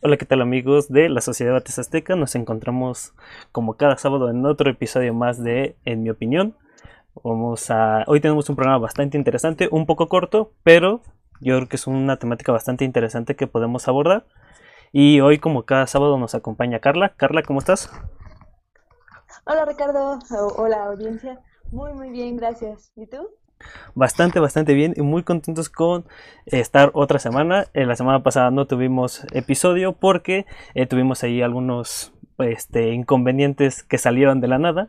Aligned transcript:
Hola, 0.00 0.16
¿qué 0.16 0.26
tal 0.26 0.42
amigos 0.42 0.88
de 0.88 1.08
la 1.08 1.20
Sociedad 1.20 1.54
Bates 1.54 1.80
Azteca? 1.80 2.14
Nos 2.14 2.36
encontramos 2.36 3.14
como 3.50 3.76
cada 3.76 3.96
sábado 3.96 4.30
en 4.30 4.46
otro 4.46 4.70
episodio 4.70 5.12
más 5.12 5.42
de 5.42 5.76
En 5.84 6.04
mi 6.04 6.10
opinión. 6.10 6.56
Vamos 7.24 7.68
a... 7.70 8.04
Hoy 8.06 8.20
tenemos 8.20 8.48
un 8.48 8.54
programa 8.54 8.78
bastante 8.78 9.18
interesante, 9.18 9.68
un 9.72 9.86
poco 9.86 10.08
corto, 10.08 10.52
pero 10.62 11.02
yo 11.40 11.56
creo 11.56 11.68
que 11.68 11.74
es 11.74 11.88
una 11.88 12.18
temática 12.18 12.52
bastante 12.52 12.84
interesante 12.84 13.34
que 13.34 13.48
podemos 13.48 13.88
abordar. 13.88 14.24
Y 14.92 15.20
hoy, 15.20 15.40
como 15.40 15.64
cada 15.64 15.88
sábado, 15.88 16.16
nos 16.16 16.36
acompaña 16.36 16.78
Carla. 16.78 17.14
Carla, 17.16 17.42
¿cómo 17.42 17.58
estás? 17.58 17.90
Hola 19.46 19.64
Ricardo, 19.64 20.20
hola 20.56 20.84
audiencia. 20.84 21.40
Muy, 21.72 21.92
muy 21.92 22.10
bien, 22.10 22.36
gracias. 22.36 22.92
¿Y 22.94 23.08
tú? 23.08 23.28
Bastante, 23.94 24.40
bastante 24.40 24.74
bien 24.74 24.94
y 24.96 25.02
muy 25.02 25.22
contentos 25.22 25.68
con 25.68 26.04
estar 26.46 26.90
otra 26.94 27.18
semana. 27.18 27.66
En 27.74 27.88
la 27.88 27.96
semana 27.96 28.22
pasada 28.22 28.50
no 28.50 28.66
tuvimos 28.66 29.26
episodio 29.32 29.92
porque 29.92 30.46
eh, 30.74 30.86
tuvimos 30.86 31.22
ahí 31.22 31.42
algunos 31.42 32.12
este, 32.38 32.92
inconvenientes 32.92 33.82
que 33.82 33.98
salieron 33.98 34.40
de 34.40 34.48
la 34.48 34.58
nada. 34.58 34.88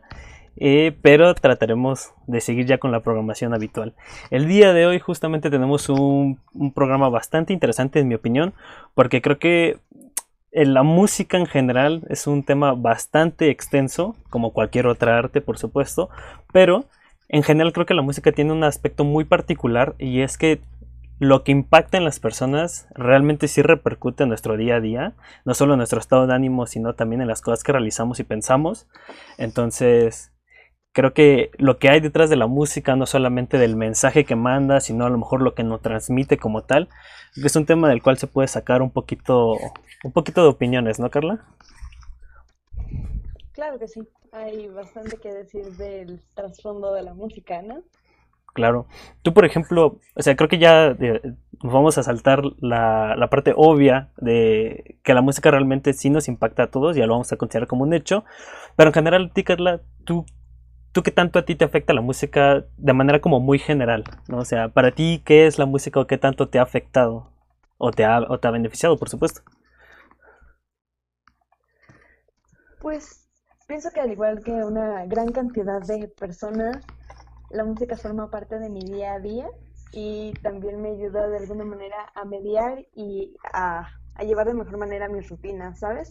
Eh, 0.56 0.96
pero 1.02 1.34
trataremos 1.34 2.12
de 2.28 2.40
seguir 2.40 2.66
ya 2.66 2.78
con 2.78 2.92
la 2.92 3.00
programación 3.00 3.54
habitual. 3.54 3.94
El 4.30 4.46
día 4.46 4.72
de 4.72 4.86
hoy 4.86 5.00
justamente 5.00 5.50
tenemos 5.50 5.88
un, 5.88 6.38
un 6.52 6.72
programa 6.72 7.08
bastante 7.08 7.52
interesante 7.52 7.98
en 7.98 8.06
mi 8.06 8.14
opinión, 8.14 8.54
porque 8.94 9.20
creo 9.20 9.40
que 9.40 9.80
eh, 10.54 10.64
la 10.66 10.84
música 10.84 11.36
en 11.36 11.46
general 11.46 12.04
es 12.08 12.28
un 12.28 12.44
tema 12.44 12.74
bastante 12.74 13.50
extenso, 13.50 14.14
como 14.30 14.52
cualquier 14.52 14.86
otra 14.86 15.18
arte 15.18 15.40
por 15.40 15.58
supuesto, 15.58 16.10
pero 16.52 16.84
en 17.28 17.42
general 17.42 17.72
creo 17.72 17.86
que 17.86 17.94
la 17.94 18.02
música 18.02 18.32
tiene 18.32 18.52
un 18.52 18.64
aspecto 18.64 19.04
muy 19.04 19.24
particular 19.24 19.94
y 19.98 20.20
es 20.20 20.38
que 20.38 20.60
lo 21.18 21.44
que 21.44 21.52
impacta 21.52 21.96
en 21.96 22.04
las 22.04 22.20
personas 22.20 22.88
realmente 22.94 23.48
sí 23.48 23.62
repercute 23.62 24.24
en 24.24 24.28
nuestro 24.28 24.56
día 24.56 24.76
a 24.76 24.80
día, 24.80 25.14
no 25.44 25.54
solo 25.54 25.74
en 25.74 25.78
nuestro 25.78 26.00
estado 26.00 26.26
de 26.26 26.34
ánimo, 26.34 26.66
sino 26.66 26.94
también 26.94 27.22
en 27.22 27.28
las 27.28 27.40
cosas 27.40 27.62
que 27.62 27.72
realizamos 27.72 28.18
y 28.20 28.24
pensamos. 28.24 28.88
Entonces, 29.38 30.32
creo 30.92 31.14
que 31.14 31.50
lo 31.56 31.78
que 31.78 31.88
hay 31.88 32.00
detrás 32.00 32.30
de 32.30 32.36
la 32.36 32.46
música, 32.46 32.96
no 32.96 33.06
solamente 33.06 33.58
del 33.58 33.76
mensaje 33.76 34.24
que 34.24 34.36
manda, 34.36 34.80
sino 34.80 35.06
a 35.06 35.10
lo 35.10 35.18
mejor 35.18 35.40
lo 35.40 35.54
que 35.54 35.64
nos 35.64 35.82
transmite 35.82 36.36
como 36.36 36.62
tal, 36.62 36.88
es 37.36 37.56
un 37.56 37.66
tema 37.66 37.88
del 37.88 38.02
cual 38.02 38.18
se 38.18 38.26
puede 38.26 38.48
sacar 38.48 38.82
un 38.82 38.90
poquito, 38.90 39.56
un 40.02 40.12
poquito 40.12 40.42
de 40.42 40.48
opiniones, 40.48 40.98
¿no, 40.98 41.10
Carla? 41.10 41.44
Claro 43.54 43.78
que 43.78 43.86
sí, 43.86 44.00
hay 44.32 44.68
bastante 44.68 45.16
que 45.16 45.32
decir 45.32 45.64
del 45.76 46.20
trasfondo 46.34 46.92
de 46.92 47.02
la 47.02 47.14
música, 47.14 47.62
¿no? 47.62 47.84
Claro. 48.52 48.86
Tú, 49.22 49.32
por 49.32 49.44
ejemplo, 49.44 50.00
o 50.14 50.22
sea, 50.22 50.34
creo 50.34 50.48
que 50.48 50.58
ya 50.58 50.96
eh, 51.00 51.20
vamos 51.62 51.96
a 51.96 52.02
saltar 52.02 52.42
la, 52.60 53.14
la, 53.16 53.30
parte 53.30 53.52
obvia 53.56 54.10
de 54.16 54.96
que 55.04 55.14
la 55.14 55.22
música 55.22 55.52
realmente 55.52 55.92
sí 55.92 56.10
nos 56.10 56.26
impacta 56.26 56.64
a 56.64 56.70
todos, 56.70 56.96
ya 56.96 57.06
lo 57.06 57.14
vamos 57.14 57.32
a 57.32 57.36
considerar 57.36 57.68
como 57.68 57.84
un 57.84 57.94
hecho, 57.94 58.24
pero 58.76 58.90
en 58.90 58.94
general, 58.94 59.32
Carla, 59.44 59.82
¿tú, 60.04 60.26
¿tú 60.92 61.04
qué 61.04 61.12
tanto 61.12 61.38
a 61.38 61.44
ti 61.44 61.54
te 61.54 61.64
afecta 61.64 61.94
la 61.94 62.00
música 62.00 62.64
de 62.76 62.92
manera 62.92 63.20
como 63.20 63.38
muy 63.38 63.60
general? 63.60 64.04
¿no? 64.28 64.38
O 64.38 64.44
sea, 64.44 64.68
para 64.68 64.90
ti, 64.92 65.22
¿qué 65.24 65.46
es 65.46 65.58
la 65.58 65.66
música 65.66 66.00
o 66.00 66.06
qué 66.08 66.18
tanto 66.18 66.48
te 66.48 66.58
ha 66.58 66.62
afectado? 66.62 67.30
O 67.78 67.92
te 67.92 68.04
ha, 68.04 68.20
o 68.20 68.38
te 68.38 68.48
ha 68.48 68.50
beneficiado, 68.52 68.96
por 68.98 69.08
supuesto. 69.08 69.42
Pues 72.80 73.23
Pienso 73.66 73.90
que 73.90 74.00
al 74.00 74.12
igual 74.12 74.42
que 74.42 74.52
una 74.52 75.06
gran 75.06 75.32
cantidad 75.32 75.80
de 75.80 76.08
personas, 76.08 76.84
la 77.50 77.64
música 77.64 77.96
forma 77.96 78.30
parte 78.30 78.58
de 78.58 78.68
mi 78.68 78.80
día 78.80 79.14
a 79.14 79.20
día 79.20 79.48
y 79.92 80.34
también 80.42 80.82
me 80.82 80.90
ayuda 80.90 81.28
de 81.28 81.38
alguna 81.38 81.64
manera 81.64 81.96
a 82.14 82.24
mediar 82.24 82.84
y 82.94 83.36
a, 83.52 83.88
llevar 84.20 84.48
de 84.48 84.54
mejor 84.54 84.76
manera 84.76 85.08
mi 85.08 85.20
rutina, 85.20 85.74
¿sabes? 85.76 86.10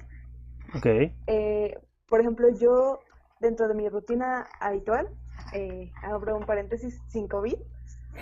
Ok. 0.76 0.86
Eh, 1.28 1.78
por 2.08 2.22
ejemplo, 2.22 2.50
yo 2.58 3.00
dentro 3.40 3.68
de 3.68 3.76
mi 3.76 3.88
rutina 3.88 4.48
habitual, 4.60 5.10
eh, 5.54 5.92
abro 6.02 6.38
un 6.38 6.46
paréntesis 6.46 7.02
sin 7.10 7.28
COVID, 7.28 7.56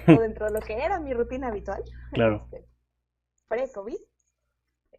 o 0.08 0.12
dentro 0.20 0.48
de 0.48 0.52
lo 0.52 0.60
que 0.60 0.74
era 0.74 1.00
mi 1.00 1.14
rutina 1.14 1.48
habitual, 1.48 1.84
claro. 2.12 2.48
Este, 2.52 2.68
pre-COVID, 3.48 4.00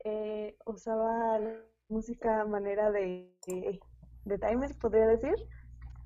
eh, 0.05 0.57
usaba 0.65 1.39
la 1.39 1.55
música 1.89 2.41
a 2.41 2.45
manera 2.45 2.91
de 2.91 3.31
de 4.25 4.39
timers, 4.39 4.75
podría 4.75 5.07
decir. 5.07 5.35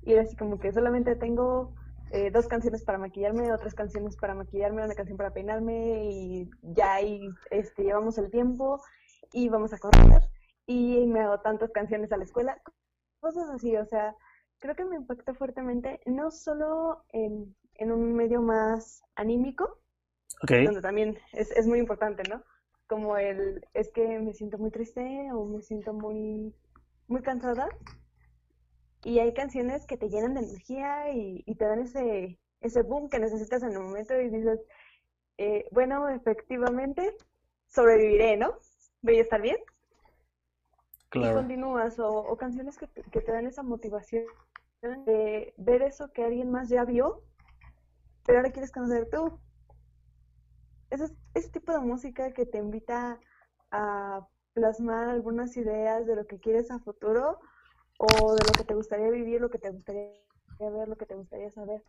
Y 0.03 0.13
era 0.13 0.23
así 0.23 0.35
como 0.35 0.59
que 0.59 0.71
solamente 0.71 1.15
tengo 1.15 1.73
eh, 2.11 2.31
dos 2.31 2.47
canciones 2.47 2.83
para 2.83 2.97
maquillarme, 2.97 3.51
otras 3.51 3.75
canciones 3.75 4.15
para 4.15 4.33
maquillarme, 4.33 4.83
una 4.83 4.95
canción 4.95 5.17
para 5.17 5.33
peinarme 5.33 6.05
y 6.05 6.49
ya 6.61 6.93
ahí 6.93 7.29
este, 7.51 7.83
llevamos 7.83 8.17
el 8.17 8.31
tiempo 8.31 8.81
y 9.33 9.49
vamos 9.49 9.73
a 9.73 9.77
correr 9.77 10.21
y 10.67 11.05
me 11.07 11.21
hago 11.21 11.39
tantas 11.39 11.71
canciones 11.71 12.11
a 12.11 12.17
la 12.17 12.25
escuela, 12.25 12.61
cosas 13.19 13.49
así, 13.49 13.75
o 13.77 13.85
sea, 13.85 14.15
creo 14.59 14.75
que 14.75 14.85
me 14.85 14.97
impacta 14.97 15.33
fuertemente, 15.33 16.01
no 16.05 16.29
solo 16.29 17.03
en, 17.09 17.55
en 17.75 17.91
un 17.91 18.13
medio 18.13 18.41
más 18.41 19.01
anímico, 19.15 19.79
donde 20.47 20.81
también 20.81 21.17
es, 21.31 21.51
es 21.51 21.65
muy 21.65 21.79
importante, 21.79 22.23
¿no? 22.29 22.43
Como 22.87 23.17
el, 23.17 23.65
es 23.73 23.89
que 23.91 24.19
me 24.19 24.33
siento 24.33 24.57
muy 24.57 24.71
triste 24.71 25.29
o 25.33 25.45
me 25.45 25.61
siento 25.61 25.93
muy, 25.93 26.53
muy 27.07 27.21
cansada, 27.21 27.69
y 29.03 29.19
hay 29.19 29.33
canciones 29.33 29.85
que 29.85 29.97
te 29.97 30.09
llenan 30.09 30.33
de 30.33 30.41
energía 30.41 31.11
y, 31.11 31.43
te 31.55 31.65
dan 31.65 31.79
ese, 31.79 32.39
ese 32.61 32.81
boom 32.83 33.09
que 33.09 33.19
necesitas 33.19 33.63
en 33.63 33.71
el 33.73 33.79
momento 33.79 34.19
y 34.19 34.29
dices, 34.29 34.59
eh, 35.37 35.67
bueno, 35.71 36.09
efectivamente, 36.09 37.15
sobreviviré, 37.67 38.37
¿no? 38.37 38.57
Voy 39.01 39.17
a 39.17 39.21
estar 39.21 39.41
bien. 39.41 39.57
Y 41.13 41.31
continúas, 41.31 41.97
o, 41.99 42.35
canciones 42.37 42.77
que, 42.77 42.87
que, 42.87 43.21
te 43.21 43.31
dan 43.31 43.47
esa 43.47 43.63
motivación 43.63 44.25
de 44.81 45.53
ver 45.57 45.81
eso 45.81 46.11
que 46.11 46.23
alguien 46.23 46.51
más 46.51 46.69
ya 46.69 46.83
vio, 46.83 47.23
pero 48.25 48.39
ahora 48.39 48.51
quieres 48.51 48.71
conocer 48.71 49.09
tú. 49.09 49.39
Ese, 50.89 51.05
ese 51.33 51.49
tipo 51.49 51.71
de 51.71 51.79
música 51.79 52.33
que 52.33 52.45
te 52.45 52.57
invita 52.57 53.19
a 53.71 54.27
plasmar 54.53 55.09
algunas 55.09 55.55
ideas 55.55 56.05
de 56.05 56.15
lo 56.15 56.27
que 56.27 56.39
quieres 56.39 56.71
a 56.71 56.79
futuro 56.79 57.39
o 57.97 58.35
de 58.35 58.43
lo 58.43 58.51
que 58.51 58.63
te 58.63 58.73
gustaría 58.73 59.09
vivir, 59.09 59.41
lo 59.41 59.49
que 59.49 59.57
te 59.57 59.71
gustaría 59.71 60.11
ver, 60.59 60.87
lo 60.87 60.95
que 60.95 61.05
te 61.05 61.15
gustaría 61.15 61.51
saber. 61.51 61.83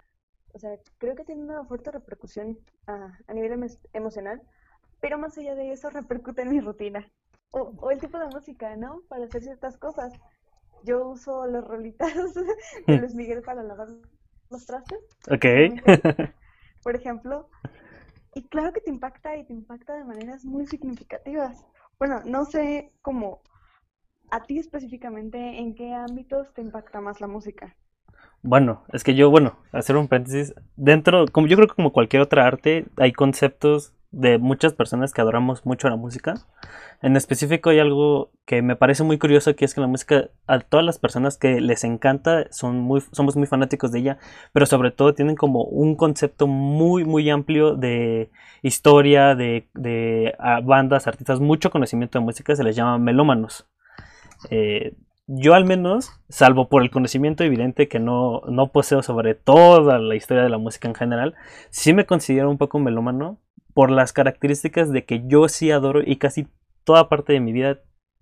O 0.53 0.59
sea, 0.59 0.79
creo 0.99 1.15
que 1.15 1.25
tiene 1.25 1.43
una 1.43 1.65
fuerte 1.65 1.91
repercusión 1.91 2.59
a, 2.87 3.19
a 3.27 3.35
nivel 3.35 3.79
emocional, 3.93 4.43
pero 5.01 5.19
más 5.19 5.37
allá 5.39 5.55
de 5.55 5.73
eso 5.73 5.91
repercute 5.91 6.43
en 6.43 6.51
mi 6.51 6.61
rutina. 6.61 7.11
O, 7.51 7.73
o, 7.79 7.91
el 7.91 7.99
tipo 7.99 8.19
de 8.19 8.27
música, 8.27 8.77
¿no? 8.77 9.03
Para 9.09 9.25
hacer 9.25 9.43
ciertas 9.43 9.79
cosas. 9.79 10.13
Yo 10.85 11.09
uso 11.09 11.47
los 11.47 11.67
rolitas 11.67 12.13
de 12.87 12.97
Luis 12.99 13.15
Miguel 13.15 13.43
para 13.43 13.63
lavar 13.63 13.89
los 14.51 14.67
trastes. 14.67 14.99
Ok. 15.31 15.45
Por 16.83 16.95
ejemplo. 16.95 17.49
Y 18.35 18.47
claro 18.49 18.73
que 18.73 18.81
te 18.81 18.91
impacta 18.91 19.37
y 19.37 19.45
te 19.45 19.53
impacta 19.53 19.95
de 19.95 20.05
maneras 20.05 20.45
muy 20.45 20.67
significativas. 20.67 21.65
Bueno, 21.99 22.23
no 22.25 22.45
sé 22.45 22.93
cómo 23.03 23.43
a 24.31 24.43
ti 24.45 24.59
específicamente, 24.59 25.59
¿en 25.59 25.75
qué 25.75 25.95
ámbitos 25.95 26.53
te 26.55 26.63
impacta 26.63 27.01
más 27.01 27.21
la 27.21 27.27
música? 27.27 27.77
Bueno, 28.43 28.85
es 28.93 29.03
que 29.03 29.15
yo, 29.15 29.31
bueno, 29.31 29.57
hacer 29.73 29.97
un 29.97 30.09
paréntesis, 30.09 30.55
dentro, 30.77 31.27
como 31.27 31.49
yo 31.49 31.57
creo 31.57 31.69
que 31.69 31.75
como 31.75 31.93
cualquier 31.93 32.23
otra 32.23 32.47
arte, 32.47 32.87
hay 32.97 33.13
conceptos 33.13 33.93
de 34.11 34.39
muchas 34.39 34.73
personas 34.73 35.13
que 35.13 35.21
adoramos 35.21 35.67
mucho 35.67 35.89
la 35.89 35.97
música. 35.97 36.35
En 37.03 37.17
específico 37.17 37.71
hay 37.71 37.79
algo 37.79 38.31
que 38.47 38.63
me 38.63 38.77
parece 38.77 39.05
muy 39.05 39.19
curioso, 39.19 39.55
que 39.55 39.65
es 39.65 39.75
que 39.75 39.81
la 39.81 39.87
música, 39.87 40.31
a 40.47 40.61
todas 40.61 40.87
las 40.87 40.99
personas 40.99 41.37
que 41.37 41.61
les 41.61 41.85
encanta, 41.85 42.47
son 42.51 42.79
muy, 42.79 43.03
somos 43.13 43.37
muy 43.37 43.47
fanáticos 43.47 43.93
de 43.93 44.01
ella, 44.01 44.19
pero 44.53 44.67
sobre 44.67 44.91
todo 44.93 45.15
tienen 45.15 45.37
como 45.37 45.65
un 45.65 45.97
concepto 45.97 46.47
muy, 46.47 47.05
muy 47.05 47.29
amplio 47.29 47.75
de 47.77 48.31
historia, 48.63 49.35
de, 49.35 49.69
de 49.75 50.35
bandas, 50.65 51.07
artistas, 51.07 51.41
mucho 51.41 51.71
conocimiento 51.71 52.19
de 52.19 52.25
música, 52.25 52.57
se 52.57 52.65
les 52.65 52.77
llama 52.77 52.99
melómanos. 52.99 53.67
Eh, 54.51 54.95
yo 55.27 55.55
al 55.55 55.67
menos, 55.67 56.11
salvo 56.31 56.69
por 56.69 56.83
el 56.83 56.91
conocimiento 56.91 57.45
evidente 57.45 57.87
que 57.87 57.99
no, 57.99 58.41
no, 58.49 58.73
poseo 58.73 59.03
sobre 59.03 59.35
toda 59.35 59.99
la 59.99 60.15
historia 60.15 60.43
de 60.43 60.49
la 60.49 60.57
música 60.57 60.89
en 60.89 60.95
general, 60.95 61.35
sí 61.71 61.93
me 61.93 62.07
considero 62.07 62.51
un 62.51 62.57
poco 62.57 62.79
melómano 62.79 63.39
por 63.75 63.91
las 63.91 64.13
características 64.15 64.91
de 64.91 65.05
que 65.05 65.27
yo 65.27 65.49
sí 65.49 65.71
adoro 65.71 66.01
y 66.05 66.17
casi 66.17 66.49
toda 66.85 67.11
parte 67.11 67.35
de 67.35 67.41
mi 67.41 67.53
vida 67.53 67.81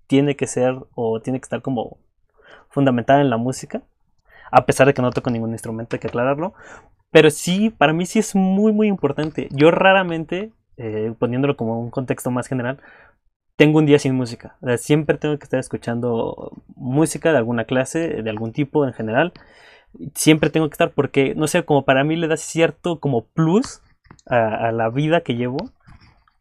tiene 0.08 0.34
que 0.34 0.48
ser 0.48 0.74
o 0.94 1.20
tiene 1.20 1.38
que 1.38 1.44
estar 1.44 1.62
como 1.62 1.98
fundamentada 2.70 3.20
en 3.20 3.30
la 3.30 3.36
música, 3.36 3.82
a 4.50 4.66
pesar 4.66 4.88
de 4.88 4.94
que 4.94 5.02
no 5.02 5.10
toco 5.10 5.30
ningún 5.30 5.52
instrumento, 5.52 5.94
hay 5.94 6.00
que 6.00 6.08
aclararlo, 6.08 6.54
pero 7.10 7.30
sí, 7.30 7.70
para 7.70 7.92
mí 7.92 8.04
sí 8.04 8.18
es 8.18 8.34
muy 8.34 8.72
muy 8.72 8.88
importante. 8.88 9.48
Yo 9.52 9.70
raramente, 9.70 10.52
eh, 10.76 11.14
poniéndolo 11.18 11.56
como 11.56 11.80
un 11.80 11.90
contexto 11.90 12.30
más 12.30 12.48
general, 12.48 12.80
tengo 13.56 13.78
un 13.78 13.86
día 13.86 13.98
sin 13.98 14.14
música. 14.14 14.56
siempre 14.78 15.18
tengo 15.18 15.38
que 15.38 15.44
estar 15.44 15.58
escuchando 15.60 16.52
música 16.76 17.32
de 17.32 17.38
alguna 17.38 17.64
clase, 17.64 18.22
de 18.22 18.30
algún 18.30 18.52
tipo 18.52 18.86
en 18.86 18.92
general. 18.92 19.32
Siempre 20.14 20.50
tengo 20.50 20.68
que 20.68 20.74
estar 20.74 20.92
porque, 20.92 21.34
no 21.34 21.46
sé, 21.48 21.64
como 21.64 21.84
para 21.84 22.04
mí 22.04 22.16
le 22.16 22.28
da 22.28 22.36
cierto 22.36 23.00
como 23.00 23.26
plus 23.26 23.82
a, 24.26 24.72
la 24.72 24.90
vida 24.90 25.22
que 25.22 25.36
llevo. 25.36 25.56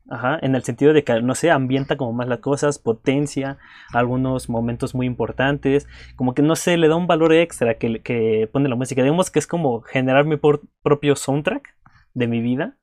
Ajá, 0.07 0.37
en 0.43 0.53
el 0.53 0.63
sentido 0.63 0.93
de 0.93 1.03
que, 1.03 1.21
no 1.23 1.33
sé, 1.33 1.49
ambienta 1.49 1.97
como 1.97 2.13
más 2.13 2.27
las 2.27 2.39
cosas, 2.39 2.77
potencia 2.77 3.57
algunos 3.91 4.49
momentos 4.49 4.93
muy 4.93 5.07
importantes, 5.07 5.87
como 6.15 6.35
que, 6.35 6.43
no 6.43 6.55
sé, 6.55 6.77
le 6.77 6.87
da 6.87 6.95
un 6.95 7.07
valor 7.07 7.33
extra 7.33 7.75
que, 7.79 8.01
que 8.01 8.47
pone 8.51 8.69
la 8.69 8.75
música. 8.75 9.01
Digamos 9.01 9.31
que 9.31 9.39
es 9.39 9.47
como 9.47 9.81
generar 9.81 10.25
mi 10.25 10.37
propio 10.83 11.15
soundtrack 11.15 11.75
de 12.13 12.27
mi 12.27 12.41
vida 12.41 12.77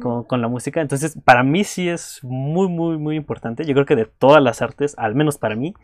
con, 0.00 0.40
la 0.40 0.48
música. 0.48 0.80
Entonces, 0.80 1.18
para 1.24 1.42
mí 1.42 1.64
sí 1.64 1.88
es 1.88 2.20
muy, 2.22 2.68
muy, 2.68 2.96
muy 2.96 3.16
importante. 3.16 3.64
Yo 3.64 3.74
creo 3.74 3.86
que 3.86 3.96
de 3.96 4.06
todas 4.06 4.42
las 4.42 4.62
artes, 4.62 4.94
al 4.98 5.14
menos 5.14 5.38
para 5.38 5.56
mí, 5.56 5.74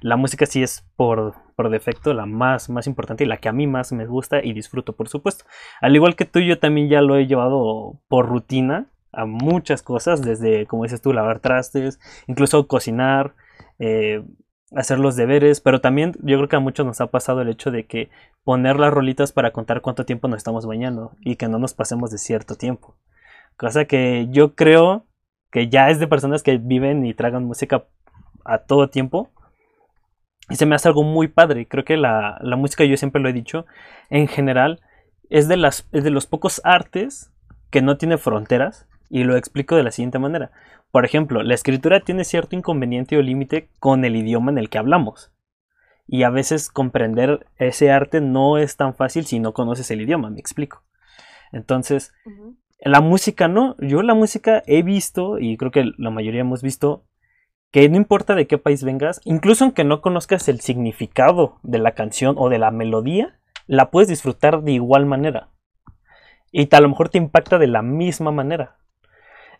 la 0.00 0.16
música 0.16 0.46
sí 0.46 0.62
es 0.62 0.86
por, 0.96 1.34
por 1.56 1.70
defecto 1.70 2.14
la 2.14 2.26
más, 2.26 2.70
más 2.70 2.86
importante 2.86 3.24
y 3.24 3.26
la 3.26 3.36
que 3.36 3.48
a 3.48 3.52
mí 3.52 3.66
más 3.66 3.92
me 3.92 4.06
gusta 4.06 4.42
y 4.42 4.52
disfruto, 4.52 4.94
por 4.94 5.08
supuesto. 5.08 5.44
Al 5.80 5.94
igual 5.94 6.16
que 6.16 6.24
tú, 6.24 6.40
yo 6.40 6.58
también 6.58 6.88
ya 6.88 7.02
lo 7.02 7.16
he 7.16 7.26
llevado 7.26 8.00
por 8.08 8.28
rutina 8.28 8.86
a 9.12 9.26
muchas 9.26 9.82
cosas, 9.82 10.22
desde, 10.22 10.66
como 10.66 10.84
dices 10.84 11.02
tú, 11.02 11.12
lavar 11.12 11.40
trastes, 11.40 12.00
incluso 12.26 12.66
cocinar. 12.66 13.34
Eh, 13.78 14.22
hacer 14.74 14.98
los 15.00 15.16
deberes, 15.16 15.60
pero 15.60 15.80
también 15.80 16.12
yo 16.22 16.36
creo 16.36 16.48
que 16.48 16.56
a 16.56 16.60
muchos 16.60 16.86
nos 16.86 17.00
ha 17.00 17.08
pasado 17.08 17.40
el 17.40 17.48
hecho 17.48 17.70
de 17.70 17.86
que 17.86 18.08
poner 18.44 18.78
las 18.78 18.92
rolitas 18.92 19.32
para 19.32 19.52
contar 19.52 19.80
cuánto 19.80 20.04
tiempo 20.04 20.28
nos 20.28 20.38
estamos 20.38 20.64
bañando 20.66 21.16
y 21.20 21.36
que 21.36 21.48
no 21.48 21.58
nos 21.58 21.74
pasemos 21.74 22.10
de 22.10 22.18
cierto 22.18 22.54
tiempo. 22.54 22.96
Cosa 23.60 23.84
que 23.84 24.26
yo 24.30 24.54
creo 24.54 25.04
que 25.50 25.68
ya 25.68 25.90
es 25.90 26.00
de 26.00 26.06
personas 26.06 26.42
que 26.42 26.56
viven 26.56 27.04
y 27.04 27.12
tragan 27.12 27.44
música 27.44 27.84
a 28.42 28.56
todo 28.60 28.88
tiempo. 28.88 29.28
Y 30.48 30.56
se 30.56 30.64
me 30.64 30.74
hace 30.74 30.88
algo 30.88 31.02
muy 31.02 31.28
padre. 31.28 31.68
Creo 31.68 31.84
que 31.84 31.98
la, 31.98 32.40
música, 32.56 32.84
yo 32.84 32.96
siempre 32.96 33.20
lo 33.20 33.28
he 33.28 33.34
dicho, 33.34 33.66
en 34.08 34.28
general, 34.28 34.80
es 35.28 35.46
de, 35.46 35.58
las, 35.58 35.86
es 35.92 36.04
de 36.04 36.08
los 36.08 36.26
pocos 36.26 36.62
artes 36.64 37.34
que 37.68 37.82
no 37.82 37.98
tiene 37.98 38.16
fronteras. 38.16 38.88
Y 39.10 39.24
lo 39.24 39.36
explico 39.36 39.76
de 39.76 39.82
la 39.82 39.90
siguiente 39.90 40.18
manera. 40.18 40.52
Por 40.90 41.04
ejemplo, 41.04 41.42
la 41.42 41.52
escritura 41.52 42.00
tiene 42.00 42.24
cierto 42.24 42.56
inconveniente 42.56 43.18
o 43.18 43.22
límite 43.22 43.68
con 43.78 44.06
el 44.06 44.16
idioma 44.16 44.52
en 44.52 44.56
el 44.56 44.70
que 44.70 44.78
hablamos. 44.78 45.32
Y 46.06 46.22
a 46.22 46.30
veces 46.30 46.70
comprender 46.70 47.46
ese 47.58 47.90
arte 47.90 48.22
no 48.22 48.56
es 48.56 48.78
tan 48.78 48.94
fácil 48.94 49.26
si 49.26 49.38
no 49.38 49.52
conoces 49.52 49.90
el 49.90 50.00
idioma, 50.00 50.30
me 50.30 50.40
explico. 50.40 50.82
Entonces, 51.52 52.14
la 52.82 53.00
música, 53.00 53.48
¿no? 53.48 53.76
Yo 53.78 54.02
la 54.02 54.14
música 54.14 54.62
he 54.66 54.82
visto, 54.82 55.38
y 55.38 55.56
creo 55.56 55.70
que 55.70 55.92
la 55.98 56.10
mayoría 56.10 56.40
hemos 56.40 56.62
visto, 56.62 57.04
que 57.70 57.88
no 57.88 57.96
importa 57.96 58.34
de 58.34 58.46
qué 58.46 58.58
país 58.58 58.82
vengas, 58.82 59.20
incluso 59.24 59.64
aunque 59.64 59.84
no 59.84 60.00
conozcas 60.00 60.48
el 60.48 60.60
significado 60.60 61.58
de 61.62 61.78
la 61.78 61.92
canción 61.92 62.34
o 62.38 62.48
de 62.48 62.58
la 62.58 62.70
melodía, 62.70 63.38
la 63.66 63.90
puedes 63.90 64.08
disfrutar 64.08 64.62
de 64.62 64.72
igual 64.72 65.06
manera. 65.06 65.50
Y 66.50 66.74
a 66.74 66.80
lo 66.80 66.88
mejor 66.88 67.10
te 67.10 67.18
impacta 67.18 67.58
de 67.58 67.68
la 67.68 67.82
misma 67.82 68.32
manera. 68.32 68.78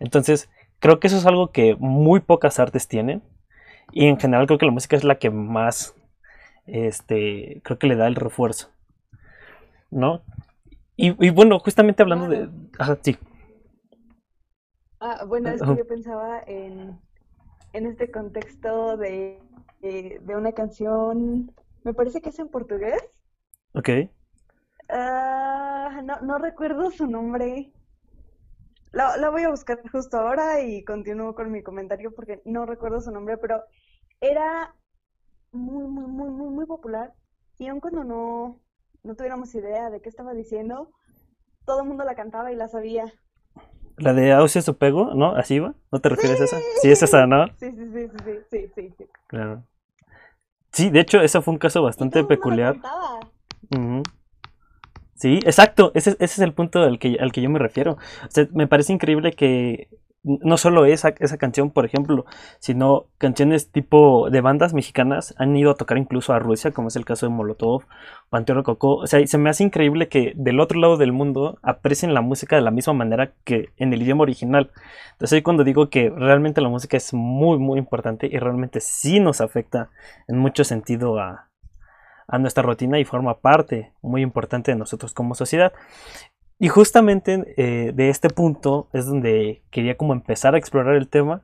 Entonces, 0.01 0.51
creo 0.81 0.99
que 0.99 1.07
eso 1.07 1.19
es 1.19 1.27
algo 1.27 1.53
que 1.53 1.77
muy 1.79 2.21
pocas 2.21 2.59
artes 2.59 2.89
tienen. 2.89 3.23
Y 3.93 4.07
en 4.07 4.19
general 4.19 4.47
creo 4.47 4.59
que 4.59 4.67
la 4.67 4.73
música 4.73 4.97
es 4.97 5.05
la 5.05 5.17
que 5.17 5.31
más, 5.31 5.95
este, 6.67 7.61
creo 7.63 7.79
que 7.79 7.87
le 7.87 7.97
da 7.97 8.09
el 8.09 8.17
refuerzo. 8.17 8.71
¿No? 9.91 10.23
Y, 11.02 11.31
bueno, 11.31 11.58
justamente 11.61 12.02
hablando 12.02 12.29
de... 12.29 12.50
Ajá, 12.79 12.99
sí. 13.00 13.17
Ah, 15.00 15.25
bueno, 15.26 15.49
es 15.49 15.62
que 15.62 15.76
yo 15.76 15.87
pensaba 15.87 16.43
en, 16.47 17.00
en 17.73 17.87
este 17.87 18.11
contexto 18.11 18.99
de, 18.99 19.41
de, 19.81 20.37
una 20.37 20.52
canción, 20.52 21.55
me 21.85 21.94
parece 21.94 22.20
que 22.20 22.29
es 22.29 22.38
en 22.38 22.49
portugués. 22.49 23.02
Ok. 23.73 23.88
Ah, 24.91 26.02
no, 26.05 26.20
no 26.20 26.37
recuerdo 26.37 26.91
su 26.91 27.06
nombre. 27.06 27.73
La, 28.93 29.17
la 29.17 29.31
voy 29.31 29.44
a 29.44 29.50
buscar 29.50 29.81
justo 29.91 30.19
ahora 30.19 30.61
y 30.61 30.85
continúo 30.85 31.35
con 31.35 31.50
mi 31.50 31.62
comentario 31.62 32.14
porque 32.14 32.43
no 32.44 32.67
recuerdo 32.67 33.00
su 33.00 33.11
nombre, 33.11 33.38
pero 33.38 33.62
era 34.20 34.75
muy, 35.50 35.85
muy, 35.85 36.05
muy, 36.05 36.31
muy, 36.31 36.50
muy 36.50 36.67
popular. 36.67 37.14
Y 37.56 37.69
aun 37.69 37.81
cuando 37.81 38.05
no, 38.05 38.61
no 39.02 39.14
tuviéramos 39.14 39.55
idea 39.55 39.91
de 39.91 40.00
qué 40.00 40.08
estaba 40.08 40.32
diciendo, 40.35 40.91
todo 41.64 41.81
el 41.82 41.88
mundo 41.88 42.05
la 42.05 42.14
cantaba 42.14 42.52
y 42.52 42.56
la 42.56 42.69
sabía. 42.69 43.12
La 43.97 44.12
de 44.12 44.32
Ausia 44.32 44.62
Supego, 44.62 45.14
¿no? 45.14 45.35
¿Así 45.37 45.58
va? 45.58 45.75
¿No 45.93 46.00
te 46.00 46.08
refieres 46.08 46.41
a 46.41 46.44
esa? 46.44 46.58
Sí, 46.81 46.91
es 46.91 47.02
esa, 47.02 47.26
¿no? 47.26 47.47
Sí, 47.58 47.70
sí, 47.70 47.91
sí, 47.93 48.08
sí, 48.25 48.32
sí, 48.50 48.70
sí, 48.75 48.94
sí. 48.97 49.05
Claro. 49.26 49.64
Sí, 50.73 50.91
de 50.91 51.00
hecho, 51.00 51.20
ese 51.20 51.41
fue 51.43 51.52
un 51.52 51.58
caso 51.58 51.82
bastante 51.82 52.25
peculiar. 52.25 52.76
Sí, 55.14 55.38
exacto, 55.44 55.93
ese, 55.94 56.12
ese, 56.12 56.25
es 56.25 56.38
el 56.38 56.55
punto 56.55 56.81
al 56.81 56.99
que, 56.99 57.19
al 57.20 57.31
que 57.31 57.43
yo 57.43 57.50
me 57.50 57.58
refiero. 57.58 57.99
O 58.26 58.31
sea, 58.31 58.49
me 58.52 58.67
parece 58.67 58.94
increíble 58.94 59.32
que 59.32 59.88
no 60.23 60.59
solo 60.59 60.85
esa, 60.85 61.15
esa 61.19 61.39
canción, 61.39 61.71
por 61.71 61.87
ejemplo, 61.87 62.27
sino 62.59 63.07
canciones 63.19 63.71
tipo 63.73 64.29
de 64.31 64.41
bandas 64.43 64.75
mexicanas 64.75 65.35
han 65.39 65.57
ido 65.57 65.71
a 65.71 65.75
tocar 65.75 65.97
incluso 65.97 66.33
a 66.33 66.39
Rusia, 66.39 66.73
como 66.73 66.89
es 66.89 66.97
el 66.97 67.07
caso 67.07 67.27
de 67.27 67.33
Molotov, 67.33 67.85
Panteón 68.29 68.59
Rococó. 68.59 68.97
O 68.97 69.07
sea, 69.07 69.27
se 69.27 69.39
me 69.39 69.49
hace 69.49 69.65
increíble 69.65 70.09
que 70.09 70.33
del 70.37 70.61
otro 70.61 70.79
lado 70.79 70.97
del 70.99 71.13
mundo 71.13 71.59
aprecien 71.63 72.13
la 72.13 72.21
música 72.21 72.57
de 72.57 72.63
la 72.63 72.71
misma 72.71 72.93
manera 72.93 73.33
que 73.45 73.71
en 73.79 73.93
el 73.93 74.03
idioma 74.03 74.23
original. 74.23 74.71
Entonces 75.13 75.37
ahí 75.37 75.43
cuando 75.43 75.65
digo 75.65 75.89
que 75.89 76.11
realmente 76.11 76.61
la 76.61 76.69
música 76.69 76.97
es 76.97 77.15
muy, 77.15 77.59
muy 77.59 77.79
importante 77.79 78.29
y 78.31 78.39
realmente 78.39 78.81
sí 78.81 79.21
nos 79.21 79.41
afecta 79.41 79.91
en 80.29 80.39
mucho 80.39 80.65
sentido 80.65 81.19
a, 81.19 81.49
a 82.29 82.39
nuestra 82.39 82.63
rutina 82.63 82.99
y 82.99 83.05
forma 83.05 83.41
parte 83.41 83.93
muy 84.03 84.23
importante 84.23 84.71
de 84.71 84.77
nosotros 84.77 85.15
como 85.15 85.35
sociedad. 85.35 85.73
Y 86.62 86.69
justamente 86.69 87.55
eh, 87.57 87.93
de 87.95 88.11
este 88.11 88.29
punto 88.29 88.91
es 88.93 89.07
donde 89.07 89.62
quería 89.71 89.97
como 89.97 90.12
empezar 90.12 90.55
a 90.55 90.59
explorar 90.59 90.95
el 90.95 91.09
tema, 91.09 91.43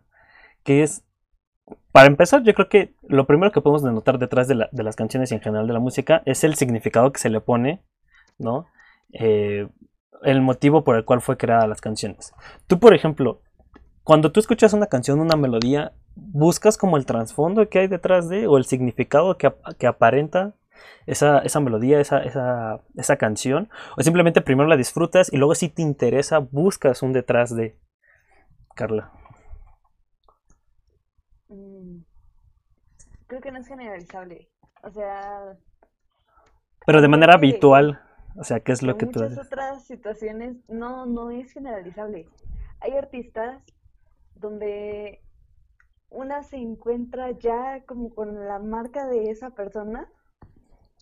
que 0.62 0.82
es, 0.82 1.04
para 1.90 2.06
empezar, 2.06 2.42
yo 2.42 2.52
creo 2.52 2.68
que 2.68 2.94
lo 3.08 3.26
primero 3.26 3.50
que 3.50 3.62
podemos 3.62 3.82
denotar 3.82 4.18
detrás 4.18 4.46
de, 4.46 4.54
las 4.54 4.94
canciones 4.94 5.32
y 5.32 5.34
en 5.34 5.40
general 5.40 5.66
de 5.66 5.72
la 5.72 5.80
música 5.80 6.22
es 6.26 6.44
el 6.44 6.54
significado 6.56 7.12
que 7.12 7.18
se 7.18 7.30
le 7.30 7.40
pone, 7.40 7.82
¿no? 8.36 8.66
Eh, 9.14 9.66
el 10.22 10.42
motivo 10.42 10.84
por 10.84 10.96
el 10.96 11.06
cual 11.06 11.22
fue 11.22 11.38
creada 11.38 11.66
las 11.66 11.80
canciones. 11.80 12.35
Tú, 12.66 12.78
por 12.78 12.92
ejemplo, 12.92 13.40
cuando 14.04 14.32
tú 14.32 14.40
escuchas 14.40 14.75
una 14.75 14.87
canción, 14.87 15.18
una 15.18 15.37
melodía, 15.37 15.94
buscas 16.14 16.76
como 16.76 16.99
el 16.99 17.06
trasfondo 17.06 17.70
que 17.70 17.78
hay 17.78 17.87
detrás 17.87 18.28
de, 18.28 18.46
o 18.46 18.58
el 18.58 18.66
significado 18.66 19.38
que, 19.38 19.50
que 19.78 19.87
aparenta 19.87 20.56
esa, 21.06 21.38
esa 21.38 21.61
melodía, 21.61 22.00
esa, 22.00 22.23
esa, 22.23 22.80
esa, 22.97 23.16
canción, 23.16 23.68
o 23.97 24.02
simplemente 24.02 24.40
primero 24.40 24.68
la 24.68 24.76
disfrutas 24.76 25.33
y 25.33 25.37
luego 25.37 25.54
si 25.54 25.68
te 25.68 25.83
interesa 25.83 26.38
buscas 26.38 27.02
un 27.02 27.12
detrás 27.12 27.54
de 27.54 27.78
Carla. 28.75 29.12
Mm, 31.49 31.99
creo 33.26 33.40
que 33.40 33.52
no 33.52 33.59
es 33.59 33.68
generalizable, 33.68 34.49
o 34.83 34.90
sea... 34.90 35.56
Pero 36.85 37.00
de 37.00 37.09
manera 37.09 37.35
habitual, 37.35 38.00
o 38.37 38.45
sea, 38.45 38.61
¿qué 38.61 38.73
es 38.73 38.83
lo 38.83 38.97
que 38.97 39.06
tú... 39.06 39.23
En 39.23 39.30
muchas 39.30 39.47
otras 39.47 39.85
situaciones 39.85 40.56
no, 40.68 41.06
no 41.06 41.30
es 41.30 41.52
generalizable. 41.52 42.28
Hay 42.80 42.92
artistas 42.92 43.62
donde 44.35 45.21
una 46.11 46.42
se 46.42 46.56
encuentra 46.56 47.33
ya 47.33 47.83
como 47.87 48.14
con 48.14 48.47
la 48.47 48.59
marca 48.59 49.06
de 49.06 49.30
esa 49.30 49.50
persona 49.50 50.09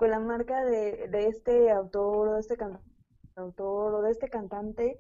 la 0.08 0.20
marca 0.20 0.64
de, 0.64 1.08
de 1.08 1.26
este 1.28 1.70
autor 1.70 2.28
o 2.28 2.34
de 2.34 2.40
este 2.40 2.56
cantautor 2.56 3.94
o 3.94 4.02
de 4.02 4.10
este 4.10 4.28
cantante 4.28 4.98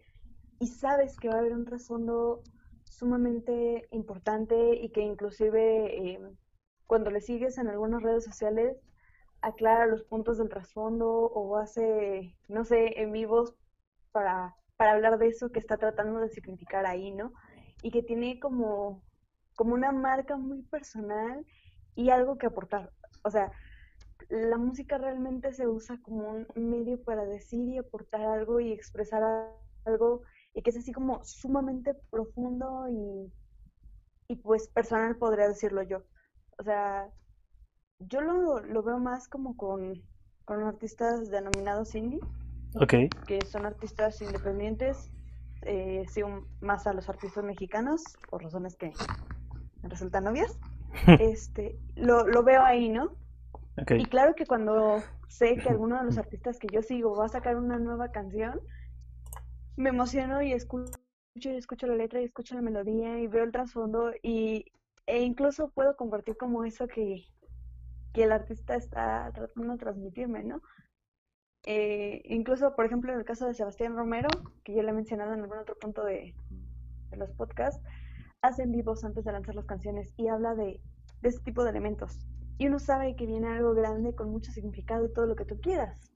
y 0.58 0.66
sabes 0.68 1.16
que 1.18 1.28
va 1.28 1.36
a 1.36 1.38
haber 1.38 1.52
un 1.52 1.64
trasfondo 1.64 2.42
sumamente 2.84 3.88
importante 3.90 4.76
y 4.76 4.90
que 4.90 5.02
inclusive 5.02 6.12
eh, 6.12 6.20
cuando 6.86 7.10
le 7.10 7.20
sigues 7.20 7.58
en 7.58 7.68
algunas 7.68 8.02
redes 8.02 8.24
sociales 8.24 8.76
aclara 9.40 9.86
los 9.86 10.04
puntos 10.04 10.38
del 10.38 10.48
trasfondo 10.48 11.08
o 11.10 11.56
hace, 11.58 12.34
no 12.48 12.64
sé, 12.64 13.00
en 13.02 13.12
vivos 13.12 13.54
para, 14.12 14.54
para 14.76 14.92
hablar 14.92 15.18
de 15.18 15.28
eso 15.28 15.50
que 15.50 15.58
está 15.58 15.76
tratando 15.76 16.20
de 16.20 16.30
significar 16.30 16.86
ahí, 16.86 17.10
¿no? 17.10 17.32
Y 17.82 17.90
que 17.90 18.02
tiene 18.02 18.40
como, 18.40 19.02
como 19.54 19.74
una 19.74 19.92
marca 19.92 20.36
muy 20.36 20.62
personal 20.62 21.44
y 21.94 22.10
algo 22.10 22.38
que 22.38 22.46
aportar. 22.46 22.90
O 23.22 23.30
sea, 23.30 23.50
la 24.28 24.56
música 24.58 24.98
realmente 24.98 25.52
se 25.52 25.66
usa 25.66 26.00
como 26.02 26.46
un 26.54 26.70
medio 26.70 27.02
para 27.02 27.24
decir 27.24 27.68
y 27.68 27.78
aportar 27.78 28.22
algo 28.22 28.60
y 28.60 28.72
expresar 28.72 29.22
algo 29.84 30.22
y 30.54 30.62
que 30.62 30.70
es 30.70 30.76
así 30.76 30.92
como 30.92 31.22
sumamente 31.24 31.94
profundo 32.10 32.86
y, 32.88 33.32
y 34.28 34.36
pues 34.36 34.68
personal 34.68 35.16
podría 35.16 35.48
decirlo 35.48 35.82
yo. 35.82 36.02
O 36.58 36.62
sea, 36.62 37.10
yo 37.98 38.20
lo, 38.20 38.60
lo 38.60 38.82
veo 38.82 38.98
más 38.98 39.28
como 39.28 39.56
con, 39.56 40.02
con 40.44 40.62
artistas 40.62 41.30
denominados 41.30 41.94
indie. 41.94 42.20
Que 43.26 43.44
son 43.44 43.66
artistas 43.66 44.20
independientes. 44.22 45.10
Eh, 45.62 46.04
sí, 46.08 46.22
más 46.60 46.86
a 46.86 46.92
los 46.92 47.08
artistas 47.08 47.42
mexicanos, 47.42 48.02
por 48.28 48.42
razones 48.42 48.76
que 48.76 48.92
me 49.82 49.88
resultan 49.88 50.26
obvias. 50.26 50.58
este, 51.20 51.78
lo, 51.96 52.26
lo 52.26 52.42
veo 52.42 52.62
ahí, 52.62 52.88
¿no? 52.88 53.16
Y 53.76 54.04
claro 54.06 54.34
que 54.34 54.46
cuando 54.46 55.02
sé 55.28 55.56
que 55.56 55.68
alguno 55.68 55.98
de 55.98 56.04
los 56.04 56.18
artistas 56.18 56.58
que 56.58 56.68
yo 56.72 56.82
sigo 56.82 57.16
va 57.16 57.26
a 57.26 57.28
sacar 57.28 57.56
una 57.56 57.78
nueva 57.78 58.12
canción, 58.12 58.60
me 59.76 59.88
emociono 59.88 60.42
y 60.42 60.52
escucho 60.52 60.92
y 61.34 61.48
escucho 61.48 61.88
la 61.88 61.96
letra 61.96 62.20
y 62.20 62.24
escucho 62.24 62.54
la 62.54 62.62
melodía 62.62 63.18
y 63.18 63.26
veo 63.26 63.42
el 63.42 63.50
trasfondo 63.50 64.12
y 64.22 64.66
e 65.06 65.22
incluso 65.22 65.70
puedo 65.70 65.96
compartir 65.96 66.36
como 66.36 66.64
eso 66.64 66.86
que, 66.86 67.24
que 68.12 68.22
el 68.22 68.32
artista 68.32 68.76
está 68.76 69.30
tratando 69.34 69.72
de 69.72 69.78
transmitirme, 69.78 70.44
¿no? 70.44 70.62
Eh, 71.66 72.22
incluso, 72.26 72.76
por 72.76 72.86
ejemplo, 72.86 73.12
en 73.12 73.18
el 73.18 73.24
caso 73.24 73.46
de 73.46 73.54
Sebastián 73.54 73.96
Romero, 73.96 74.28
que 74.62 74.74
ya 74.74 74.82
le 74.82 74.90
he 74.90 74.94
mencionado 74.94 75.34
en 75.34 75.40
algún 75.40 75.58
otro 75.58 75.76
punto 75.76 76.04
de, 76.04 76.34
de 77.10 77.16
los 77.16 77.30
podcasts, 77.32 77.82
hacen 78.42 78.70
vivos 78.70 79.04
antes 79.04 79.24
de 79.24 79.32
lanzar 79.32 79.54
las 79.54 79.66
canciones 79.66 80.12
y 80.16 80.28
habla 80.28 80.54
de, 80.54 80.80
de 81.22 81.28
este 81.28 81.42
tipo 81.42 81.64
de 81.64 81.70
elementos. 81.70 82.26
Y 82.58 82.66
uno 82.68 82.78
sabe 82.78 83.16
que 83.16 83.26
viene 83.26 83.48
algo 83.48 83.74
grande 83.74 84.14
con 84.14 84.30
mucho 84.30 84.52
significado 84.52 85.06
y 85.06 85.12
todo 85.12 85.26
lo 85.26 85.36
que 85.36 85.44
tú 85.44 85.60
quieras, 85.60 86.12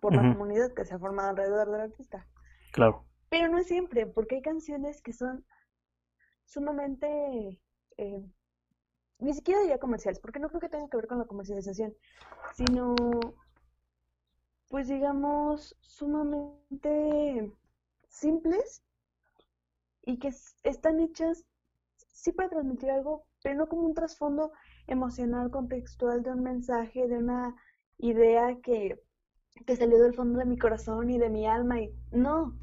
por 0.00 0.14
la 0.14 0.22
comunidad 0.32 0.72
que 0.72 0.84
se 0.84 0.94
ha 0.94 0.98
formado 0.98 1.30
alrededor 1.30 1.70
del 1.70 1.80
artista. 1.82 2.26
Claro. 2.72 3.04
Pero 3.28 3.48
no 3.48 3.58
es 3.58 3.66
siempre, 3.66 4.06
porque 4.06 4.36
hay 4.36 4.42
canciones 4.42 5.02
que 5.02 5.12
son 5.12 5.44
sumamente, 6.44 7.60
eh, 7.96 8.24
ni 9.18 9.34
siquiera 9.34 9.60
diría 9.60 9.78
comerciales, 9.78 10.20
porque 10.20 10.38
no 10.38 10.48
creo 10.48 10.60
que 10.60 10.68
tenga 10.68 10.88
que 10.88 10.96
ver 10.96 11.06
con 11.06 11.18
la 11.18 11.26
comercialización, 11.26 11.94
sino, 12.54 12.94
pues 14.68 14.88
digamos, 14.88 15.76
sumamente 15.80 17.52
simples 18.08 18.82
y 20.02 20.18
que 20.18 20.32
están 20.62 21.00
hechas 21.00 21.44
sí 21.96 22.32
para 22.32 22.48
transmitir 22.48 22.90
algo, 22.90 23.26
pero 23.42 23.56
no 23.56 23.68
como 23.68 23.82
un 23.82 23.94
trasfondo 23.94 24.52
emocional, 24.86 25.50
contextual 25.50 26.22
de 26.22 26.30
un 26.30 26.42
mensaje, 26.42 27.06
de 27.08 27.18
una 27.18 27.54
idea 27.98 28.56
que, 28.62 29.00
que 29.66 29.76
salió 29.76 29.98
del 29.98 30.14
fondo 30.14 30.38
de 30.38 30.44
mi 30.44 30.58
corazón 30.58 31.10
y 31.10 31.18
de 31.18 31.30
mi 31.30 31.46
alma. 31.46 31.80
Y 31.80 31.94
no, 32.12 32.58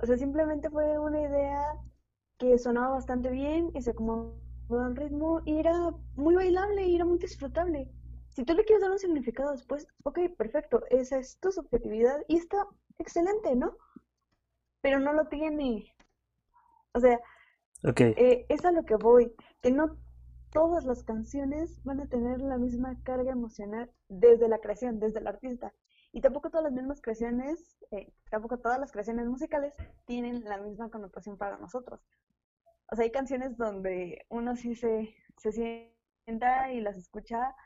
o 0.00 0.06
sea, 0.06 0.16
simplemente 0.16 0.70
fue 0.70 0.98
una 0.98 1.20
idea 1.20 1.62
que 2.38 2.58
sonaba 2.58 2.94
bastante 2.94 3.30
bien 3.30 3.70
y 3.74 3.82
se 3.82 3.90
acomodó 3.90 4.34
al 4.70 4.96
ritmo 4.96 5.40
y 5.44 5.58
era 5.58 5.72
muy 6.16 6.34
bailable 6.34 6.84
y 6.86 6.96
era 6.96 7.04
muy 7.04 7.18
disfrutable. 7.18 7.90
Si 8.30 8.44
tú 8.44 8.54
le 8.54 8.64
quieres 8.64 8.82
dar 8.82 8.90
un 8.90 8.98
significado 8.98 9.52
después, 9.52 9.86
ok, 10.02 10.18
perfecto, 10.36 10.82
esa 10.90 11.18
es 11.18 11.38
tu 11.38 11.52
subjetividad 11.52 12.20
y 12.26 12.36
está 12.36 12.66
excelente, 12.98 13.54
¿no? 13.54 13.76
Pero 14.80 14.98
no 14.98 15.12
lo 15.12 15.26
tiene. 15.26 15.94
O 16.92 17.00
sea, 17.00 17.20
okay. 17.84 18.12
Eh, 18.16 18.46
es 18.48 18.64
a 18.64 18.72
lo 18.72 18.84
que 18.84 18.96
voy, 18.96 19.32
que 19.62 19.70
no 19.70 19.96
todas 20.54 20.84
las 20.84 21.02
canciones 21.02 21.82
van 21.82 22.00
a 22.00 22.06
tener 22.06 22.40
la 22.40 22.56
misma 22.58 22.96
carga 23.02 23.32
emocional 23.32 23.90
desde 24.08 24.48
la 24.48 24.60
creación, 24.60 25.00
desde 25.00 25.18
el 25.18 25.26
artista. 25.26 25.74
Y 26.12 26.20
tampoco 26.20 26.48
todas 26.48 26.62
las 26.64 26.72
mismas 26.72 27.02
creaciones, 27.02 27.76
eh, 27.90 28.12
tampoco 28.30 28.58
todas 28.58 28.78
las 28.78 28.92
creaciones 28.92 29.26
musicales 29.26 29.74
tienen 30.06 30.44
la 30.44 30.58
misma 30.58 30.90
connotación 30.90 31.36
para 31.36 31.58
nosotros. 31.58 32.00
O 32.90 32.94
sea, 32.94 33.04
hay 33.04 33.10
canciones 33.10 33.56
donde 33.56 34.24
uno 34.28 34.54
sí 34.54 34.76
se, 34.76 35.12
se 35.38 35.50
sienta 35.50 36.72
y 36.72 36.80
las 36.80 36.96
escucha 36.96 37.56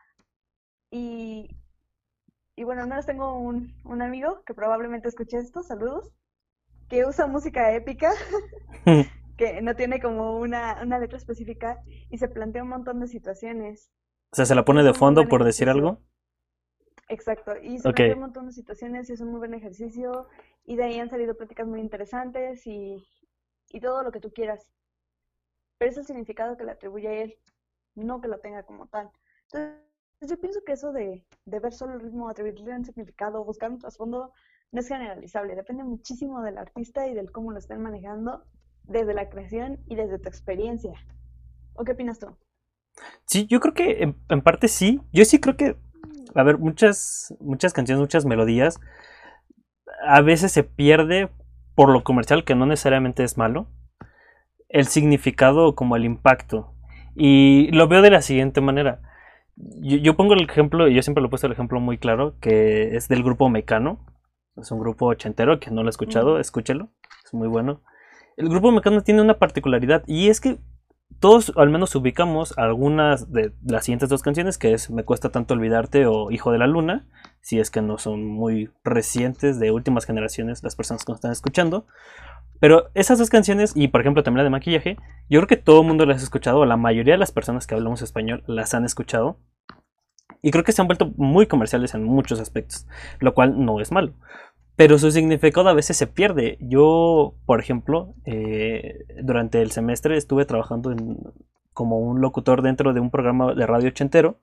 y, 0.91 1.61
y 2.57 2.65
bueno, 2.65 2.87
no 2.87 3.03
tengo 3.03 3.39
un, 3.39 3.75
un 3.85 4.01
amigo 4.01 4.43
que 4.47 4.55
probablemente 4.55 5.09
escuche 5.09 5.37
esto, 5.37 5.63
saludos, 5.63 6.11
que 6.89 7.05
usa 7.05 7.27
música 7.27 7.75
épica 7.75 8.13
que 9.39 9.63
no 9.63 9.77
tiene 9.77 10.01
como 10.01 10.37
una, 10.39 10.83
una 10.83 10.99
letra 10.99 11.17
específica 11.17 11.81
y 12.11 12.19
se 12.19 12.29
plantea 12.29 12.65
un 12.65 12.71
montón 12.71 13.01
de 13.01 13.07
situaciones. 13.07 13.91
O 14.33 14.37
sea, 14.37 14.45
se 14.45 14.55
la 14.55 14.65
pone 14.65 14.83
de 14.83 14.93
fondo 14.93 15.27
por 15.29 15.45
decir 15.45 15.71
algo. 15.71 16.03
Exacto, 17.09 17.57
y 17.57 17.79
se 17.79 17.85
plantea 17.85 18.15
un 18.15 18.21
montón 18.21 18.47
de 18.47 18.53
situaciones 18.53 19.09
y 19.09 19.15
es 19.15 19.21
un 19.21 19.31
muy 19.31 19.39
buen 19.39 19.55
ejercicio 19.55 20.27
y 20.65 20.77
de 20.77 20.85
ahí 20.85 20.99
han 20.99 21.09
salido 21.09 21.37
pláticas 21.37 21.67
muy 21.67 21.81
interesantes 21.81 22.67
y, 22.67 23.09
y 23.71 23.81
todo 23.81 24.03
lo 24.03 24.11
que 24.11 24.21
tú 24.21 24.31
quieras. 24.33 24.71
Pero 25.79 25.93
es 25.93 25.97
el 25.97 26.05
significado 26.05 26.57
que 26.57 26.65
le 26.65 26.73
atribuye 26.73 27.09
a 27.09 27.23
él, 27.23 27.39
no 27.95 28.21
que 28.21 28.29
lo 28.29 28.41
tenga 28.41 28.65
como 28.65 28.89
tal. 28.89 29.09
Entonces, 29.45 29.79
yo 30.21 30.41
pienso 30.41 30.61
que 30.67 30.73
eso 30.73 30.93
de, 30.93 31.25
de 31.45 31.61
ver 31.61 31.73
solo 31.73 31.95
el 31.95 32.01
ritmo, 32.01 32.29
atribuirle 32.29 32.75
un 32.75 32.85
significado, 32.85 33.45
buscar 33.45 33.71
un 33.71 33.79
trasfondo, 33.79 34.33
no 34.73 34.81
es 34.81 34.89
generalizable. 34.89 35.55
Depende 35.55 35.85
muchísimo 35.85 36.43
del 36.43 36.59
artista 36.59 37.07
y 37.07 37.15
del 37.15 37.31
cómo 37.31 37.53
lo 37.53 37.59
estén 37.59 37.81
manejando 37.81 38.45
desde 38.89 39.15
la 39.15 39.29
creación 39.29 39.79
y 39.87 39.95
desde 39.95 40.19
tu 40.19 40.29
experiencia. 40.29 40.93
¿O 41.75 41.85
qué 41.85 41.93
opinas 41.93 42.19
tú? 42.19 42.37
Sí, 43.27 43.47
yo 43.47 43.61
creo 43.61 43.75
que 43.75 44.15
en, 44.29 44.41
parte 44.43 44.69
sí. 44.69 45.01
Yo 45.13 45.25
sí 45.25 45.39
creo 45.39 45.57
que, 45.57 45.77
a 46.35 46.43
ver, 46.43 46.59
muchas, 46.59 47.35
muchas 47.41 47.73
canciones, 47.73 48.01
muchas 48.01 48.25
melodías, 48.25 48.81
a 50.07 50.21
veces 50.21 50.53
se 50.53 50.65
pierde 50.65 51.31
por 51.75 51.91
lo 51.91 52.03
comercial, 52.03 52.45
que 52.45 52.55
no 52.55 52.67
necesariamente 52.67 53.23
es 53.23 53.39
malo, 53.39 53.69
el 54.69 54.87
significado 54.87 55.75
como 55.75 55.97
el 55.97 56.05
impacto. 56.05 56.75
Y 57.15 57.71
lo 57.73 57.89
veo 57.89 58.03
de 58.03 58.11
la 58.11 58.23
siguiente 58.23 58.61
manera. 58.61 59.01
Yo, 59.57 59.99
yo 59.99 60.17
pongo 60.17 60.35
el 60.35 60.43
ejemplo, 60.43 60.89
y 60.89 60.95
yo 60.95 61.03
siempre 61.03 61.21
lo 61.21 61.29
he 61.29 61.31
puesto 61.31 61.47
el 61.47 61.53
ejemplo 61.53 61.81
muy 61.81 61.99
claro, 61.99 62.37
que 62.41 62.97
es 62.97 63.09
del 63.09 63.23
grupo 63.23 63.49
Mecano. 63.49 64.05
Es 64.57 64.73
un 64.73 64.81
grupo 64.81 65.07
ochentero 65.07 65.61
que 65.61 65.71
no 65.71 65.83
lo 65.83 65.89
he 65.89 65.91
escuchado, 65.91 66.41
escúchelo, 66.41 66.91
es 67.25 67.33
muy 67.33 67.47
bueno. 67.47 67.83
El 68.39 68.49
grupo 68.49 68.71
Mecano 68.71 69.03
tiene 69.03 69.21
una 69.21 69.41
particularidad 69.41 70.05
y 70.07 70.29
es 70.29 70.41
que 70.41 70.59
todos 71.19 71.53
al 71.57 71.71
menos 71.71 71.93
ubicamos 71.97 72.57
algunas 72.57 73.33
de 73.33 73.53
las 73.67 73.85
siguientes 73.85 74.09
dos 74.09 74.23
canciones, 74.23 74.59
que 74.59 74.73
es 74.73 74.91
Me 74.91 75.03
cuesta 75.03 75.31
tanto 75.31 75.55
olvidarte 75.55 76.07
o 76.07 76.31
Hijo 76.31 76.53
de 76.53 76.59
la 76.59 76.69
Luna, 76.69 77.09
si 77.41 77.59
es 77.59 77.73
que 77.73 77.83
no 77.83 77.99
son 77.99 78.25
muy 78.25 78.71
recientes 78.85 79.59
de 79.59 79.73
últimas 79.73 80.07
generaciones 80.07 80.63
las 80.63 80.77
personas 80.77 81.05
que 81.05 81.11
nos 81.11 81.17
están 81.17 81.33
escuchando. 81.33 81.89
Pero 82.61 82.91
esas 82.95 83.19
dos 83.19 83.29
canciones, 83.29 83.73
y 83.75 83.89
por 83.89 84.03
ejemplo 84.03 84.23
también 84.23 84.39
la 84.39 84.45
de 84.45 84.51
maquillaje, 84.51 84.97
yo 85.29 85.41
creo 85.41 85.49
que 85.49 85.57
todo 85.57 85.81
el 85.81 85.89
mundo 85.89 86.07
las 86.07 86.21
ha 86.21 86.25
escuchado, 86.25 86.65
la 86.65 86.77
mayoría 86.77 87.15
de 87.15 87.19
las 87.19 87.33
personas 87.33 87.67
que 87.67 87.75
hablamos 87.75 88.03
español 88.03 88.45
las 88.47 88.73
han 88.73 88.85
escuchado. 88.85 89.41
Y 90.43 90.53
creo 90.53 90.63
que 90.63 90.71
se 90.71 90.81
han 90.81 90.87
vuelto 90.87 91.11
muy 91.17 91.49
comerciales 91.49 91.95
en 91.95 92.05
muchos 92.05 92.39
aspectos, 92.39 92.87
lo 93.19 93.35
cual 93.35 93.65
no 93.65 93.81
es 93.81 93.91
malo 93.91 94.15
pero 94.79 94.97
su 94.97 95.11
significado 95.11 95.69
a 95.69 95.73
veces 95.73 95.97
se 95.97 96.07
pierde. 96.07 96.57
Yo, 96.61 97.35
por 97.47 97.59
ejemplo, 97.59 98.15
eh, 98.25 99.07
durante 99.25 99.61
el 99.61 99.73
semestre 99.73 100.17
estuve 100.17 100.45
trabajando 100.45 100.95
como 101.73 101.99
un 101.99 102.21
locutor 102.21 102.63
dentro 102.63 102.93
de 102.93 103.01
un 103.01 103.11
programa 103.11 103.55
de 103.55 103.67
radio 103.67 103.89
ochentero, 103.89 104.39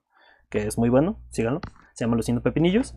que 0.50 0.68
es 0.68 0.78
muy 0.78 0.90
bueno, 0.90 1.22
síganlo, 1.30 1.62
se 1.94 2.04
llama 2.04 2.18
Luciendo 2.18 2.44
Pepinillos. 2.44 2.96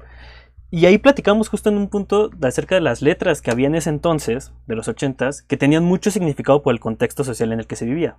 Y 0.72 0.86
ahí 0.86 0.98
platicamos 0.98 1.48
justo 1.48 1.68
en 1.68 1.78
un 1.78 1.88
punto 1.88 2.30
acerca 2.42 2.74
de 2.74 2.80
las 2.80 3.02
letras 3.02 3.40
que 3.40 3.52
había 3.52 3.68
en 3.68 3.76
ese 3.76 3.90
entonces, 3.90 4.52
de 4.66 4.74
los 4.74 4.88
ochentas, 4.88 5.42
que 5.42 5.56
tenían 5.56 5.84
mucho 5.84 6.10
significado 6.10 6.64
por 6.64 6.74
el 6.74 6.80
contexto 6.80 7.22
social 7.22 7.52
en 7.52 7.60
el 7.60 7.68
que 7.68 7.76
se 7.76 7.86
vivía. 7.86 8.16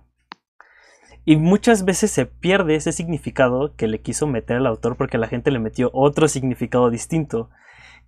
Y 1.26 1.36
muchas 1.36 1.84
veces 1.84 2.10
se 2.10 2.24
pierde 2.24 2.74
ese 2.74 2.92
significado 2.92 3.74
que 3.76 3.86
le 3.86 4.00
quiso 4.00 4.26
meter 4.26 4.56
el 4.56 4.66
autor 4.66 4.96
porque 4.96 5.18
la 5.18 5.28
gente 5.28 5.50
le 5.50 5.58
metió 5.58 5.90
otro 5.92 6.26
significado 6.26 6.88
distinto 6.88 7.50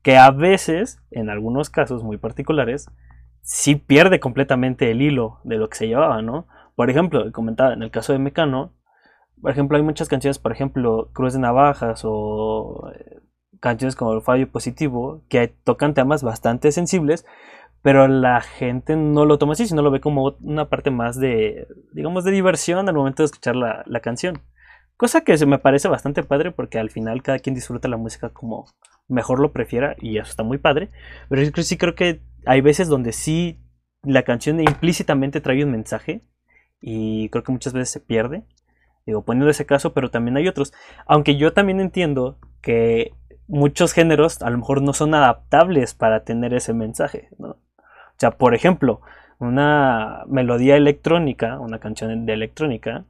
que 0.02 0.16
a 0.18 0.30
veces, 0.30 1.00
en 1.11 1.30
algunos 1.30 1.71
casos 1.71 2.02
muy 2.02 2.18
particulares, 2.18 2.90
sí 3.42 3.76
pierde 3.76 4.21
completamente 4.21 4.90
el 4.90 5.02
hilo 5.02 5.40
de 5.44 5.56
lo 5.56 5.68
que 5.68 5.78
se 5.78 5.88
llevaba, 5.88 6.23
¿no? 6.23 6.47
Por 6.75 6.90
ejemplo, 6.90 7.30
comentaba 7.32 7.73
en 7.73 7.82
el 7.82 7.90
caso 7.90 8.12
de 8.12 8.18
Mecano, 8.18 8.73
por 9.40 9.50
ejemplo, 9.50 9.76
hay 9.76 9.82
muchas 9.82 10.09
canciones, 10.09 10.38
por 10.38 10.52
ejemplo, 10.52 11.11
Cruz 11.12 11.32
de 11.32 11.40
Navajas 11.40 12.02
o 12.04 12.92
eh, 12.94 13.21
canciones 13.61 13.97
como 13.97 14.14
El 14.14 14.23
Fallo 14.23 14.49
Positivo, 14.50 15.23
que 15.28 15.49
tocan 15.49 15.94
temas 15.94 16.23
bastante 16.23 16.71
sensibles, 16.71 17.26
pero 17.82 18.06
la 18.06 18.40
gente 18.40 18.94
no 18.94 19.25
lo 19.25 19.38
toma 19.38 19.54
así, 19.54 19.66
sino 19.66 19.82
lo 19.82 19.90
ve 19.90 20.00
como 20.00 20.37
una 20.40 20.68
parte 20.68 20.92
más 20.92 21.18
de, 21.18 21.66
digamos, 21.92 22.23
de 22.23 22.30
diversión 22.30 22.88
al 22.88 22.94
momento 22.94 23.25
de 23.25 23.26
escuchar 23.26 23.56
la, 23.56 23.82
la 23.87 24.00
canción. 24.00 24.40
Cosa 25.02 25.23
que 25.23 25.37
se 25.37 25.47
me 25.47 25.59
parece 25.59 25.88
bastante 25.88 26.23
padre 26.23 26.52
porque 26.52 26.78
al 26.78 26.88
final 26.88 27.25
cada 27.25 27.40
quien 27.40 27.56
disfruta 27.56 27.88
la 27.88 27.97
música 27.97 28.28
como, 28.28 28.66
mejor 29.09 29.40
lo 29.40 29.50
prefiera 29.50 29.97
y 29.99 30.18
eso 30.18 30.30
está 30.30 30.44
muy 30.44 30.59
padre. 30.59 30.90
Pero 31.28 31.42
yo 31.42 31.62
sí 31.64 31.76
creo 31.76 31.97
que 31.97 32.21
hay 32.47 32.61
veces 32.61 32.87
donde 32.87 33.11
sí 33.11 33.59
la 34.04 34.23
canción 34.23 34.61
implícitamente 34.61 35.40
trae 35.40 35.64
un 35.64 35.73
mensaje 35.73 36.23
y 36.80 37.30
creo 37.30 37.42
que 37.42 37.50
muchas 37.50 37.73
veces 37.73 37.90
se 37.90 37.99
pierde. 37.99 38.44
Digo, 39.04 39.25
poniendo 39.25 39.50
ese 39.50 39.66
caso, 39.66 39.92
pero 39.92 40.09
también 40.12 40.37
hay 40.37 40.47
otros. 40.47 40.73
Aunque 41.04 41.35
yo 41.35 41.52
también 41.52 41.80
entiendo 41.80 42.38
que 42.61 43.12
muchos 43.49 43.94
géneros 43.94 44.40
a 44.40 44.50
lo 44.50 44.59
mejor 44.59 44.82
no 44.82 44.92
son 44.92 45.16
adaptables 45.16 45.94
para 45.94 46.23
tener 46.23 46.54
ese 46.54 46.75
mensaje, 46.75 47.28
¿no? 47.40 47.49
O 47.49 48.18
sea, 48.18 48.30
por 48.30 48.54
ejemplo, 48.54 49.00
una 49.40 50.23
melodía 50.28 50.76
electrónica, 50.76 51.59
una 51.59 51.80
canción 51.80 52.25
de 52.25 52.32
electrónica, 52.35 53.04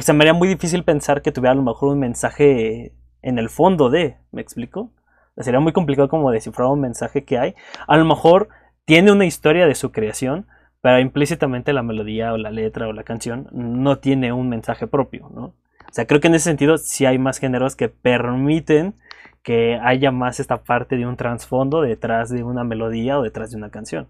se 0.00 0.12
me 0.12 0.22
haría 0.22 0.34
muy 0.34 0.48
difícil 0.48 0.84
pensar 0.84 1.22
que 1.22 1.32
tuviera 1.32 1.52
a 1.52 1.56
lo 1.56 1.62
mejor 1.62 1.92
un 1.92 2.00
mensaje 2.00 2.92
en 3.22 3.38
el 3.38 3.48
fondo 3.48 3.90
de, 3.90 4.16
¿me 4.32 4.42
explico? 4.42 4.90
Sería 5.38 5.60
muy 5.60 5.72
complicado 5.72 6.08
como 6.08 6.30
descifrar 6.30 6.68
un 6.68 6.80
mensaje 6.80 7.24
que 7.24 7.38
hay. 7.38 7.54
A 7.86 7.96
lo 7.96 8.04
mejor 8.04 8.48
tiene 8.84 9.10
una 9.12 9.24
historia 9.24 9.66
de 9.66 9.74
su 9.74 9.90
creación, 9.90 10.46
pero 10.82 10.98
implícitamente 10.98 11.72
la 11.72 11.82
melodía 11.82 12.32
o 12.32 12.36
la 12.36 12.50
letra 12.50 12.88
o 12.88 12.92
la 12.92 13.04
canción 13.04 13.48
no 13.52 13.98
tiene 13.98 14.32
un 14.32 14.48
mensaje 14.48 14.86
propio, 14.86 15.30
¿no? 15.34 15.44
O 15.44 15.92
sea, 15.92 16.06
creo 16.06 16.20
que 16.20 16.28
en 16.28 16.34
ese 16.34 16.44
sentido 16.44 16.78
sí 16.78 17.06
hay 17.06 17.18
más 17.18 17.38
géneros 17.38 17.74
que 17.74 17.88
permiten 17.88 18.94
que 19.42 19.78
haya 19.82 20.10
más 20.12 20.38
esta 20.38 20.58
parte 20.62 20.96
de 20.96 21.06
un 21.06 21.16
trasfondo 21.16 21.80
detrás 21.80 22.28
de 22.30 22.44
una 22.44 22.62
melodía 22.64 23.18
o 23.18 23.22
detrás 23.22 23.50
de 23.50 23.56
una 23.56 23.70
canción. 23.70 24.08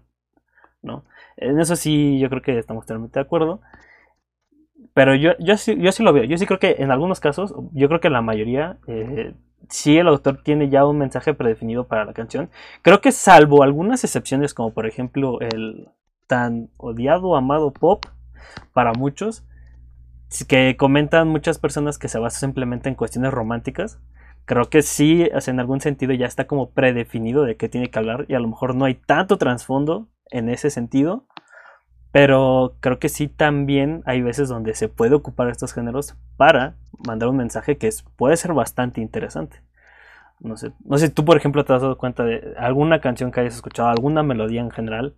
¿no? 0.81 1.03
En 1.37 1.59
eso 1.59 1.75
sí, 1.75 2.19
yo 2.19 2.29
creo 2.29 2.41
que 2.41 2.57
estamos 2.57 2.85
totalmente 2.85 3.19
de 3.19 3.23
acuerdo. 3.23 3.61
Pero 4.93 5.15
yo, 5.15 5.31
yo, 5.39 5.57
sí, 5.57 5.75
yo 5.79 5.91
sí 5.91 6.03
lo 6.03 6.13
veo. 6.13 6.23
Yo 6.25 6.37
sí 6.37 6.45
creo 6.45 6.59
que 6.59 6.75
en 6.79 6.91
algunos 6.91 7.19
casos, 7.19 7.53
yo 7.73 7.87
creo 7.87 7.99
que 7.99 8.07
en 8.07 8.13
la 8.13 8.21
mayoría, 8.21 8.77
eh, 8.87 9.33
sí 9.69 9.97
el 9.97 10.07
autor 10.07 10.41
tiene 10.43 10.69
ya 10.69 10.85
un 10.85 10.97
mensaje 10.97 11.33
predefinido 11.33 11.87
para 11.87 12.05
la 12.05 12.13
canción. 12.13 12.49
Creo 12.81 13.01
que 13.01 13.11
salvo 13.11 13.63
algunas 13.63 14.03
excepciones, 14.03 14.53
como 14.53 14.73
por 14.73 14.85
ejemplo 14.85 15.39
el 15.41 15.87
tan 16.27 16.69
odiado, 16.77 17.35
amado 17.35 17.71
pop 17.71 18.05
para 18.73 18.93
muchos, 18.93 19.43
que 20.47 20.75
comentan 20.77 21.27
muchas 21.27 21.57
personas 21.57 21.97
que 21.97 22.07
se 22.07 22.19
basa 22.19 22.39
simplemente 22.39 22.89
en 22.89 22.95
cuestiones 22.95 23.31
románticas. 23.31 23.99
Creo 24.45 24.69
que 24.69 24.81
sí, 24.81 25.29
en 25.31 25.59
algún 25.59 25.81
sentido 25.81 26.13
ya 26.13 26.25
está 26.25 26.47
como 26.47 26.71
predefinido 26.71 27.43
de 27.43 27.57
qué 27.57 27.69
tiene 27.69 27.89
que 27.89 27.99
hablar 27.99 28.25
y 28.27 28.33
a 28.33 28.39
lo 28.39 28.47
mejor 28.47 28.75
no 28.75 28.85
hay 28.85 28.95
tanto 28.95 29.37
trasfondo 29.37 30.09
en 30.29 30.49
ese 30.49 30.69
sentido. 30.69 31.27
Pero 32.11 32.75
creo 32.79 32.99
que 32.99 33.09
sí 33.09 33.27
también 33.27 34.03
hay 34.05 34.21
veces 34.21 34.49
donde 34.49 34.73
se 34.73 34.89
puede 34.89 35.15
ocupar 35.15 35.49
estos 35.49 35.73
géneros 35.73 36.15
para 36.37 36.75
mandar 37.07 37.29
un 37.29 37.37
mensaje 37.37 37.77
que 37.77 37.89
puede 38.17 38.37
ser 38.37 38.53
bastante 38.53 39.01
interesante. 39.01 39.61
No 40.39 40.57
sé, 40.57 40.71
no 40.83 40.97
sé, 40.97 41.09
tú 41.09 41.23
por 41.23 41.37
ejemplo 41.37 41.63
te 41.63 41.73
has 41.73 41.81
dado 41.81 41.97
cuenta 41.97 42.23
de 42.23 42.55
alguna 42.57 42.99
canción 42.99 43.31
que 43.31 43.41
hayas 43.41 43.55
escuchado, 43.55 43.89
alguna 43.89 44.23
melodía 44.23 44.61
en 44.61 44.71
general, 44.71 45.15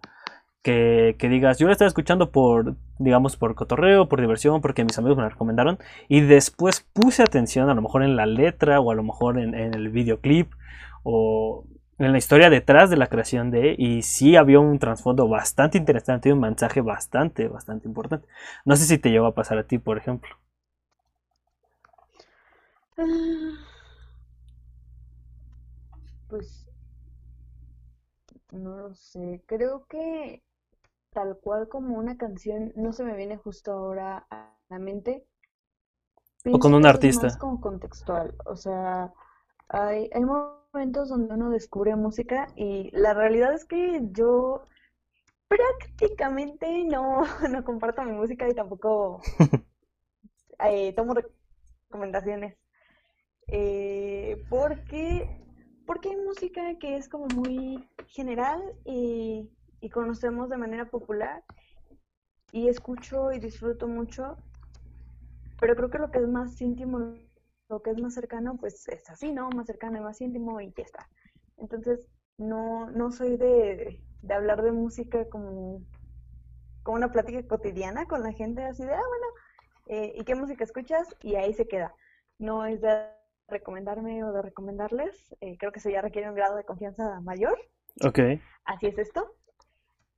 que, 0.61 1.15
digas, 1.19 1.59
yo 1.59 1.67
la 1.67 1.73
estaba 1.73 1.87
escuchando 1.87 2.31
por, 2.31 2.75
digamos, 2.97 3.35
por 3.35 3.53
cotorreo, 3.53 4.07
por 4.07 4.21
diversión, 4.21 4.61
porque 4.61 4.83
mis 4.83 4.97
amigos 4.97 5.17
me 5.17 5.23
la 5.23 5.29
recomendaron, 5.29 5.77
y 6.07 6.21
después 6.21 6.81
puse 6.93 7.21
atención 7.21 7.69
a 7.69 7.73
lo 7.73 7.81
mejor 7.81 8.03
en 8.03 8.15
la 8.15 8.25
letra 8.25 8.79
o 8.79 8.91
a 8.91 8.95
lo 8.95 9.03
mejor 9.03 9.39
en, 9.39 9.55
en 9.55 9.73
el 9.73 9.89
videoclip 9.89 10.53
o 11.03 11.65
en 11.99 12.11
la 12.11 12.17
historia 12.17 12.49
detrás 12.49 12.89
de 12.89 12.97
la 12.97 13.07
creación 13.07 13.51
de, 13.51 13.75
y 13.77 14.01
sí 14.03 14.35
había 14.35 14.59
un 14.59 14.79
trasfondo 14.79 15.27
bastante 15.27 15.77
interesante 15.77 16.29
y 16.29 16.31
un 16.31 16.39
mensaje 16.41 16.81
bastante, 16.81 17.47
bastante 17.47 17.87
importante. 17.87 18.27
No 18.65 18.75
sé 18.75 18.85
si 18.85 18.97
te 18.97 19.09
lleva 19.11 19.29
a 19.29 19.33
pasar 19.35 19.57
a 19.59 19.63
ti, 19.67 19.77
por 19.79 19.97
ejemplo. 19.97 20.35
Ah, 22.97 23.57
pues 26.29 26.65
no 28.53 28.77
lo 28.77 28.93
sé, 28.95 29.43
creo 29.47 29.85
que 29.89 30.41
tal 31.11 31.37
cual 31.39 31.69
como 31.69 31.97
una 31.97 32.17
canción 32.17 32.73
no 32.75 32.93
se 32.93 33.03
me 33.03 33.15
viene 33.15 33.37
justo 33.37 33.71
ahora 33.73 34.27
a 34.31 34.55
la 34.69 34.79
mente. 34.79 35.25
o 36.51 36.59
con 36.59 36.73
un 36.73 36.85
artista. 36.85 37.27
Es 37.27 37.37
como 37.37 37.59
contextual, 37.59 38.33
o 38.45 38.55
sea, 38.55 39.11
hay, 39.69 40.09
hay 40.13 40.23
momentos 40.23 41.09
donde 41.09 41.33
uno 41.33 41.49
descubre 41.49 41.95
música 41.95 42.47
y 42.55 42.89
la 42.91 43.13
realidad 43.13 43.53
es 43.53 43.65
que 43.65 44.01
yo 44.11 44.63
prácticamente 45.47 46.83
no, 46.85 47.23
no 47.49 47.63
comparto 47.63 48.03
mi 48.03 48.11
música 48.11 48.47
y 48.47 48.53
tampoco 48.53 49.21
eh, 50.65 50.93
tomo 50.93 51.13
recomendaciones. 51.13 52.57
Eh, 53.47 54.43
porque, 54.49 55.29
porque 55.85 56.09
hay 56.09 56.15
música 56.17 56.77
que 56.79 56.95
es 56.95 57.09
como 57.09 57.27
muy 57.27 57.87
general 58.07 58.61
y, 58.85 59.49
y 59.81 59.89
conocemos 59.89 60.49
de 60.49 60.57
manera 60.57 60.89
popular 60.89 61.43
y 62.51 62.67
escucho 62.69 63.31
y 63.31 63.39
disfruto 63.39 63.87
mucho, 63.87 64.37
pero 65.59 65.75
creo 65.75 65.89
que 65.89 65.97
lo 65.97 66.11
que 66.11 66.19
es 66.19 66.27
más 66.27 66.61
íntimo 66.61 67.15
lo 67.73 67.81
que 67.81 67.89
es 67.89 67.99
más 67.99 68.13
cercano, 68.13 68.55
pues 68.57 68.87
es 68.87 69.09
así, 69.09 69.31
¿no? 69.31 69.49
Más 69.49 69.65
cercano 69.65 69.97
y 69.97 70.01
más 70.01 70.21
íntimo 70.21 70.61
y 70.61 70.71
ya 70.77 70.83
está. 70.83 71.09
Entonces, 71.57 72.07
no, 72.37 72.91
no 72.91 73.11
soy 73.11 73.35
de, 73.35 73.99
de 74.21 74.33
hablar 74.33 74.61
de 74.61 74.71
música 74.71 75.27
como, 75.29 75.81
como 76.83 76.97
una 76.97 77.11
plática 77.11 77.41
cotidiana 77.47 78.05
con 78.05 78.21
la 78.21 78.31
gente, 78.31 78.63
así 78.63 78.83
de, 78.85 78.93
ah, 78.93 79.01
bueno, 79.07 79.25
eh, 79.87 80.13
¿y 80.15 80.23
qué 80.23 80.35
música 80.35 80.63
escuchas? 80.63 81.15
Y 81.23 81.35
ahí 81.35 81.53
se 81.53 81.67
queda. 81.67 81.95
No 82.37 82.65
es 82.65 82.79
de 82.81 83.07
recomendarme 83.47 84.23
o 84.23 84.31
de 84.31 84.43
recomendarles, 84.43 85.35
eh, 85.41 85.57
creo 85.57 85.71
que 85.71 85.79
eso 85.79 85.89
ya 85.89 86.01
requiere 86.01 86.29
un 86.29 86.35
grado 86.35 86.55
de 86.55 86.65
confianza 86.65 87.19
mayor. 87.21 87.57
Ok. 88.05 88.19
Así 88.65 88.85
es 88.85 88.99
esto. 88.99 89.35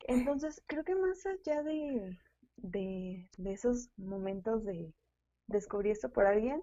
Entonces, 0.07 0.61
creo 0.67 0.83
que 0.83 0.95
más 0.95 1.25
allá 1.25 1.63
de, 1.63 2.17
de, 2.57 3.29
de 3.37 3.53
esos 3.53 3.89
momentos 3.97 4.65
de 4.65 4.93
descubrir 5.47 5.93
esto 5.93 6.09
por 6.11 6.25
alguien, 6.25 6.61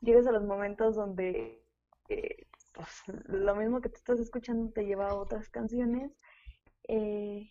llegas 0.00 0.26
a 0.26 0.32
los 0.32 0.44
momentos 0.44 0.96
donde 0.96 1.62
eh, 2.08 2.46
pues, 2.72 2.88
lo 3.26 3.54
mismo 3.56 3.80
que 3.80 3.88
te 3.88 3.96
estás 3.96 4.20
escuchando 4.20 4.72
te 4.72 4.84
lleva 4.84 5.08
a 5.08 5.14
otras 5.14 5.48
canciones. 5.48 6.12
Eh, 6.88 7.50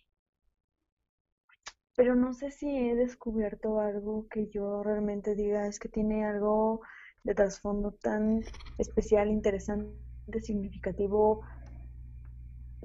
pero 1.96 2.14
no 2.14 2.32
sé 2.34 2.50
si 2.50 2.68
he 2.68 2.94
descubierto 2.94 3.80
algo 3.80 4.26
que 4.28 4.48
yo 4.48 4.82
realmente 4.82 5.34
diga 5.34 5.66
es 5.66 5.78
que 5.78 5.88
tiene 5.88 6.24
algo 6.24 6.80
de 7.22 7.34
trasfondo 7.34 7.92
tan 7.92 8.44
especial, 8.78 9.30
interesante, 9.30 10.40
significativo. 10.40 11.42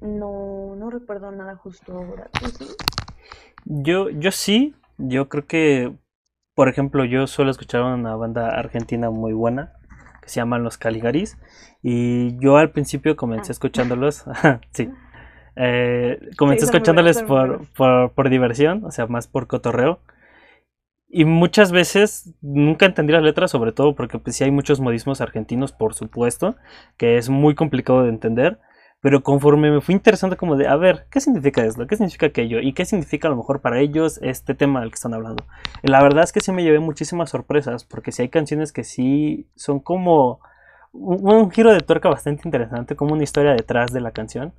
No, 0.01 0.75
no 0.75 0.89
recuerdo 0.89 1.31
nada 1.31 1.55
justo 1.55 1.93
ahora. 1.93 2.29
Yo, 3.65 4.09
yo 4.09 4.31
sí, 4.31 4.75
yo 4.97 5.27
creo 5.27 5.45
que 5.45 5.97
por 6.59 6.67
ejemplo, 6.67 7.05
yo 7.05 7.25
suelo 7.25 7.51
escuchar 7.51 7.83
una 7.83 8.17
banda 8.17 8.49
argentina 8.49 9.09
muy 9.09 9.31
buena 9.31 9.71
que 10.21 10.27
se 10.27 10.41
llaman 10.41 10.61
Los 10.61 10.77
Caligaris. 10.77 11.37
Y 11.81 12.37
yo 12.41 12.57
al 12.57 12.71
principio 12.71 13.15
comencé 13.15 13.51
ah. 13.51 13.53
escuchándolos. 13.53 14.25
sí. 14.71 14.89
Eh, 15.55 16.19
comencé 16.37 16.65
escuchándoles 16.65 17.23
por, 17.23 17.61
por, 17.77 18.29
diversión, 18.29 18.83
o 18.83 18.91
sea, 18.91 19.07
más 19.07 19.29
por 19.29 19.47
cotorreo. 19.47 20.01
Y 21.07 21.23
muchas 21.23 21.71
veces 21.71 22.35
nunca 22.41 22.85
entendí 22.87 23.13
las 23.13 23.23
letras, 23.23 23.51
sobre 23.51 23.71
todo 23.71 23.95
porque 23.95 24.19
pues 24.19 24.35
sí 24.35 24.43
hay 24.43 24.51
muchos 24.51 24.81
modismos 24.81 25.21
argentinos, 25.21 25.71
por 25.71 25.93
supuesto, 25.93 26.57
que 26.97 27.17
es 27.17 27.29
muy 27.29 27.55
complicado 27.55 28.03
de 28.03 28.09
entender. 28.09 28.59
Pero 29.01 29.23
conforme 29.23 29.71
me 29.71 29.81
fui 29.81 29.95
interesando 29.95 30.35
como 30.35 30.57
de, 30.57 30.67
a 30.67 30.75
ver, 30.75 31.07
¿qué 31.09 31.21
significa 31.21 31.63
esto? 31.63 31.87
¿Qué 31.87 31.95
significa 31.95 32.25
aquello? 32.25 32.59
¿Y 32.59 32.73
qué 32.73 32.83
significa 32.83 33.29
a 33.29 33.31
lo 33.31 33.37
mejor 33.37 33.61
para 33.61 33.79
ellos 33.79 34.19
este 34.21 34.55
tema 34.55 34.81
del 34.81 34.89
que 34.89 34.95
están 34.95 35.13
hablando? 35.13 35.45
la 35.83 36.03
verdad 36.03 36.23
es 36.23 36.33
que 36.33 36.41
sí 36.41 36.51
me 36.51 36.63
llevé 36.63 36.79
muchísimas 36.79 37.29
sorpresas, 37.29 37.85
porque 37.85 38.11
sí 38.11 38.23
hay 38.23 38.29
canciones 38.29 38.73
que 38.73 38.83
sí 38.83 39.47
son 39.55 39.79
como 39.79 40.41
un, 40.91 41.49
giro 41.51 41.71
de 41.71 41.79
tuerca 41.79 42.09
bastante 42.09 42.41
interesante, 42.45 42.95
como 42.95 43.13
una 43.13 43.23
historia 43.23 43.53
detrás 43.53 43.93
de 43.93 44.01
la 44.01 44.11
canción. 44.11 44.53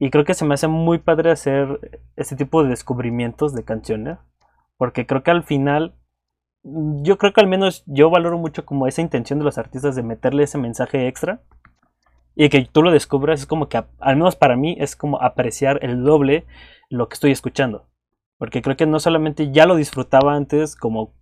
Y 0.00 0.10
creo 0.10 0.24
que 0.24 0.34
se 0.34 0.44
me 0.44 0.54
hace 0.54 0.68
muy 0.68 0.98
padre 0.98 1.30
hacer 1.30 2.02
este 2.16 2.36
tipo 2.36 2.62
de 2.62 2.70
descubrimientos 2.70 3.54
de 3.54 3.64
canciones, 3.64 4.18
porque 4.76 5.06
creo 5.06 5.22
que 5.22 5.30
al 5.30 5.44
final, 5.44 5.94
yo 6.62 7.18
creo 7.18 7.32
que 7.32 7.40
al 7.40 7.46
menos 7.48 7.84
yo 7.86 8.10
valoro 8.10 8.38
mucho 8.38 8.64
como 8.64 8.88
esa 8.88 9.02
intención 9.02 9.38
de 9.38 9.44
los 9.44 9.58
artistas 9.58 9.94
de 9.94 10.02
meterle 10.02 10.44
ese 10.44 10.58
mensaje 10.58 11.06
extra 11.06 11.42
y 12.38 12.48
que 12.50 12.64
tú 12.70 12.82
lo 12.84 12.92
descubras 12.92 13.40
es 13.40 13.46
como 13.46 13.68
que, 13.68 13.82
al 13.98 14.16
menos 14.16 14.36
para 14.36 14.54
mí, 14.54 14.76
es 14.78 14.94
como 14.94 15.20
apreciar 15.20 15.80
el 15.82 16.04
doble 16.04 16.46
lo 16.88 17.08
que 17.08 17.14
estoy 17.14 17.32
escuchando. 17.32 17.88
Porque 18.38 18.62
creo 18.62 18.76
que 18.76 18.86
no 18.86 19.00
solamente 19.00 19.50
ya 19.50 19.66
lo 19.66 19.74
disfrutaba 19.74 20.36
antes 20.36 20.76
como, 20.76 21.12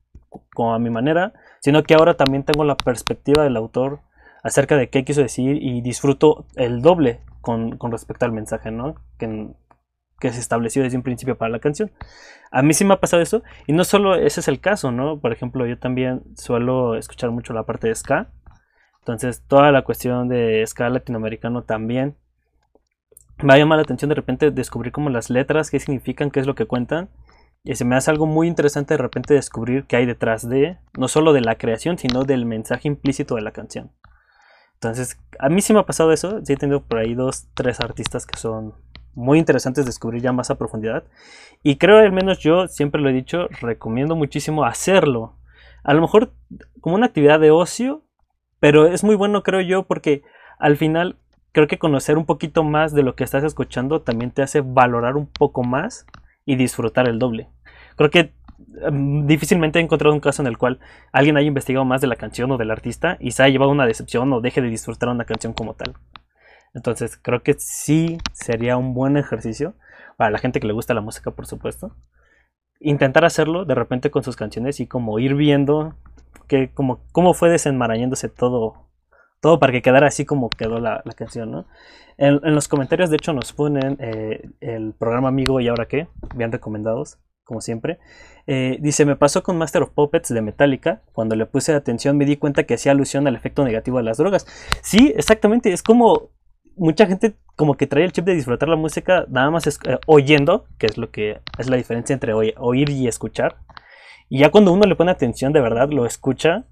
como 0.55 0.75
a 0.75 0.79
mi 0.79 0.91
manera, 0.91 1.33
sino 1.63 1.83
que 1.85 1.95
ahora 1.95 2.19
también 2.19 2.45
tengo 2.45 2.65
la 2.65 2.77
perspectiva 2.77 3.45
del 3.45 3.57
autor 3.57 4.01
acerca 4.43 4.77
de 4.77 4.91
qué 4.91 5.07
quiso 5.07 5.23
decir 5.23 5.57
y 5.63 5.81
disfruto 5.81 6.45
el 6.55 6.83
doble 6.83 7.23
con, 7.41 7.79
respecto 7.91 8.27
al 8.27 8.33
mensaje, 8.33 8.71
¿no? 8.71 8.97
Que, 9.19 9.49
que 10.21 10.33
se 10.33 10.41
estableció 10.41 10.83
desde 10.83 10.99
un 10.99 11.03
principio 11.03 11.39
para 11.39 11.51
la 11.51 11.61
canción. 11.61 11.91
A 12.51 12.61
mí 12.61 12.75
sí 12.75 12.85
me 12.85 12.93
ha 12.93 13.01
pasado 13.01 13.23
eso, 13.23 13.43
y 13.67 13.73
no 13.73 13.85
solo 13.85 14.17
ese 14.17 14.41
es 14.41 14.49
el 14.49 14.61
caso, 14.61 14.93
¿no? 14.93 15.19
Por 15.19 15.33
ejemplo, 15.33 15.67
yo 15.67 15.79
también 15.79 16.25
suelo 16.37 16.95
escuchar 16.95 17.31
mucho 17.31 17.55
la 17.55 17.63
parte 17.63 17.89
de 17.89 17.95
ska, 17.95 18.29
entonces, 19.07 19.45
toda 19.47 19.71
la 19.71 19.83
cuestión 19.83 20.29
de 20.29 20.63
escala 20.63 20.91
latinoamericano 20.91 21.63
también. 21.63 22.17
Me 23.41 23.55
ha 23.55 23.57
llamado 23.57 23.77
la 23.77 23.85
atención 23.85 24.09
de 24.09 24.17
repente 24.17 24.51
descubrir 24.51 24.91
como 24.91 25.11
las 25.11 25.31
letras, 25.31 25.71
qué 25.71 25.79
significan, 25.79 26.33
qué 26.33 26.41
es 26.41 26.47
lo 26.49 26.57
que 26.57 26.67
cuentan. 26.67 27.09
Y 27.63 27.77
se 27.77 27.85
me 27.85 27.95
hace 27.95 28.11
algo 28.11 28.27
muy 28.27 28.49
interesante 28.49 28.95
de 28.95 28.99
repente 28.99 29.35
descubrir 29.35 29.85
qué 29.87 29.95
hay 29.95 30.07
detrás 30.07 30.49
de, 30.49 30.79
no 30.99 31.07
solo 31.07 31.33
de 31.33 31.41
la 31.41 31.55
creación, 31.55 31.99
sino 31.99 32.25
del 32.25 32.47
mensaje 32.47 32.89
implícito 32.89 33.37
de 33.37 33.43
la 33.43 33.53
canción. 33.53 33.93
Entonces, 34.75 35.21
a 35.39 35.51
mí 35.51 35.63
sí 35.63 35.73
me 35.73 35.79
ha 35.79 35.87
pasado 35.87 36.11
eso. 36.11 36.45
Sí 36.45 36.55
he 36.55 36.57
tenido 36.57 36.83
por 36.83 36.99
ahí 36.99 37.15
dos, 37.15 37.47
tres 37.55 37.79
artistas 37.79 38.27
que 38.27 38.41
son 38.41 38.75
muy 39.15 39.39
interesantes 39.39 39.87
descubrir 39.87 40.21
ya 40.21 40.33
más 40.33 40.51
a 40.51 40.59
profundidad. 40.59 41.05
Y 41.63 41.77
creo, 41.77 41.99
al 41.99 42.11
menos 42.11 42.41
yo 42.41 42.67
siempre 42.67 43.01
lo 43.01 43.09
he 43.09 43.13
dicho, 43.13 43.47
recomiendo 43.61 44.17
muchísimo 44.17 44.65
hacerlo. 44.65 45.37
A 45.85 45.95
lo 45.95 46.01
mejor 46.01 46.33
como 46.81 46.97
una 46.97 47.07
actividad 47.07 47.39
de 47.39 47.53
ocio, 47.53 48.03
pero 48.61 48.87
es 48.87 49.05
muy 49.05 49.15
bueno, 49.15 49.43
creo 49.43 49.61
yo, 49.61 49.85
porque 49.85 50.23
al 50.59 50.77
final 50.77 51.17
creo 51.53 51.69
que 51.69 51.79
conocer 51.79 52.19
un 52.19 52.27
poquito 52.27 52.65
más 52.65 52.93
de 52.93 53.03
lo 53.03 53.17
que 53.17 53.25
estás 53.25 53.45
escuchando 53.45 54.03
también 54.03 54.31
te 54.31 54.43
hace 54.43 54.61
valorar 54.61 55.17
un 55.17 55.27
poco 55.27 55.63
más 55.63 56.07
y 56.45 56.57
disfrutar 56.57 57.09
el 57.09 57.19
doble. 57.19 57.49
Creo 57.97 58.11
que 58.11 58.35
em, 58.83 59.27
difícilmente 59.27 59.79
he 59.79 59.83
encontrado 59.83 60.15
un 60.15 60.21
caso 60.21 60.43
en 60.43 60.49
el 60.49 60.59
cual 60.59 60.81
alguien 61.13 61.37
haya 61.37 61.49
investigado 61.49 61.85
más 61.85 62.01
de 62.01 62.07
la 62.07 62.17
canción 62.17 62.51
o 62.53 62.59
del 62.59 62.71
artista 62.71 63.17
y 63.21 63.31
se 63.31 63.43
haya 63.43 63.53
llevado 63.53 63.71
una 63.71 63.87
decepción 63.87 64.33
o 64.33 64.41
deje 64.41 64.61
de 64.61 64.69
disfrutar 64.69 65.09
una 65.09 65.25
canción 65.25 65.53
como 65.55 65.75
tal. 65.75 65.95
Entonces 66.75 67.17
creo 67.17 67.43
que 67.43 67.55
sí 67.59 68.19
sería 68.33 68.77
un 68.77 68.93
buen 68.93 69.17
ejercicio 69.17 69.75
para 70.19 70.31
la 70.31 70.39
gente 70.39 70.61
que 70.61 70.67
le 70.67 70.75
gusta 70.75 70.95
la 70.95 71.01
música, 71.01 71.31
por 71.31 71.47
supuesto. 71.47 71.97
Intentar 72.81 73.25
hacerlo 73.25 73.65
de 73.65 73.75
repente 73.75 74.11
con 74.11 74.23
sus 74.23 74.37
canciones 74.37 74.81
y 74.81 74.87
como 74.87 75.19
ir 75.19 75.35
viendo 75.35 75.95
que 76.47 76.71
como 76.73 77.01
cómo 77.13 77.35
fue 77.35 77.51
desenmarañándose 77.51 78.29
todo 78.29 78.87
todo 79.41 79.59
para 79.59 79.73
que 79.73 79.83
quedara 79.83 80.09
así 80.09 80.25
como 80.25 80.51
quedó 80.51 80.81
la, 80.81 81.03
canción, 81.15 81.51
¿no? 81.51 81.67
En, 82.19 82.41
los 82.55 82.69
comentarios, 82.69 83.11
de 83.11 83.17
hecho, 83.17 83.33
nos 83.33 83.53
ponen 83.53 83.97
eh, 84.01 84.49
el 84.61 84.95
programa 84.95 85.29
Amigo 85.29 85.61
y 85.61 85.69
Ahora 85.69 85.87
qué, 85.87 86.09
bien 86.35 86.51
recomendados, 86.51 87.19
como 87.45 87.61
siempre. 87.61 87.99
Eh, 88.47 88.79
dice, 88.81 89.05
me 89.05 89.17
pasó 89.17 89.43
con 89.43 89.59
Master 89.59 89.83
of 89.83 89.91
Puppets 89.91 90.33
de 90.33 90.41
Metallica, 90.41 91.03
cuando 91.13 91.37
le 91.37 91.47
puse 91.47 91.75
atención 91.75 92.17
me 92.17 92.25
di 92.25 92.37
cuenta 92.37 92.65
que 92.65 92.75
hacía 92.75 92.93
alusión 92.93 93.27
al 93.27 93.37
efecto 93.37 93.65
negativo 93.65 93.99
de 93.99 94.05
las 94.05 94.17
drogas. 94.17 94.47
Sí, 94.83 95.13
exactamente, 95.17 95.73
es 95.73 95.83
como 95.83 96.31
mucha 96.77 97.07
gente 97.07 97.35
como 97.57 97.75
que 97.75 97.87
trae 97.87 98.05
el 98.05 98.13
chip 98.13 98.25
de 98.25 98.35
disfrutar 98.35 98.69
la 98.69 98.77
música 98.77 99.25
nada 99.29 99.51
más 99.51 99.67
eh, 99.67 99.99
oyendo, 100.07 100.67
que 100.79 100.87
es 100.87 100.99
lo 100.99 101.11
que 101.11 101.41
es 101.59 101.69
la 101.69 101.77
diferencia 101.77 102.15
entre 102.15 102.35
oír 102.35 102.91
y 102.91 103.09
escuchar. 103.09 103.57
Y 104.29 104.41
ya 104.41 104.51
cuando 104.51 104.73
uno 104.73 104.87
le 104.87 104.97
pone 104.97 105.11
atención 105.11 105.53
de 105.53 105.61
verdad, 105.61 105.89
lo 105.91 106.05
escucha, 106.05 106.65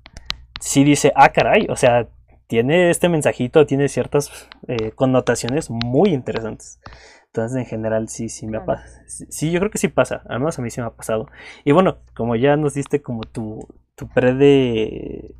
sí 0.60 0.84
dice, 0.84 1.12
ah, 1.16 1.30
caray, 1.30 1.66
o 1.68 1.76
sea, 1.76 2.08
tiene 2.46 2.90
este 2.90 3.08
mensajito, 3.08 3.66
tiene 3.66 3.88
ciertas 3.88 4.48
eh, 4.68 4.92
connotaciones 4.92 5.70
muy 5.70 6.10
interesantes. 6.10 6.80
Entonces, 7.26 7.58
en 7.58 7.66
general, 7.66 8.08
sí, 8.08 8.28
sí 8.28 8.46
me 8.46 8.58
ha 8.58 8.64
pasado. 8.64 9.02
Sí, 9.06 9.50
yo 9.50 9.58
creo 9.58 9.70
que 9.70 9.78
sí 9.78 9.88
pasa. 9.88 10.22
Al 10.28 10.38
menos 10.38 10.58
a 10.58 10.62
mí 10.62 10.70
sí 10.70 10.80
me 10.80 10.86
ha 10.86 10.90
pasado. 10.90 11.28
Y 11.64 11.72
bueno, 11.72 11.98
como 12.14 12.36
ya 12.36 12.56
nos 12.56 12.74
diste 12.74 13.02
como 13.02 13.22
tu, 13.22 13.66
tu 13.96 14.08
pre 14.08 14.34
de, 14.34 15.34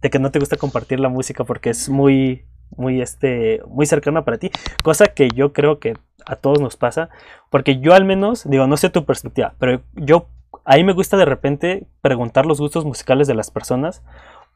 de 0.00 0.10
que 0.10 0.18
no 0.20 0.30
te 0.30 0.38
gusta 0.38 0.56
compartir 0.56 1.00
la 1.00 1.08
música 1.08 1.42
porque 1.42 1.70
es 1.70 1.88
muy, 1.88 2.44
muy, 2.76 3.00
este, 3.00 3.60
muy 3.68 3.86
cercana 3.86 4.24
para 4.24 4.38
ti. 4.38 4.50
Cosa 4.82 5.06
que 5.06 5.28
yo 5.28 5.52
creo 5.52 5.78
que 5.78 5.94
a 6.26 6.36
todos 6.36 6.60
nos 6.60 6.76
pasa. 6.76 7.10
Porque 7.50 7.80
yo 7.80 7.94
al 7.94 8.04
menos, 8.04 8.48
digo, 8.48 8.66
no 8.66 8.76
sé 8.76 8.90
tu 8.90 9.04
perspectiva, 9.04 9.54
pero 9.58 9.82
yo, 9.94 10.28
ahí 10.64 10.84
me 10.84 10.92
gusta 10.92 11.16
de 11.16 11.24
repente 11.24 11.86
preguntar 12.00 12.46
los 12.46 12.60
gustos 12.60 12.84
musicales 12.84 13.28
de 13.28 13.34
las 13.34 13.50
personas 13.50 14.02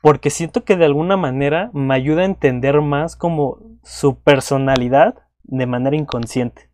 porque 0.01 0.31
siento 0.31 0.65
que 0.65 0.77
de 0.77 0.85
alguna 0.85 1.17
manera 1.17 1.71
me 1.73 1.95
ayuda 1.95 2.23
a 2.23 2.27
entender 2.27 2.81
más 2.81 3.17
como 3.17 3.59
su 3.83 4.21
personalidad 4.21 5.17
de 5.43 5.67
manera 5.67 5.97
inconsciente. 5.97 6.71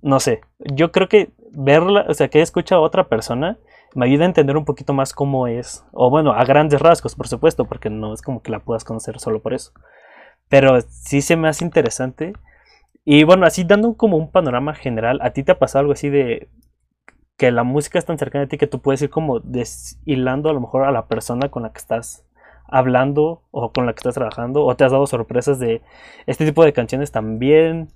No 0.00 0.20
sé, 0.20 0.42
yo 0.58 0.92
creo 0.92 1.08
que 1.08 1.32
verla, 1.52 2.06
o 2.08 2.14
sea, 2.14 2.28
que 2.28 2.40
escucha 2.40 2.76
a 2.76 2.80
otra 2.80 3.08
persona 3.08 3.58
me 3.94 4.06
ayuda 4.06 4.24
a 4.24 4.26
entender 4.26 4.56
un 4.56 4.64
poquito 4.64 4.92
más 4.92 5.12
cómo 5.12 5.46
es, 5.46 5.84
o 5.92 6.10
bueno, 6.10 6.32
a 6.32 6.44
grandes 6.44 6.80
rasgos, 6.80 7.14
por 7.14 7.26
supuesto, 7.26 7.64
porque 7.64 7.90
no 7.90 8.12
es 8.12 8.22
como 8.22 8.42
que 8.42 8.50
la 8.50 8.60
puedas 8.60 8.84
conocer 8.84 9.18
solo 9.18 9.40
por 9.40 9.54
eso. 9.54 9.72
Pero 10.48 10.80
sí 10.80 11.20
se 11.22 11.36
me 11.36 11.48
hace 11.48 11.64
interesante. 11.64 12.32
Y 13.04 13.24
bueno, 13.24 13.46
así 13.46 13.64
dando 13.64 13.94
como 13.94 14.16
un 14.16 14.30
panorama 14.30 14.74
general, 14.74 15.20
¿a 15.22 15.30
ti 15.30 15.42
te 15.42 15.52
ha 15.52 15.58
pasado 15.58 15.80
algo 15.80 15.92
así 15.92 16.10
de, 16.10 16.48
que 17.38 17.52
la 17.52 17.62
música 17.62 17.98
es 17.98 18.04
tan 18.04 18.18
cercana 18.18 18.44
a 18.44 18.48
ti 18.48 18.58
que 18.58 18.66
tú 18.66 18.80
puedes 18.80 19.00
ir 19.00 19.10
como 19.10 19.38
deshilando 19.38 20.50
a 20.50 20.52
lo 20.52 20.60
mejor 20.60 20.84
a 20.84 20.90
la 20.90 21.06
persona 21.06 21.48
con 21.48 21.62
la 21.62 21.72
que 21.72 21.78
estás 21.78 22.26
hablando 22.66 23.44
o 23.52 23.72
con 23.72 23.86
la 23.86 23.92
que 23.94 24.00
estás 24.00 24.16
trabajando 24.16 24.64
o 24.64 24.76
te 24.76 24.84
has 24.84 24.92
dado 24.92 25.06
sorpresas 25.06 25.58
de 25.58 25.80
este 26.26 26.44
tipo 26.44 26.64
de 26.64 26.72
canciones 26.72 27.12
también 27.12 27.88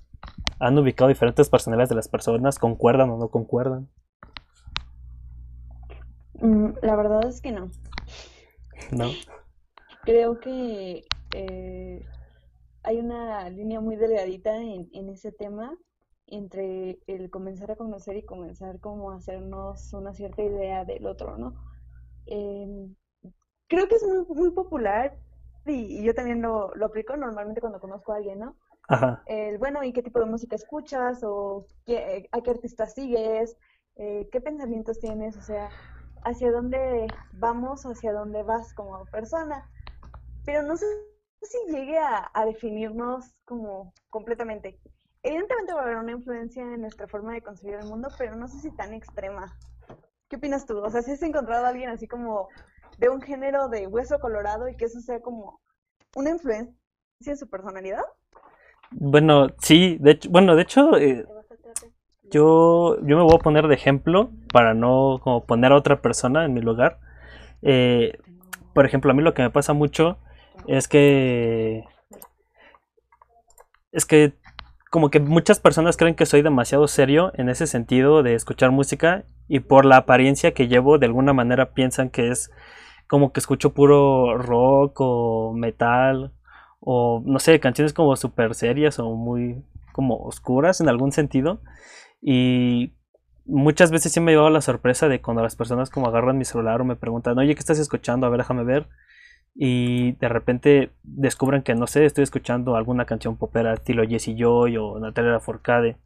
han 0.59 0.77
ubicado 0.77 1.09
diferentes 1.09 1.49
personalidades 1.49 1.89
de 1.89 1.95
las 1.95 2.07
personas, 2.07 2.57
concuerdan 2.57 3.09
o 3.09 3.17
no 3.17 3.27
concuerdan. 3.27 3.89
Mm, 6.35 6.69
la 6.81 6.95
verdad 6.95 7.27
es 7.27 7.41
que 7.41 7.51
no. 7.51 7.69
No. 8.91 9.09
Creo 10.03 10.39
que 10.39 11.03
eh, 11.35 12.05
hay 12.83 12.99
una 12.99 13.49
línea 13.49 13.79
muy 13.79 13.95
delgadita 13.95 14.55
en, 14.57 14.89
en 14.93 15.09
ese 15.09 15.31
tema 15.31 15.77
entre 16.27 16.99
el 17.07 17.29
comenzar 17.29 17.71
a 17.71 17.75
conocer 17.75 18.17
y 18.17 18.23
comenzar 18.23 18.79
como 18.79 19.11
a 19.11 19.15
hacernos 19.15 19.93
una 19.93 20.13
cierta 20.13 20.41
idea 20.41 20.85
del 20.85 21.05
otro, 21.05 21.37
¿no? 21.37 21.53
Em, 22.25 22.95
creo 23.67 23.87
que 23.87 23.95
es 23.95 24.03
muy, 24.03 24.25
muy 24.35 24.51
popular 24.51 25.17
y, 25.65 26.03
yo 26.03 26.13
también 26.13 26.41
lo, 26.41 26.73
lo, 26.75 26.85
aplico 26.87 27.15
normalmente 27.15 27.61
cuando 27.61 27.79
conozco 27.79 28.13
a 28.13 28.17
alguien, 28.17 28.39
¿no? 28.39 28.55
Ajá. 28.87 29.23
El, 29.27 29.57
bueno, 29.57 29.83
¿y 29.83 29.93
qué 29.93 30.03
tipo 30.03 30.19
de 30.19 30.25
música 30.25 30.55
escuchas? 30.55 31.23
¿O 31.23 31.67
qué, 31.85 32.27
a 32.31 32.41
qué 32.41 32.51
artista 32.51 32.85
sigues? 32.87 33.57
Eh, 33.95 34.27
¿Qué 34.31 34.41
pensamientos 34.41 34.99
tienes? 34.99 35.37
O 35.37 35.41
sea, 35.41 35.69
¿hacia 36.23 36.51
dónde 36.51 37.07
vamos? 37.33 37.85
¿Hacia 37.85 38.11
dónde 38.11 38.43
vas 38.43 38.73
como 38.73 39.05
persona? 39.05 39.69
Pero 40.45 40.63
no 40.63 40.75
sé 40.75 40.85
si 41.45 41.71
llegue 41.71 41.97
a, 41.97 42.29
a 42.33 42.45
definirnos 42.45 43.33
como 43.45 43.93
completamente. 44.09 44.79
Evidentemente 45.21 45.73
va 45.73 45.81
a 45.81 45.83
haber 45.83 45.97
una 45.97 46.11
influencia 46.11 46.63
en 46.63 46.81
nuestra 46.81 47.07
forma 47.07 47.33
de 47.33 47.41
concebir 47.41 47.75
el 47.75 47.85
mundo, 47.85 48.09
pero 48.17 48.35
no 48.35 48.47
sé 48.47 48.59
si 48.59 48.71
tan 48.71 48.93
extrema. 48.93 49.57
¿Qué 50.27 50.35
opinas 50.35 50.65
tú? 50.65 50.79
O 50.79 50.89
sea, 50.89 51.01
si 51.01 51.11
has 51.11 51.23
encontrado 51.23 51.65
a 51.65 51.69
alguien 51.69 51.89
así 51.89 52.07
como 52.07 52.49
de 52.97 53.09
un 53.09 53.21
género 53.21 53.69
de 53.69 53.87
hueso 53.87 54.19
colorado 54.19 54.67
y 54.67 54.75
que 54.75 54.85
eso 54.85 54.99
sea 54.99 55.19
como 55.19 55.59
una 56.15 56.31
influencia 56.31 56.73
en 57.25 57.37
su 57.37 57.49
personalidad? 57.49 58.03
Bueno, 58.91 59.47
sí, 59.59 59.97
de 59.99 60.11
hecho, 60.11 60.29
bueno, 60.29 60.55
de 60.55 60.61
hecho, 60.63 60.97
eh, 60.97 61.25
yo, 62.29 62.97
yo 63.01 63.17
me 63.17 63.23
voy 63.23 63.35
a 63.35 63.43
poner 63.43 63.67
de 63.67 63.75
ejemplo 63.75 64.29
para 64.51 64.73
no 64.73 65.19
como 65.23 65.45
poner 65.45 65.71
a 65.71 65.77
otra 65.77 66.01
persona 66.01 66.45
en 66.45 66.53
mi 66.53 66.61
lugar. 66.61 66.99
Eh, 67.61 68.17
por 68.73 68.85
ejemplo, 68.85 69.11
a 69.11 69.13
mí 69.13 69.23
lo 69.23 69.33
que 69.33 69.41
me 69.41 69.49
pasa 69.49 69.73
mucho 69.73 70.17
es 70.67 70.87
que 70.87 71.83
es 73.91 74.05
que 74.05 74.33
como 74.89 75.09
que 75.09 75.19
muchas 75.19 75.59
personas 75.59 75.97
creen 75.97 76.15
que 76.15 76.25
soy 76.25 76.41
demasiado 76.41 76.87
serio 76.87 77.31
en 77.35 77.49
ese 77.49 77.65
sentido 77.65 78.21
de 78.21 78.35
escuchar 78.35 78.71
música 78.71 79.23
y 79.47 79.59
por 79.59 79.85
la 79.85 79.97
apariencia 79.97 80.53
que 80.53 80.67
llevo 80.67 80.99
de 80.99 81.07
alguna 81.07 81.33
manera 81.33 81.73
piensan 81.73 82.09
que 82.09 82.29
es 82.29 82.51
como 83.07 83.33
que 83.33 83.39
escucho 83.39 83.73
puro 83.73 84.37
rock 84.37 84.97
o 84.99 85.53
metal 85.53 86.31
o 86.79 87.23
no 87.25 87.39
sé, 87.39 87.59
canciones 87.59 87.93
como 87.93 88.15
súper 88.15 88.55
serias 88.55 88.99
o 88.99 89.15
muy 89.15 89.63
como 89.93 90.17
oscuras 90.17 90.81
en 90.81 90.89
algún 90.89 91.11
sentido 91.11 91.59
y 92.21 92.93
muchas 93.45 93.91
veces 93.91 94.11
sí 94.11 94.19
me 94.19 94.31
he 94.31 94.35
llevado 94.35 94.49
la 94.49 94.61
sorpresa 94.61 95.07
de 95.07 95.21
cuando 95.21 95.43
las 95.43 95.55
personas 95.55 95.89
como 95.89 96.07
agarran 96.07 96.37
mi 96.37 96.45
celular 96.45 96.81
o 96.81 96.85
me 96.85 96.95
preguntan, 96.95 97.37
oye, 97.37 97.55
¿qué 97.55 97.59
estás 97.59 97.79
escuchando? 97.79 98.27
A 98.27 98.29
ver, 98.29 98.39
déjame 98.39 98.63
ver 98.63 98.87
y 99.55 100.13
de 100.13 100.29
repente 100.29 100.91
descubran 101.03 101.63
que 101.63 101.75
no 101.75 101.87
sé, 101.87 102.05
estoy 102.05 102.23
escuchando 102.23 102.75
alguna 102.75 103.05
canción 103.05 103.37
popera 103.37 103.73
estilo 103.73 104.07
Jesse 104.07 104.35
Joy 104.35 104.77
o 104.77 104.99
Natalia 104.99 105.39
Forcade, 105.39 105.97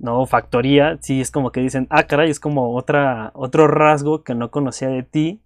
no, 0.00 0.24
Factoría, 0.26 0.98
sí 1.02 1.20
es 1.20 1.30
como 1.30 1.52
que 1.52 1.60
dicen, 1.60 1.86
ah, 1.90 2.04
caray, 2.04 2.30
es 2.30 2.40
como 2.40 2.74
otra, 2.74 3.32
otro 3.34 3.68
rasgo 3.68 4.24
que 4.24 4.34
no 4.34 4.50
conocía 4.50 4.88
de 4.88 5.02
ti. 5.02 5.42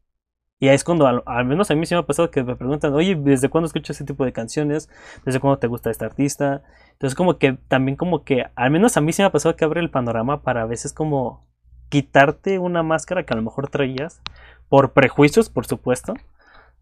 Y 0.61 0.69
ahí 0.69 0.77
es 0.77 0.85
cuando, 0.85 1.07
al, 1.09 1.45
menos 1.45 1.71
a 1.71 1.75
mí 1.75 1.85
sí 1.87 1.95
me 1.95 2.01
ha 2.01 2.07
pasado 2.07 2.31
que 2.31 2.45
me 2.45 2.55
preguntan, 2.57 2.95
oye, 2.95 3.17
¿desde 3.17 3.49
cuándo 3.49 3.67
escuchas 3.67 3.97
ese 3.97 4.05
tipo 4.05 4.25
de 4.25 4.33
canciones? 4.33 4.89
¿Desde 5.25 5.41
cuándo 5.41 5.59
te 5.59 5.67
gusta 5.67 5.91
este 5.91 6.05
artista? 6.05 6.63
Entonces 6.93 7.17
como 7.17 7.39
que 7.39 7.55
también 7.69 7.97
como 7.97 8.25
que, 8.25 8.47
al 8.55 8.71
menos 8.71 8.97
a 8.97 9.01
mí 9.01 9.13
sí 9.13 9.23
me 9.23 9.27
ha 9.27 9.33
pasado 9.33 9.57
que 9.57 9.65
abre 9.65 9.81
el 9.81 9.91
panorama 9.91 10.43
para 10.43 10.63
a 10.63 10.67
veces 10.67 10.93
como 10.93 11.45
quitarte 11.89 12.61
una 12.61 12.83
máscara 12.85 13.25
que 13.25 13.35
a 13.35 13.37
lo 13.37 13.43
mejor 13.43 13.69
traías, 13.69 14.23
por 14.69 14.93
prejuicios, 14.93 15.51
por 15.51 15.67
supuesto, 15.67 16.15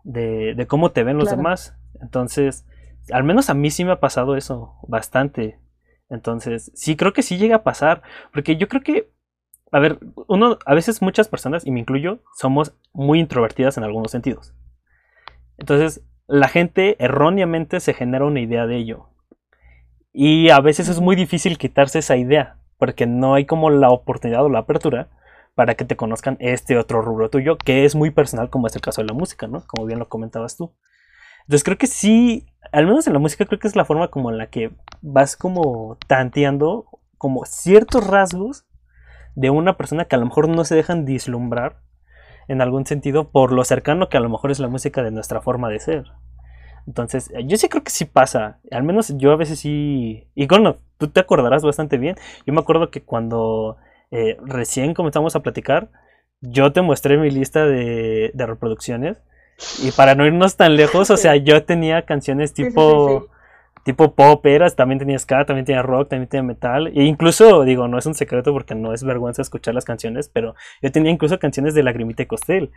de, 0.05 0.67
cómo 0.69 0.91
te 0.91 1.05
ven 1.05 1.19
los 1.19 1.31
demás. 1.31 1.77
Entonces, 2.01 2.67
al 3.13 3.25
menos 3.25 3.51
a 3.51 3.55
mí 3.55 3.71
sí 3.71 3.85
me 3.85 3.93
ha 3.93 4.01
pasado 4.01 4.37
eso 4.37 4.75
bastante. 4.87 5.59
Entonces, 6.09 6.71
sí 6.75 6.97
creo 6.97 7.13
que 7.13 7.23
sí 7.23 7.39
llega 7.39 7.57
a 7.57 7.63
pasar, 7.63 8.03
porque 8.33 8.57
yo 8.57 8.69
creo 8.69 8.83
que, 8.83 9.11
a 9.71 9.79
ver, 9.79 9.99
uno, 10.29 10.59
a 10.67 10.75
veces 10.75 11.03
muchas 11.03 11.29
personas, 11.29 11.67
y 11.67 11.71
me 11.71 11.81
incluyo, 11.81 12.21
somos 12.37 12.75
muy 12.93 13.19
introvertidas 13.19 13.79
en 13.79 13.85
algunos 13.85 14.11
sentidos. 14.11 14.55
Entonces, 15.59 16.03
la 16.27 16.49
gente 16.49 16.97
erróneamente 17.03 17.81
se 17.81 17.95
genera 17.95 18.27
una 18.27 18.41
idea 18.41 18.67
de 18.67 18.77
ello. 18.77 19.09
Y 20.13 20.51
a 20.51 20.61
veces 20.61 20.89
es 20.89 21.01
muy 21.01 21.17
difícil 21.17 21.57
quitarse 21.57 22.01
esa 22.01 22.17
idea, 22.17 22.59
porque 22.77 23.07
no 23.07 23.35
hay 23.35 23.47
como 23.47 23.71
la 23.71 23.91
oportunidad 23.91 24.45
o 24.45 24.51
la 24.51 24.61
apertura 24.61 25.09
para 25.55 25.75
que 25.75 25.85
te 25.85 25.97
conozcan 25.97 26.37
este 26.41 26.79
otro 26.79 27.03
rubro 27.03 27.31
tuyo, 27.31 27.59
que 27.59 27.85
es 27.85 27.95
muy 27.95 28.11
personal, 28.11 28.51
como 28.51 28.67
es 28.67 28.75
el 28.75 28.83
caso 28.83 29.03
de 29.03 29.09
la 29.09 29.15
música, 29.15 29.47
¿no? 29.47 29.63
Como 29.67 29.87
bien 29.87 29.99
lo 29.99 30.09
comentabas 30.09 30.57
tú. 30.57 30.73
Entonces 31.43 31.65
creo 31.65 31.79
que 31.79 31.87
sí, 31.87 32.47
al 32.71 32.87
menos 32.87 33.07
en 33.07 33.13
la 33.13 33.19
música 33.19 33.45
creo 33.47 33.59
que 33.59 33.69
es 33.69 33.77
la 33.77 33.85
forma 33.85 34.09
como 34.09 34.31
en 34.31 34.39
la 34.39 34.47
que 34.49 34.71
vas 35.01 35.37
como 35.37 35.99
tanteando 36.07 36.87
como 37.19 37.45
ciertos 37.45 38.07
rasgos 38.07 38.65
de 39.35 39.51
una 39.51 39.77
persona 39.77 40.05
que 40.05 40.17
a 40.17 40.19
lo 40.19 40.27
mejor 40.27 40.49
no 40.49 40.65
se 40.65 40.75
dejan 40.75 41.05
dislumbrar 41.05 41.81
en 42.49 42.61
algún 42.61 42.87
sentido 42.87 43.31
por 43.31 43.53
lo 43.53 43.65
cercano 43.65 44.09
que 44.09 44.17
a 44.17 44.21
lo 44.21 44.29
mejor 44.29 44.51
es 44.51 44.59
la 44.59 44.69
música 44.69 45.03
de 45.03 45.11
nuestra 45.11 45.41
forma 45.41 45.69
de 45.69 45.81
ser. 45.81 46.13
Entonces, 46.87 47.31
yo 47.47 47.57
sí 47.57 47.69
creo 47.69 47.85
que 47.85 47.91
sí 47.91 48.05
pasa. 48.05 48.59
Al 48.71 48.83
menos 48.83 49.17
yo 49.17 49.31
a 49.31 49.37
veces 49.37 49.61
sí. 49.61 50.27
Y 50.35 50.47
bueno, 50.49 50.79
tú 50.99 51.09
te 51.09 51.21
acordarás 51.21 51.63
bastante 51.63 51.97
bien. 51.97 52.17
Yo 52.45 52.53
me 52.53 52.61
acuerdo 52.61 52.91
que 52.91 53.03
cuando 53.03 53.77
eh, 54.13 54.37
recién 54.45 54.95
comenzamos 54.95 55.35
a 55.35 55.41
platicar, 55.41 55.91
yo 56.41 56.73
te 56.73 56.83
mostré 56.83 57.17
mi 57.17 57.31
lista 57.31 57.67
de, 57.67 58.31
reproducciones. 58.37 59.17
Y 59.83 59.91
para 59.93 60.15
no 60.15 60.27
irnos 60.27 60.57
tan 60.57 60.77
lejos, 60.77 61.11
o 61.11 61.17
sea, 61.17 61.37
yo 61.45 61.65
tenía 61.65 62.03
canciones 62.03 62.53
tipo 62.53 63.29
tipo 63.85 64.15
pop 64.15 64.47
eras, 64.47 64.77
también 64.77 65.01
tenía 65.01 65.19
ska, 65.19 65.45
también 65.45 65.65
tenía 65.65 65.83
rock, 65.83 66.11
también 66.11 66.29
tenía 66.29 66.45
metal. 66.45 66.89
E 66.89 67.03
incluso, 67.03 67.65
digo, 67.65 67.89
no 67.89 67.99
es 67.99 68.07
un 68.07 68.15
secreto 68.15 68.53
porque 68.53 68.75
no 68.75 68.93
es 68.93 69.03
vergüenza 69.03 69.43
escuchar 69.43 69.75
las 69.75 69.85
canciones, 69.85 70.29
pero 70.29 70.55
yo 70.83 70.93
tenía 70.93 71.11
incluso 71.11 71.39
canciones 71.39 71.75
de 71.75 71.83
Lagrimita 71.83 72.23
y 72.23 72.27
Costel. 72.27 72.71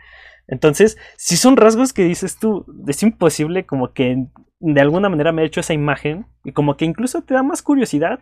Entonces, 0.48 0.98
si 1.16 1.36
son 1.36 1.56
rasgos 1.56 1.92
que 1.92 2.02
dices 2.02 2.38
tú, 2.38 2.66
es 2.88 3.02
imposible 3.02 3.66
como 3.66 3.92
que 3.92 4.26
de 4.58 4.80
alguna 4.80 5.08
manera 5.08 5.32
me 5.32 5.42
ha 5.42 5.44
hecho 5.44 5.60
esa 5.60 5.74
imagen 5.74 6.26
y 6.42 6.52
como 6.52 6.76
que 6.76 6.86
incluso 6.86 7.22
te 7.22 7.34
da 7.34 7.42
más 7.42 7.62
curiosidad 7.62 8.20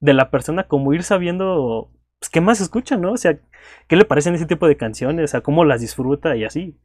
de 0.00 0.12
la 0.12 0.30
persona 0.30 0.64
como 0.64 0.92
ir 0.92 1.04
sabiendo 1.04 1.90
pues, 2.22 2.30
qué 2.30 2.40
más 2.40 2.60
escucha, 2.60 2.96
¿no? 2.96 3.12
O 3.12 3.16
sea, 3.16 3.40
qué 3.88 3.96
le 3.96 4.04
parecen 4.04 4.34
ese 4.36 4.46
tipo 4.46 4.68
de 4.68 4.76
canciones, 4.76 5.24
o 5.24 5.26
sea, 5.28 5.40
cómo 5.40 5.64
las 5.64 5.80
disfruta 5.80 6.36
y 6.36 6.44
así. 6.44 6.78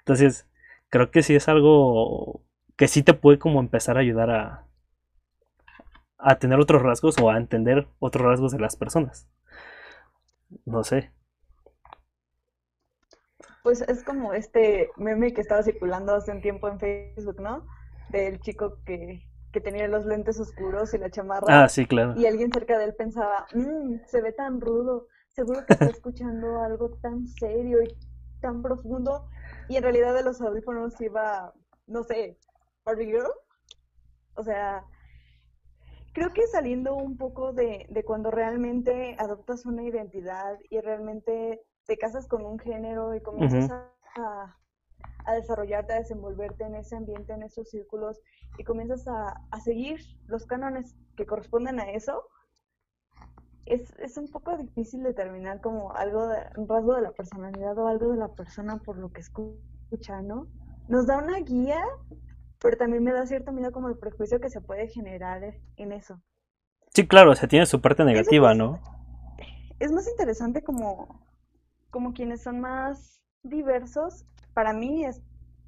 Entonces, 0.00 0.46
creo 0.90 1.10
que 1.10 1.22
sí 1.22 1.34
es 1.34 1.48
algo 1.48 2.42
que 2.76 2.86
sí 2.86 3.02
te 3.02 3.14
puede 3.14 3.38
como 3.38 3.60
empezar 3.60 3.96
a 3.96 4.00
ayudar 4.00 4.30
a, 4.30 4.66
a 6.18 6.38
tener 6.38 6.60
otros 6.60 6.82
rasgos 6.82 7.16
o 7.18 7.30
a 7.30 7.38
entender 7.38 7.88
otros 7.98 8.26
rasgos 8.26 8.52
de 8.52 8.60
las 8.60 8.76
personas. 8.76 9.26
No 10.66 10.84
sé. 10.84 11.10
Pues 13.62 13.80
es 13.80 14.04
como 14.04 14.34
este 14.34 14.90
meme 14.98 15.32
que 15.32 15.40
estaba 15.40 15.62
circulando 15.62 16.14
hace 16.14 16.30
un 16.30 16.42
tiempo 16.42 16.68
en 16.68 16.78
Facebook, 16.78 17.40
¿no? 17.40 17.66
Del 18.10 18.38
chico 18.40 18.80
que, 18.84 19.26
que 19.54 19.60
tenía 19.60 19.86
los 19.86 20.04
lentes 20.04 20.40
oscuros 20.40 20.92
y 20.94 20.98
la 20.98 21.10
chamarra. 21.10 21.46
Ah, 21.62 21.68
sí, 21.68 21.86
claro. 21.86 22.20
Y 22.20 22.26
alguien 22.26 22.52
cerca 22.52 22.76
de 22.76 22.86
él 22.86 22.94
pensaba, 22.94 23.46
mmm, 23.54 23.98
se 24.04 24.20
ve 24.20 24.32
tan 24.32 24.60
rudo, 24.60 25.06
seguro 25.28 25.64
que 25.64 25.74
está 25.74 25.84
escuchando 25.96 26.60
algo 26.60 26.90
tan 27.00 27.28
serio 27.28 27.80
y 27.80 27.96
tan 28.40 28.62
profundo. 28.62 29.28
Y 29.68 29.76
en 29.76 29.84
realidad 29.84 30.12
de 30.12 30.24
los 30.24 30.40
audífonos 30.40 31.00
iba, 31.00 31.54
no 31.86 32.02
sé, 32.02 32.36
Barbie 32.84 33.06
Girl. 33.06 33.30
O 34.34 34.42
sea, 34.42 34.84
creo 36.14 36.32
que 36.32 36.48
saliendo 36.48 36.96
un 36.96 37.16
poco 37.16 37.52
de, 37.52 37.86
de 37.90 38.04
cuando 38.04 38.32
realmente 38.32 39.14
adoptas 39.20 39.66
una 39.66 39.84
identidad 39.84 40.58
y 40.68 40.80
realmente 40.80 41.62
te 41.86 41.96
casas 41.96 42.26
con 42.26 42.44
un 42.44 42.58
género 42.58 43.14
y 43.14 43.20
comienzas 43.20 43.70
a, 43.70 43.92
a, 44.16 44.58
desarrollarte, 45.34 45.92
a 45.92 45.98
desenvolverte 45.98 46.64
en 46.64 46.74
ese 46.74 46.96
ambiente, 46.96 47.32
en 47.32 47.42
esos 47.42 47.70
círculos 47.70 48.20
y 48.58 48.64
comienzas 48.64 49.06
a, 49.08 49.40
a 49.50 49.60
seguir 49.60 50.00
los 50.26 50.46
cánones 50.46 50.96
que 51.16 51.26
corresponden 51.26 51.80
a 51.80 51.90
eso, 51.90 52.28
es, 53.66 53.94
es, 53.98 54.16
un 54.16 54.28
poco 54.28 54.56
difícil 54.56 55.02
determinar 55.02 55.60
como 55.60 55.92
algo, 55.94 56.28
de, 56.28 56.38
un 56.56 56.68
rasgo 56.68 56.94
de 56.94 57.02
la 57.02 57.12
personalidad 57.12 57.76
o 57.78 57.86
algo 57.88 58.12
de 58.12 58.18
la 58.18 58.28
persona 58.28 58.78
por 58.78 58.98
lo 58.98 59.10
que 59.10 59.22
escucha, 59.22 60.20
¿no? 60.22 60.46
Nos 60.88 61.06
da 61.06 61.18
una 61.18 61.38
guía, 61.38 61.82
pero 62.58 62.76
también 62.76 63.02
me 63.02 63.12
da 63.12 63.26
cierto 63.26 63.52
miedo 63.52 63.72
como 63.72 63.88
el 63.88 63.96
prejuicio 63.96 64.40
que 64.40 64.50
se 64.50 64.60
puede 64.60 64.88
generar 64.88 65.54
en 65.76 65.92
eso. 65.92 66.20
Sí, 66.92 67.08
claro, 67.08 67.32
o 67.32 67.34
sea, 67.34 67.48
tiene 67.48 67.66
su 67.66 67.80
parte 67.80 68.04
negativa, 68.04 68.52
es, 68.52 68.58
¿no? 68.58 68.80
Es 69.80 69.92
más 69.92 70.06
interesante 70.08 70.62
como, 70.62 71.24
como 71.90 72.12
quienes 72.12 72.42
son 72.42 72.60
más 72.60 73.22
diversos. 73.42 74.26
Para 74.54 74.72
mí 74.72 75.04
es, 75.04 75.20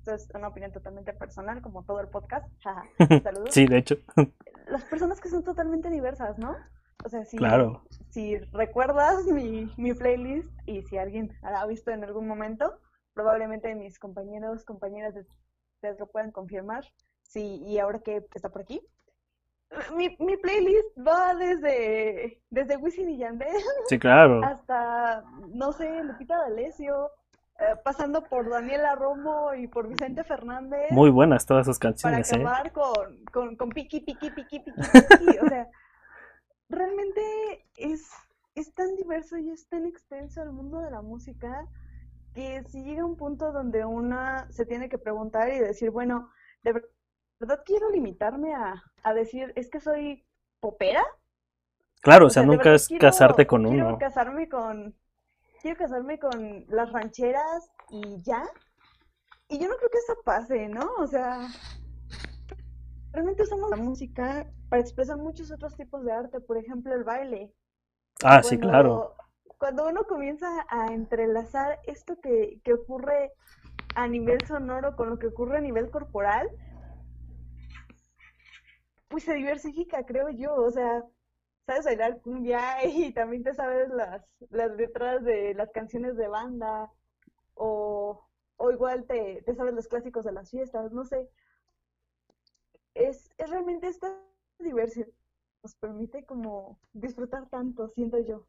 es 0.07 0.29
una 0.35 0.49
opinión 0.49 0.73
totalmente 0.73 1.13
personal, 1.13 1.61
como 1.61 1.85
todo 1.85 2.01
el 2.01 2.09
podcast. 2.09 2.47
Saludos. 3.23 3.51
sí, 3.53 3.67
de 3.67 3.79
hecho. 3.79 3.97
Las 4.69 4.85
personas 4.85 5.21
que 5.21 5.29
son 5.29 5.45
totalmente 5.45 5.91
diversas, 5.91 6.39
¿no? 6.39 6.57
O 7.05 7.09
sea, 7.09 7.25
si, 7.25 7.37
claro. 7.37 7.85
si 8.09 8.39
recuerdas 8.53 9.27
mi, 9.27 9.71
mi 9.77 9.93
playlist 9.93 10.49
y 10.65 10.83
si 10.83 10.97
alguien 10.99 11.31
la 11.43 11.61
ha 11.61 11.67
visto 11.67 11.91
en 11.91 12.03
algún 12.03 12.27
momento, 12.27 12.81
probablemente 13.15 13.75
mis 13.75 13.99
compañeros, 13.99 14.65
compañeras 14.65 15.15
de 15.15 15.27
ustedes 15.77 16.01
lo 16.01 16.07
puedan 16.07 16.33
confirmar. 16.33 16.85
Sí, 17.23 17.63
y 17.67 17.79
ahora 17.79 18.01
que 18.01 18.25
está 18.35 18.49
por 18.49 18.63
aquí. 18.63 18.81
Mi, 19.97 20.17
mi 20.21 20.37
playlist 20.37 20.97
va 20.97 21.35
desde, 21.35 22.41
desde 22.51 22.77
Wisin 22.77 23.11
y 23.11 23.19
Yandel 23.19 23.49
sí, 23.89 23.99
claro. 23.99 24.41
hasta, 24.45 25.25
no 25.49 25.73
sé, 25.73 26.05
Lupita 26.05 26.39
D'Alessio, 26.39 27.11
eh, 27.59 27.75
pasando 27.83 28.23
por 28.25 28.51
Daniela 28.51 28.95
Romo 28.95 29.55
y 29.55 29.67
por 29.67 29.89
Vicente 29.89 30.25
Fernández. 30.25 30.91
Muy 30.91 31.11
buenas 31.11 31.47
todas 31.47 31.67
sus 31.67 31.79
canciones, 31.79 32.31
Para 32.31 32.43
acabar 32.43 32.67
¿eh? 32.67 32.73
con, 32.73 33.25
con, 33.33 33.57
con 33.57 33.69
piqui, 33.71 34.01
piqui, 34.01 34.31
piqui, 34.31 34.61
piqui, 34.65 34.83
piqui. 34.83 35.39
o 35.39 35.49
sea, 35.49 35.69
realmente 36.69 37.67
es, 37.77 38.11
es 38.55 38.75
tan 38.75 38.95
diverso 38.97 39.39
y 39.39 39.51
es 39.51 39.69
tan 39.69 39.87
extenso 39.87 40.43
el 40.43 40.53
mundo 40.53 40.81
de 40.81 40.91
la 40.91 41.01
música 41.03 41.67
que 42.35 42.63
si 42.65 42.83
llega 42.83 43.05
un 43.05 43.17
punto 43.17 43.53
donde 43.53 43.85
una 43.87 44.51
se 44.51 44.67
tiene 44.67 44.91
que 44.91 44.99
preguntar 44.99 45.49
y 45.51 45.59
decir, 45.59 45.91
bueno, 45.91 46.31
de 46.63 46.83
verdad 47.41 47.63
quiero 47.65 47.91
limitarme 47.91 48.55
a, 48.55 48.83
a 49.03 49.15
decir, 49.15 49.53
es 49.57 49.71
que 49.71 49.81
soy 49.81 50.27
popera. 50.61 51.03
Claro, 52.03 52.27
o 52.27 52.31
sea, 52.31 52.43
o 52.43 52.45
sea 52.45 52.53
nunca 52.53 52.75
es 52.75 52.89
quiero, 52.89 53.01
casarte 53.01 53.47
con 53.47 53.65
quiero 53.65 53.89
uno. 53.89 53.99
casarme 53.99 54.49
con, 54.51 54.95
quiero 55.61 55.79
casarme 55.79 56.19
con 56.19 56.65
las 56.69 56.93
rancheras 56.93 57.71
y 57.91 58.23
ya. 58.23 58.45
Y 59.49 59.59
yo 59.59 59.69
no 59.69 59.77
creo 59.77 59.91
que 59.91 59.99
eso 59.99 60.17
pase, 60.25 60.69
¿no? 60.69 60.91
O 60.99 61.07
sea, 61.07 61.49
realmente 63.13 63.43
usamos 63.43 63.71
la 63.71 63.77
música 63.77 64.47
para 64.69 64.83
expresar 64.83 65.17
muchos 65.17 65.51
otros 65.51 65.77
tipos 65.77 66.05
de 66.05 66.13
arte, 66.13 66.41
por 66.41 66.59
ejemplo, 66.59 66.95
el 66.95 67.05
baile. 67.05 67.53
Ah, 68.23 68.41
cuando, 68.41 68.49
sí, 68.49 68.59
claro. 68.59 69.15
Cuando 69.59 69.89
uno 69.89 70.05
comienza 70.05 70.49
a 70.69 70.93
entrelazar 70.93 71.79
esto 71.87 72.19
que, 72.21 72.61
que 72.65 72.75
ocurre 72.75 73.33
a 73.95 74.09
nivel 74.09 74.45
sonoro 74.47 74.97
con 74.97 75.11
lo 75.11 75.19
que 75.19 75.29
ocurre 75.29 75.59
a 75.59 75.61
nivel 75.61 75.91
corporal, 75.91 76.51
pues 79.09 79.25
se 79.25 79.35
diversifica, 79.35 80.05
creo 80.05 80.29
yo. 80.31 80.55
O 80.55 80.71
sea, 80.71 81.05
sabes 81.67 81.85
bailar 81.85 82.21
cumbia 82.23 82.85
y 82.87 83.13
también 83.13 83.43
te 83.43 83.55
sabes 83.55 83.89
las, 83.91 84.25
las 84.51 84.71
letras 84.77 85.25
de 85.25 85.55
las 85.55 85.71
canciones 85.73 86.17
de 86.17 86.29
banda 86.29 86.91
o, 87.55 88.27
o 88.57 88.71
igual 88.71 89.07
te, 89.07 89.43
te 89.43 89.55
sabes 89.55 89.75
los 89.75 89.89
clásicos 89.89 90.25
de 90.25 90.33
las 90.33 90.51
fiestas, 90.51 90.93
no 90.93 91.05
sé. 91.05 91.29
Es, 92.95 93.31
es 93.39 93.51
realmente 93.51 93.87
esta 93.87 94.09
diversidad 94.59 95.07
nos 95.63 95.75
permite 95.77 96.25
como 96.25 96.79
disfrutar 96.93 97.49
tanto, 97.49 97.89
siento 97.89 98.19
yo. 98.19 98.47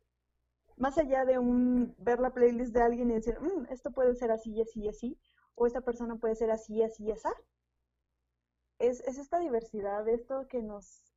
Más 0.78 0.98
allá 0.98 1.26
de 1.26 1.40
un 1.40 1.96
ver 1.98 2.20
la 2.20 2.34
playlist 2.34 2.74
de 2.74 2.82
alguien 2.82 3.12
y 3.12 3.16
decir, 3.16 3.40
mmm, 3.40 3.66
esto 3.72 3.92
puede 3.92 4.16
ser 4.16 4.32
así 4.32 4.52
y 4.54 4.62
así 4.62 4.82
y 4.82 4.90
así, 4.90 5.20
o 5.56 5.66
esta 5.68 5.82
persona 5.82 6.16
puede 6.18 6.36
ser 6.36 6.52
así 6.52 6.76
y 6.76 6.84
así 6.84 7.06
y 7.06 7.12
así. 7.12 7.28
Es, 8.80 9.02
es 9.02 9.18
esta 9.20 9.40
diversidad, 9.40 10.08
esto 10.08 10.48
que 10.48 10.64
nos... 10.64 11.14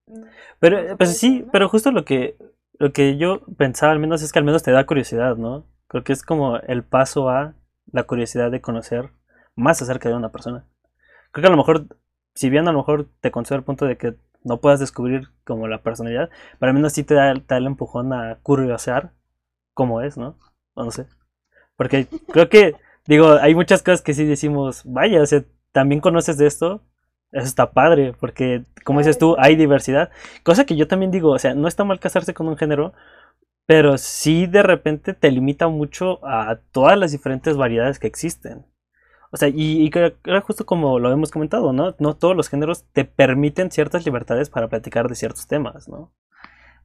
Pero, 0.59 0.83
nos 0.83 0.97
pues 0.97 1.19
sí, 1.19 1.41
¿no? 1.41 1.53
pero 1.53 1.69
justo 1.69 1.91
lo 1.91 2.05
que, 2.05 2.37
lo 2.79 2.93
que 2.93 3.17
yo 3.17 3.41
pensaba 3.57 3.93
al 3.93 3.99
menos 3.99 4.23
es 4.23 4.33
que 4.33 4.39
al 4.39 4.45
menos 4.45 4.63
te 4.63 4.73
da 4.73 4.87
curiosidad, 4.87 5.37
¿no? 5.37 5.67
Creo 5.89 6.05
que 6.05 6.13
es 6.13 6.23
como 6.23 6.59
el 6.59 6.85
paso 6.85 7.29
a 7.29 7.55
la 7.93 8.05
curiosidad 8.05 8.51
de 8.51 8.61
conocer 8.61 9.11
más 9.55 9.83
acerca 9.83 10.09
de 10.09 10.15
una 10.15 10.33
persona. 10.33 10.65
Creo 11.33 11.43
que 11.43 11.49
a 11.49 11.51
lo 11.51 11.57
mejor, 11.57 11.87
si 12.35 12.51
bien 12.51 12.69
a 12.69 12.73
lo 12.73 12.79
mejor 12.79 13.09
te 13.21 13.31
concedo 13.31 13.59
el 13.59 13.65
punto 13.65 13.87
de 13.87 13.97
que 13.97 14.17
no 14.43 14.61
puedas 14.61 14.81
descubrir 14.81 15.29
como 15.45 15.69
la 15.69 15.83
personalidad, 15.83 16.31
pero 16.59 16.71
al 16.71 16.75
menos 16.75 16.93
sí 16.93 17.05
te 17.05 17.15
da, 17.15 17.35
te 17.35 17.45
da 17.47 17.57
el 17.59 17.67
empujón 17.67 18.13
a 18.13 18.39
curiosear 18.43 19.13
cómo 19.75 20.01
es, 20.01 20.17
¿no? 20.17 20.39
O 20.75 20.85
no 20.85 20.91
sé. 20.91 21.07
Porque 21.77 22.07
creo 22.33 22.49
que, 22.49 22.77
digo, 23.07 23.33
hay 23.33 23.55
muchas 23.55 23.83
cosas 23.83 24.03
que 24.03 24.15
sí 24.15 24.25
decimos, 24.25 24.83
vaya, 24.85 25.23
o 25.23 25.27
sea, 25.27 25.45
también 25.73 26.01
conoces 26.01 26.37
de 26.37 26.47
esto, 26.47 26.83
eso 27.33 27.47
está 27.47 27.73
padre, 27.73 28.15
porque 28.19 28.65
como 28.85 29.01
dices 29.01 29.19
tú, 29.19 29.37
hay 29.39 29.57
diversidad. 29.57 30.11
Cosa 30.43 30.65
que 30.65 30.77
yo 30.77 30.89
también 30.89 31.11
digo, 31.11 31.31
o 31.31 31.39
sea, 31.39 31.55
no 31.55 31.69
está 31.69 31.85
mal 31.85 32.01
casarse 32.01 32.35
con 32.35 32.49
un 32.49 32.57
género, 32.57 32.93
pero 33.67 33.99
sí 33.99 34.47
de 34.47 34.63
repente 34.63 35.15
te 35.15 35.31
limita 35.31 35.69
mucho 35.69 36.25
a 36.27 36.59
todas 36.73 36.99
las 36.99 37.13
diferentes 37.13 37.57
variedades 37.57 37.99
que 37.99 38.07
existen. 38.09 38.67
O 39.33 39.37
sea, 39.37 39.49
y, 39.49 39.85
y 39.85 39.91
que 39.91 40.17
era 40.25 40.41
justo 40.41 40.67
como 40.67 40.99
lo 40.99 41.13
hemos 41.13 41.31
comentado, 41.31 41.73
¿no? 41.73 41.95
No 42.01 42.17
todos 42.17 42.37
los 42.37 42.49
géneros 42.49 42.85
te 42.93 43.05
permiten 43.05 43.71
ciertas 43.71 44.05
libertades 44.05 44.51
para 44.51 44.69
platicar 44.69 45.09
de 45.09 45.15
ciertos 45.15 45.47
temas, 45.47 45.89
¿no? 45.89 46.13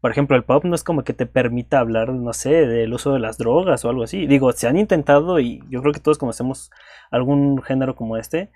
Por 0.02 0.12
ejemplo, 0.12 0.38
el 0.38 0.44
pop 0.44 0.64
no 0.66 0.76
es 0.76 0.84
como 0.84 1.04
que 1.04 1.14
te 1.14 1.26
permita 1.26 1.80
hablar, 1.80 2.14
no 2.14 2.34
sé, 2.34 2.68
del 2.68 2.94
uso 2.94 3.14
de 3.14 3.20
las 3.20 3.40
drogas 3.40 3.84
o 3.84 3.90
algo 3.90 4.04
así. 4.04 4.28
Digo, 4.28 4.52
se 4.52 4.68
han 4.68 4.78
intentado 4.78 5.40
y 5.40 5.64
yo 5.70 5.82
creo 5.82 5.94
que 5.94 6.00
todos 6.00 6.20
conocemos 6.20 6.70
algún 7.10 7.64
género 7.64 7.96
como 7.96 8.18
este, 8.18 8.52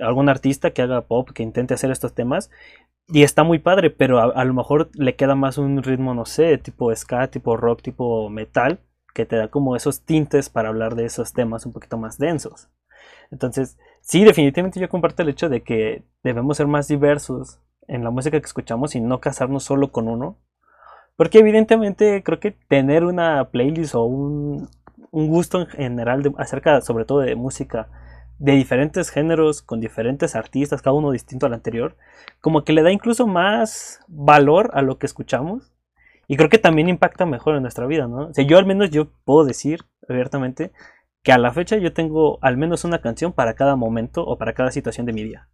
algún 0.00 0.28
artista 0.28 0.70
que 0.70 0.82
haga 0.82 1.02
pop, 1.02 1.30
que 1.30 1.42
intente 1.42 1.74
hacer 1.74 1.90
estos 1.90 2.14
temas. 2.14 2.50
Y 3.08 3.22
está 3.24 3.42
muy 3.42 3.58
padre, 3.58 3.90
pero 3.90 4.18
a, 4.18 4.24
a 4.24 4.44
lo 4.44 4.54
mejor 4.54 4.90
le 4.94 5.16
queda 5.16 5.34
más 5.34 5.58
un 5.58 5.82
ritmo, 5.82 6.14
no 6.14 6.24
sé, 6.24 6.58
tipo 6.58 6.94
ska, 6.94 7.28
tipo 7.28 7.56
rock, 7.56 7.82
tipo 7.82 8.30
metal, 8.30 8.80
que 9.14 9.26
te 9.26 9.36
da 9.36 9.48
como 9.48 9.76
esos 9.76 10.02
tintes 10.02 10.48
para 10.48 10.68
hablar 10.68 10.94
de 10.94 11.04
esos 11.04 11.32
temas 11.32 11.66
un 11.66 11.72
poquito 11.72 11.98
más 11.98 12.18
densos. 12.18 12.68
Entonces, 13.30 13.78
sí, 14.00 14.24
definitivamente 14.24 14.80
yo 14.80 14.88
comparto 14.88 15.22
el 15.22 15.30
hecho 15.30 15.48
de 15.48 15.62
que 15.62 16.04
debemos 16.22 16.56
ser 16.56 16.66
más 16.66 16.88
diversos 16.88 17.58
en 17.88 18.04
la 18.04 18.10
música 18.10 18.38
que 18.38 18.46
escuchamos 18.46 18.94
y 18.94 19.00
no 19.00 19.20
casarnos 19.20 19.64
solo 19.64 19.90
con 19.90 20.08
uno. 20.08 20.36
Porque 21.16 21.38
evidentemente 21.38 22.22
creo 22.22 22.40
que 22.40 22.52
tener 22.52 23.04
una 23.04 23.50
playlist 23.50 23.94
o 23.94 24.04
un, 24.04 24.68
un 25.10 25.28
gusto 25.28 25.60
en 25.60 25.66
general 25.66 26.22
de, 26.22 26.32
acerca 26.38 26.80
sobre 26.80 27.04
todo 27.04 27.20
de 27.20 27.36
música 27.36 27.88
de 28.38 28.52
diferentes 28.52 29.10
géneros, 29.10 29.62
con 29.62 29.80
diferentes 29.80 30.34
artistas, 30.34 30.82
cada 30.82 30.94
uno 30.94 31.10
distinto 31.10 31.46
al 31.46 31.54
anterior, 31.54 31.96
como 32.40 32.64
que 32.64 32.72
le 32.72 32.82
da 32.82 32.90
incluso 32.90 33.26
más 33.26 34.00
valor 34.08 34.70
a 34.74 34.82
lo 34.82 34.98
que 34.98 35.06
escuchamos. 35.06 35.72
Y 36.28 36.36
creo 36.36 36.48
que 36.48 36.58
también 36.58 36.88
impacta 36.88 37.26
mejor 37.26 37.56
en 37.56 37.62
nuestra 37.62 37.86
vida, 37.86 38.06
¿no? 38.06 38.28
O 38.28 38.34
sea, 38.34 38.44
yo 38.44 38.58
al 38.58 38.66
menos 38.66 38.90
yo 38.90 39.08
puedo 39.24 39.44
decir 39.44 39.84
abiertamente 40.08 40.72
que 41.22 41.32
a 41.32 41.38
la 41.38 41.52
fecha 41.52 41.76
yo 41.76 41.92
tengo 41.92 42.38
al 42.42 42.56
menos 42.56 42.84
una 42.84 43.00
canción 43.00 43.32
para 43.32 43.54
cada 43.54 43.76
momento 43.76 44.24
o 44.24 44.38
para 44.38 44.54
cada 44.54 44.70
situación 44.70 45.06
de 45.06 45.12
mi 45.12 45.24
día. 45.24 45.48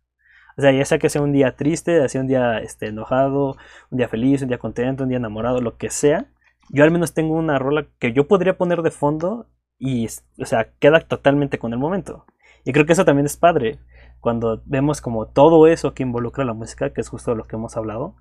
O 0.57 0.63
sea, 0.63 0.73
ya 0.73 0.85
sea 0.85 0.99
que 0.99 1.09
sea 1.09 1.23
un 1.23 1.33
día 1.33 1.57
triste, 1.57 2.09
sea 2.09 2.21
un 2.21 2.27
día 2.27 2.59
este, 2.59 2.89
enojado, 2.89 3.57
un 3.91 3.99
día 3.99 4.09
feliz, 4.09 4.43
un 4.43 4.49
día 4.49 4.59
contento, 4.59 5.05
un 5.05 5.09
día 5.09 5.19
enamorado, 5.19 5.61
lo 5.61 5.77
que 5.77 5.91
sea, 5.91 6.27
yo 6.71 6.85
al 6.85 6.91
menos 6.91 7.15
tengo 7.15 7.35
una 7.35 7.59
rola 7.59 7.87
que 7.99 8.13
yo 8.13 8.29
podría 8.29 8.59
poner 8.59 8.83
de 8.83 8.91
fondo 8.91 9.47
y, 9.79 10.07
o 10.07 10.47
sea, 10.47 10.71
queda 10.79 11.01
totalmente 11.01 11.59
con 11.59 11.73
el 11.73 11.79
momento. 11.79 12.25
Y 12.65 12.73
creo 12.73 12.87
que 12.87 12.93
eso 12.93 13.05
también 13.05 13.27
es 13.27 13.37
padre, 13.37 13.79
cuando 14.21 14.63
vemos 14.67 15.01
como 15.01 15.27
todo 15.27 15.67
eso 15.67 15.95
que 15.95 16.03
involucra 16.03 16.45
la 16.45 16.55
música, 16.55 16.93
que 16.93 17.01
es 17.01 17.09
justo 17.09 17.35
lo 17.35 17.45
que 17.45 17.57
hemos 17.57 17.77
hablado. 17.77 18.17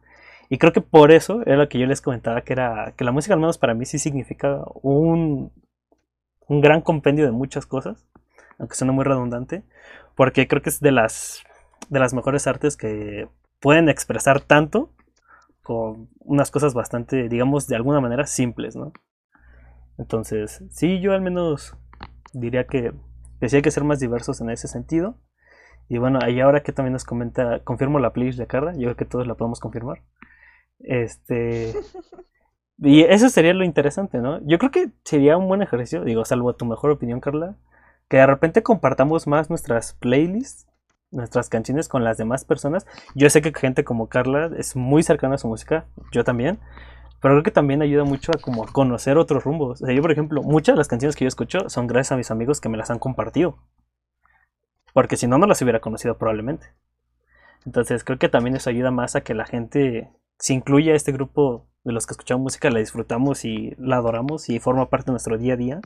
Y 0.50 0.58
creo 0.60 0.72
que 0.72 0.82
por 0.82 1.12
eso 1.12 1.42
era 1.46 1.58
lo 1.58 1.70
que 1.70 1.80
yo 1.80 1.88
les 1.88 2.02
comentaba, 2.02 2.42
que 2.42 2.54
era 2.54 2.94
que 2.96 3.04
la 3.04 3.12
música 3.12 3.34
al 3.34 3.40
menos 3.40 3.58
para 3.58 3.74
mí 3.74 3.86
sí 3.86 4.00
significa 4.00 4.64
un, 4.82 5.52
un 6.48 6.62
gran 6.62 6.82
compendio 6.82 7.26
de 7.26 7.32
muchas 7.32 7.66
cosas, 7.66 8.08
aunque 8.58 8.76
suena 8.76 8.94
muy 8.94 9.04
redundante, 9.04 9.64
porque 10.16 10.48
creo 10.48 10.62
que 10.62 10.70
es 10.70 10.80
de 10.80 10.92
las, 10.92 11.44
de 11.90 12.00
las 12.00 12.14
mejores 12.14 12.48
artes 12.48 12.78
que 12.78 13.28
pueden 13.60 13.90
expresar 13.90 14.40
tanto 14.40 14.92
con 15.64 16.08
unas 16.20 16.52
cosas 16.52 16.74
bastante, 16.74 17.28
digamos, 17.28 17.68
de 17.68 17.76
alguna 17.76 18.00
manera 18.00 18.26
simples, 18.26 18.76
¿no? 18.76 18.94
Entonces, 19.98 20.64
sí, 20.70 21.00
yo 21.00 21.14
al 21.14 21.22
menos 21.22 21.76
diría 22.34 22.68
que, 22.68 22.94
que 23.40 23.50
sí 23.50 23.58
hay 23.58 23.62
que 23.62 23.72
ser 23.72 23.84
más 23.84 24.00
diversos 24.00 24.42
en 24.42 24.50
ese 24.50 24.68
sentido. 24.68 25.18
Y 25.90 25.98
bueno, 25.98 26.20
ahí 26.22 26.40
ahora 26.40 26.64
que 26.64 26.74
también 26.74 26.94
nos 26.94 27.06
comenta, 27.06 27.64
confirmo 27.64 28.00
la 28.00 28.14
playlist 28.14 28.40
de 28.40 28.48
Carla, 28.48 28.74
yo 28.74 28.84
creo 28.84 28.96
que 28.96 29.06
todos 29.06 29.28
la 29.28 29.36
podemos 29.36 29.60
confirmar. 29.60 30.04
Este. 30.80 31.74
Y 32.80 33.02
eso 33.04 33.30
sería 33.30 33.54
lo 33.54 33.64
interesante, 33.64 34.20
¿no? 34.20 34.40
Yo 34.46 34.60
creo 34.60 34.70
que 34.70 34.92
sería 35.04 35.36
un 35.36 35.48
buen 35.48 35.64
ejercicio, 35.64 36.04
digo, 36.04 36.26
salvo 36.26 36.56
tu 36.56 36.66
mejor 36.66 36.92
opinión, 36.92 37.20
Carla, 37.20 37.56
que 38.08 38.18
de 38.18 38.28
repente 38.28 38.62
compartamos 38.62 39.26
más 39.26 39.50
nuestras 39.50 39.94
playlists, 39.94 40.68
nuestras 41.10 41.50
canciones 41.50 41.88
con 41.88 42.04
las 42.04 42.18
demás 42.18 42.46
personas. 42.46 42.86
Yo 43.16 43.30
sé 43.32 43.42
que 43.42 43.52
gente 43.52 43.84
como 43.84 44.10
Carla 44.10 44.52
es 44.58 44.76
muy 44.76 45.02
cercana 45.02 45.36
a 45.36 45.38
su 45.40 45.48
música, 45.48 45.88
yo 46.12 46.24
también, 46.24 46.60
pero 47.22 47.34
creo 47.34 47.44
que 47.44 47.52
también 47.52 47.82
ayuda 47.82 48.04
mucho 48.04 48.32
a 48.32 48.40
como 48.40 48.66
conocer 48.66 49.18
otros 49.18 49.44
rumbos. 49.44 49.82
O 49.82 49.86
sea, 49.86 49.96
yo, 49.96 50.02
por 50.02 50.12
ejemplo, 50.12 50.44
muchas 50.44 50.76
de 50.76 50.78
las 50.78 50.88
canciones 50.88 51.16
que 51.16 51.26
yo 51.26 51.30
escucho 51.30 51.70
son 51.70 51.88
gracias 51.88 52.12
a 52.12 52.18
mis 52.18 52.32
amigos 52.32 52.62
que 52.62 52.70
me 52.70 52.78
las 52.78 52.92
han 52.92 53.00
compartido. 53.00 53.58
Porque 54.94 55.18
si 55.18 55.28
no, 55.28 55.38
no 55.38 55.48
las 55.48 55.62
hubiera 55.62 55.80
conocido 55.80 56.18
probablemente. 56.18 56.68
Entonces 57.66 58.04
creo 58.04 58.18
que 58.18 58.30
también 58.30 58.56
eso 58.56 58.70
ayuda 58.70 58.92
más 58.92 59.16
a 59.16 59.22
que 59.22 59.34
la 59.34 59.46
gente 59.46 60.12
se 60.40 60.54
incluya 60.54 60.94
a 60.94 60.96
este 60.96 61.12
grupo 61.12 61.68
de 61.84 61.94
los 61.94 62.06
que 62.06 62.14
escuchamos 62.14 62.44
música, 62.44 62.70
la 62.70 62.80
disfrutamos 62.80 63.46
y 63.46 63.74
la 63.78 63.98
adoramos 63.98 64.50
y 64.50 64.60
forma 64.60 64.90
parte 64.90 65.08
de 65.08 65.14
nuestro 65.14 65.38
día 65.38 65.54
a 65.54 65.58
día, 65.58 65.82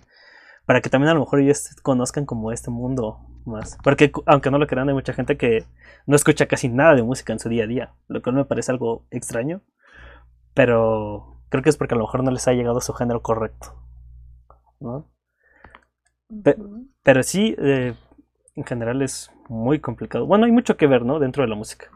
para 0.66 0.82
que 0.82 0.90
también 0.90 1.10
a 1.10 1.14
lo 1.14 1.22
mejor 1.22 1.40
ellos 1.40 1.76
conozcan 1.82 2.26
como 2.26 2.52
este 2.52 2.72
mundo 2.72 3.20
más. 3.46 3.78
Porque 3.84 4.12
aunque 4.26 4.52
no 4.52 4.58
lo 4.58 4.68
crean, 4.68 4.90
hay 4.90 4.96
mucha 4.96 5.14
gente 5.14 5.38
que 5.38 5.66
no 6.06 6.16
escucha 6.16 6.48
casi 6.48 6.70
nada 6.70 6.96
de 6.96 7.04
música 7.04 7.34
en 7.34 7.40
su 7.40 7.50
día 7.50 7.64
a 7.64 7.68
día, 7.68 7.94
lo 8.08 8.22
cual 8.22 8.36
me 8.36 8.46
parece 8.46 8.72
algo 8.72 9.06
extraño, 9.12 9.62
pero 10.54 11.42
creo 11.50 11.64
que 11.64 11.70
es 11.70 11.78
porque 11.78 11.96
a 11.96 11.98
lo 11.98 12.04
mejor 12.04 12.24
no 12.24 12.32
les 12.32 12.48
ha 12.48 12.54
llegado 12.54 12.82
su 12.82 12.94
género 12.94 13.22
correcto. 13.22 13.82
¿no? 14.82 15.08
pero 17.04 17.24
sí, 17.24 17.56
eh, 17.58 17.94
en 18.56 18.64
general 18.64 19.02
es 19.02 19.32
muy 19.50 19.80
complicado. 19.80 20.26
Bueno, 20.26 20.46
hay 20.46 20.52
mucho 20.52 20.78
que 20.78 20.88
ver, 20.88 21.04
¿no? 21.04 21.20
Dentro 21.20 21.44
de 21.44 21.50
la 21.50 21.56
música. 21.56 21.92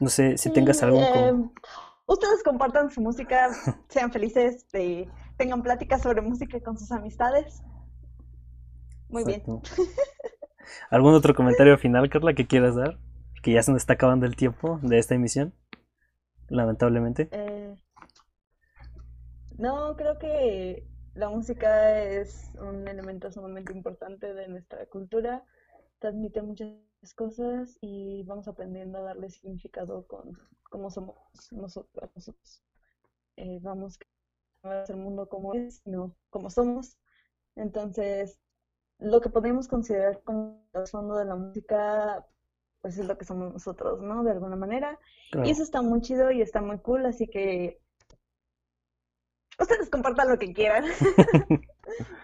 No 0.00 0.08
sé 0.08 0.38
si 0.38 0.50
tengas 0.50 0.82
algo. 0.82 1.00
Em, 1.00 1.50
ustedes 2.06 2.42
compartan 2.44 2.90
su 2.90 3.00
música, 3.00 3.50
sean 3.88 4.12
felices, 4.12 4.66
tengan 5.36 5.62
pláticas 5.62 6.02
sobre 6.02 6.20
música 6.22 6.60
con 6.60 6.78
sus 6.78 6.90
amistades. 6.92 7.62
Muy 9.08 9.24
bien. 9.24 9.42
¿Algún 10.90 11.14
otro 11.14 11.34
comentario 11.34 11.76
final, 11.76 12.08
Carla, 12.08 12.34
que 12.34 12.46
quieras 12.46 12.74
dar? 12.74 12.98
Que 13.42 13.52
ya 13.52 13.62
se 13.62 13.72
nos 13.72 13.82
está 13.82 13.94
acabando 13.94 14.26
el 14.26 14.36
tiempo 14.36 14.78
de 14.82 14.98
esta 14.98 15.14
emisión, 15.14 15.54
lamentablemente. 16.54 17.28
Eh, 17.32 17.74
no, 19.58 19.96
creo 19.96 20.18
que 20.18 20.86
la 21.14 21.28
música 21.28 22.00
es 22.02 22.54
un 22.60 22.88
elemento 22.88 23.30
sumamente 23.30 23.72
importante 23.72 24.34
de 24.34 24.48
nuestra 24.48 24.86
cultura, 24.86 25.44
transmite 25.98 26.42
muchas 26.42 26.74
cosas 27.14 27.78
y 27.80 28.22
vamos 28.24 28.48
aprendiendo 28.48 28.98
a 28.98 29.02
darle 29.02 29.30
significado 29.30 30.06
con 30.06 30.38
cómo 30.70 30.90
somos 30.90 31.16
nosotros. 31.52 32.10
Eh, 33.36 33.58
vamos 33.62 33.98
a 34.62 34.68
ver 34.68 34.90
el 34.90 34.96
mundo 34.96 35.28
como 35.28 35.54
es, 35.54 35.82
no 35.86 36.16
como 36.30 36.50
somos. 36.50 36.98
Entonces, 37.56 38.40
lo 38.98 39.20
que 39.20 39.28
podemos 39.28 39.68
considerar 39.68 40.22
como 40.22 40.66
el 40.72 40.86
fondo 40.86 41.16
de 41.16 41.24
la 41.26 41.36
música, 41.36 42.26
pues 42.84 42.98
es 42.98 43.06
lo 43.06 43.16
que 43.16 43.24
somos 43.24 43.50
nosotros, 43.50 44.02
¿no? 44.02 44.22
De 44.24 44.32
alguna 44.32 44.56
manera. 44.56 44.98
Y 45.42 45.48
eso 45.48 45.62
está 45.62 45.80
muy 45.80 46.02
chido 46.02 46.30
y 46.30 46.42
está 46.42 46.60
muy 46.60 46.76
cool, 46.80 47.06
así 47.06 47.26
que 47.26 47.80
ustedes 49.58 49.88
compartan 49.88 50.28
lo 50.28 50.38
que 50.38 50.52
quieran. 50.52 50.84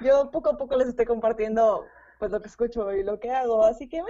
Yo 0.03 0.31
poco 0.31 0.51
a 0.51 0.59
poco 0.59 0.77
les 0.77 0.88
estoy 0.88 1.07
compartiendo 1.07 1.87
pues 2.18 2.31
lo 2.31 2.42
que 2.42 2.49
escucho 2.49 2.92
y 2.92 3.03
lo 3.03 3.18
que 3.18 3.31
hago, 3.31 3.64
así 3.64 3.88
que 3.88 4.01
eh, 4.01 4.03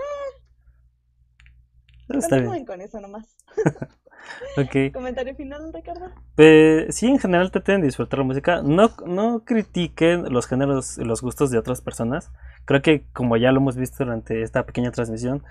Está 2.09 2.39
bien. 2.39 2.65
con 2.65 2.81
eso 2.81 3.01
nomás. 3.01 3.37
okay. 4.59 4.91
¿Comentario 4.91 5.37
final, 5.37 5.73
Ricardo? 5.73 6.11
Pues, 6.35 6.97
sí, 6.97 7.07
en 7.07 7.21
general 7.21 7.53
traten 7.53 7.81
de 7.81 7.87
disfrutar 7.87 8.19
la 8.19 8.25
música. 8.25 8.61
No, 8.61 8.91
no 9.07 9.45
critiquen 9.45 10.33
los 10.33 10.49
géneros 10.49 10.99
y 10.99 11.05
los 11.05 11.23
gustos 11.23 11.53
de 11.53 11.59
otras 11.59 11.81
personas. 11.81 12.33
Creo 12.65 12.83
que, 12.83 13.07
como 13.13 13.37
ya 13.37 13.53
lo 13.53 13.61
hemos 13.61 13.77
visto 13.77 14.05
durante 14.05 14.43
esta 14.43 14.67
pequeña 14.67 14.91
transmisión, 14.91 15.45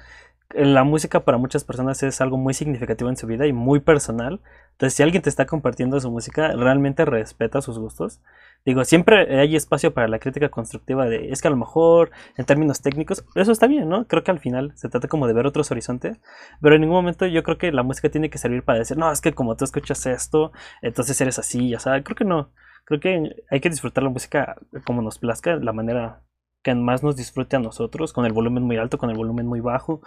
la 0.51 0.83
música 0.83 1.23
para 1.25 1.37
muchas 1.37 1.63
personas 1.63 2.01
es 2.01 2.21
algo 2.21 2.37
muy 2.37 2.53
significativo 2.53 3.09
en 3.09 3.17
su 3.17 3.27
vida 3.27 3.45
y 3.45 3.53
muy 3.53 3.79
personal. 3.81 4.41
Entonces, 4.71 4.95
si 4.95 5.03
alguien 5.03 5.21
te 5.21 5.29
está 5.29 5.45
compartiendo 5.45 5.99
su 5.99 6.09
música, 6.09 6.53
realmente 6.53 7.05
respeta 7.05 7.61
sus 7.61 7.77
gustos. 7.77 8.21
Digo, 8.65 8.83
siempre 8.83 9.39
hay 9.39 9.55
espacio 9.55 9.93
para 9.93 10.07
la 10.07 10.19
crítica 10.19 10.49
constructiva 10.49 11.05
de, 11.05 11.31
es 11.31 11.41
que 11.41 11.47
a 11.47 11.51
lo 11.51 11.57
mejor 11.57 12.11
en 12.35 12.45
términos 12.45 12.81
técnicos, 12.81 13.23
eso 13.35 13.51
está 13.51 13.67
bien, 13.67 13.87
¿no? 13.87 14.07
Creo 14.07 14.23
que 14.23 14.31
al 14.31 14.39
final 14.39 14.73
se 14.75 14.89
trata 14.89 15.07
como 15.07 15.27
de 15.27 15.33
ver 15.33 15.45
otros 15.45 15.69
horizontes, 15.71 16.17
pero 16.61 16.75
en 16.75 16.81
ningún 16.81 16.97
momento 16.97 17.25
yo 17.27 17.43
creo 17.43 17.57
que 17.57 17.71
la 17.71 17.83
música 17.83 18.09
tiene 18.09 18.29
que 18.29 18.37
servir 18.37 18.63
para 18.63 18.79
decir, 18.79 18.97
no, 18.97 19.11
es 19.11 19.21
que 19.21 19.33
como 19.33 19.55
tú 19.55 19.65
escuchas 19.65 20.05
esto, 20.07 20.51
entonces 20.81 21.19
eres 21.21 21.39
así, 21.39 21.69
ya 21.69 21.79
sabes, 21.79 22.03
creo 22.03 22.15
que 22.15 22.25
no. 22.25 22.51
Creo 22.85 22.99
que 22.99 23.35
hay 23.51 23.59
que 23.59 23.69
disfrutar 23.69 24.03
la 24.03 24.09
música 24.09 24.55
como 24.85 25.01
nos 25.01 25.19
plazca, 25.19 25.57
la 25.57 25.73
manera 25.73 26.21
que 26.61 26.75
más 26.75 27.03
nos 27.03 27.15
disfrute 27.15 27.55
a 27.55 27.59
nosotros, 27.59 28.13
con 28.13 28.25
el 28.25 28.33
volumen 28.33 28.63
muy 28.63 28.77
alto, 28.77 28.97
con 28.97 29.09
el 29.09 29.17
volumen 29.17 29.47
muy 29.47 29.61
bajo, 29.61 30.01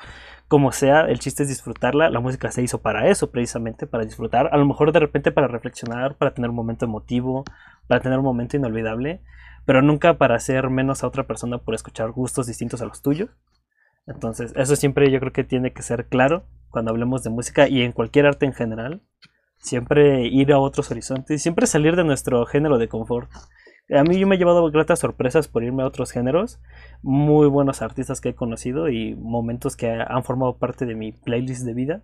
como 0.48 0.72
sea, 0.72 1.02
el 1.02 1.18
chiste 1.18 1.44
es 1.44 1.48
disfrutarla, 1.48 2.10
la 2.10 2.20
música 2.20 2.50
se 2.50 2.62
hizo 2.62 2.82
para 2.82 3.08
eso, 3.08 3.30
precisamente, 3.30 3.86
para 3.86 4.04
disfrutar, 4.04 4.50
a 4.52 4.56
lo 4.56 4.66
mejor 4.66 4.92
de 4.92 5.00
repente 5.00 5.32
para 5.32 5.48
reflexionar, 5.48 6.16
para 6.16 6.34
tener 6.34 6.50
un 6.50 6.56
momento 6.56 6.84
emotivo, 6.84 7.44
para 7.86 8.00
tener 8.00 8.18
un 8.18 8.24
momento 8.24 8.56
inolvidable, 8.56 9.22
pero 9.64 9.80
nunca 9.80 10.18
para 10.18 10.36
hacer 10.36 10.68
menos 10.70 11.02
a 11.02 11.06
otra 11.06 11.26
persona 11.26 11.58
por 11.58 11.74
escuchar 11.74 12.10
gustos 12.10 12.46
distintos 12.46 12.82
a 12.82 12.86
los 12.86 13.00
tuyos. 13.00 13.30
Entonces, 14.06 14.52
eso 14.56 14.76
siempre 14.76 15.10
yo 15.10 15.20
creo 15.20 15.32
que 15.32 15.44
tiene 15.44 15.72
que 15.72 15.82
ser 15.82 16.06
claro 16.08 16.44
cuando 16.70 16.90
hablemos 16.90 17.22
de 17.22 17.30
música 17.30 17.68
y 17.68 17.82
en 17.82 17.92
cualquier 17.92 18.26
arte 18.26 18.46
en 18.46 18.52
general. 18.52 19.02
Siempre 19.58 20.26
ir 20.26 20.52
a 20.52 20.58
otros 20.58 20.90
horizontes, 20.90 21.40
siempre 21.40 21.68
salir 21.68 21.94
de 21.94 22.02
nuestro 22.02 22.44
género 22.46 22.78
de 22.78 22.88
confort. 22.88 23.30
A 23.92 24.04
mí 24.04 24.18
yo 24.18 24.26
me 24.26 24.36
he 24.36 24.38
llevado 24.38 24.70
gratas 24.70 25.00
sorpresas 25.00 25.48
por 25.48 25.62
irme 25.62 25.82
a 25.82 25.86
otros 25.86 26.12
géneros. 26.12 26.60
Muy 27.02 27.46
buenos 27.46 27.82
artistas 27.82 28.20
que 28.20 28.30
he 28.30 28.34
conocido 28.34 28.88
y 28.88 29.14
momentos 29.14 29.76
que 29.76 29.90
han 29.90 30.24
formado 30.24 30.56
parte 30.56 30.86
de 30.86 30.94
mi 30.94 31.12
playlist 31.12 31.64
de 31.64 31.74
vida. 31.74 32.02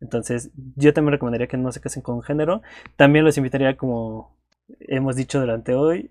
Entonces, 0.00 0.50
yo 0.76 0.94
también 0.94 1.12
recomendaría 1.12 1.46
que 1.46 1.56
no 1.56 1.72
se 1.72 1.80
casen 1.80 2.02
con 2.02 2.22
género. 2.22 2.62
También 2.96 3.24
los 3.24 3.36
invitaría, 3.36 3.76
como 3.76 4.36
hemos 4.80 5.16
dicho 5.16 5.40
durante 5.40 5.74
hoy, 5.74 6.10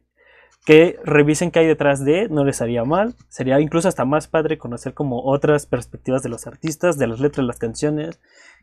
que 0.66 1.00
revisen 1.04 1.52
qué 1.52 1.60
hay 1.60 1.68
detrás 1.68 2.04
de, 2.04 2.28
no 2.30 2.44
les 2.44 2.62
haría 2.62 2.84
mal. 2.84 3.16
Sería 3.30 3.60
incluso 3.60 3.88
hasta 3.88 4.06
más 4.06 4.28
padre 4.28 4.58
conocer 4.58 4.94
como 4.94 5.24
otras 5.24 5.66
perspectivas 5.66 6.24
de 6.24 6.30
los 6.30 6.48
artistas, 6.48 6.98
de 6.98 7.08
las 7.08 7.20
letras 7.20 7.44
de 7.44 7.48
las 7.48 7.60
canciones 7.60 8.20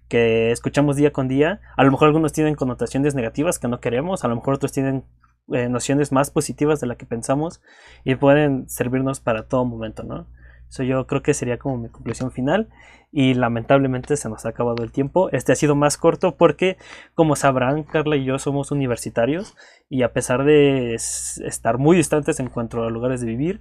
que 0.09 0.51
escuchamos 0.51 0.97
día 0.97 1.13
con 1.13 1.29
día. 1.29 1.61
A 1.77 1.85
lo 1.85 1.91
mejor 1.91 2.09
algunos 2.09 2.33
tienen 2.33 2.55
connotaciones 2.55 3.15
negativas 3.15 3.59
que 3.59 3.69
no 3.69 3.81
queremos, 3.81 4.25
a 4.25 4.29
lo 4.29 4.37
mejor 4.37 4.55
otros 4.55 4.73
tienen 4.73 5.05
eh, 5.53 5.69
nociones 5.69 6.13
más 6.13 6.31
positivas 6.31 6.81
de 6.81 6.87
la 6.87 6.97
que 6.97 7.07
pensamos 7.07 7.61
y 8.05 8.15
pueden 8.15 8.69
servirnos 8.69 9.21
para 9.21 9.49
todo 9.49 9.65
momento, 9.65 10.03
¿no? 10.03 10.27
Eso 10.69 10.85
yo 10.85 11.07
creo 11.07 11.23
que 11.23 11.35
sería 11.35 11.59
como 11.59 11.77
mi 11.77 11.91
conclusión 11.91 12.33
final 12.33 12.71
y 13.13 13.35
lamentablemente 13.35 14.17
se 14.17 14.31
nos 14.31 14.47
ha 14.47 14.49
acabado 14.49 14.83
el 14.83 14.91
tiempo. 14.91 15.29
Este 15.31 15.53
ha 15.53 15.55
sido 15.55 15.75
más 15.75 15.99
corto 15.99 16.37
porque, 16.37 16.79
como 17.15 17.37
sabrán, 17.37 17.83
Carla 17.83 18.17
y 18.17 18.25
yo 18.25 18.39
somos 18.39 18.71
universitarios 18.71 19.55
y 19.91 20.03
a 20.03 20.15
pesar 20.15 20.45
de 20.45 20.95
estar 20.95 21.77
muy 21.77 21.95
distantes 21.95 22.41
en 22.41 22.49
cuanto 22.49 22.83
a 22.83 22.91
lugares 22.91 23.21
de 23.21 23.27
vivir, 23.27 23.61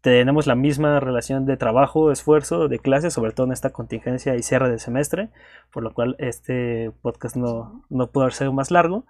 tenemos 0.00 0.46
la 0.46 0.54
misma 0.54 1.00
relación 1.00 1.46
de 1.46 1.56
trabajo, 1.56 2.12
esfuerzo, 2.12 2.68
de 2.68 2.78
clase, 2.78 3.10
sobre 3.10 3.32
todo 3.32 3.46
en 3.46 3.52
esta 3.52 3.70
contingencia 3.70 4.36
y 4.36 4.44
cierre 4.44 4.70
de 4.70 4.78
semestre, 4.78 5.30
por 5.72 5.82
lo 5.82 5.92
cual 5.92 6.14
este 6.20 6.92
podcast 7.02 7.34
no, 7.34 7.84
no 7.90 8.12
pudo 8.12 8.30
ser 8.30 8.52
más 8.52 8.70
largo. 8.70 9.06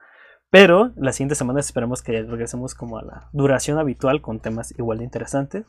Pero 0.50 0.92
la 0.96 1.12
siguiente 1.12 1.34
semana 1.34 1.60
esperemos 1.60 2.02
que 2.02 2.22
regresemos 2.22 2.74
como 2.74 2.98
a 2.98 3.02
la 3.02 3.28
duración 3.32 3.78
habitual 3.78 4.22
con 4.22 4.40
temas 4.40 4.72
igual 4.78 4.98
de 4.98 5.04
interesantes. 5.04 5.66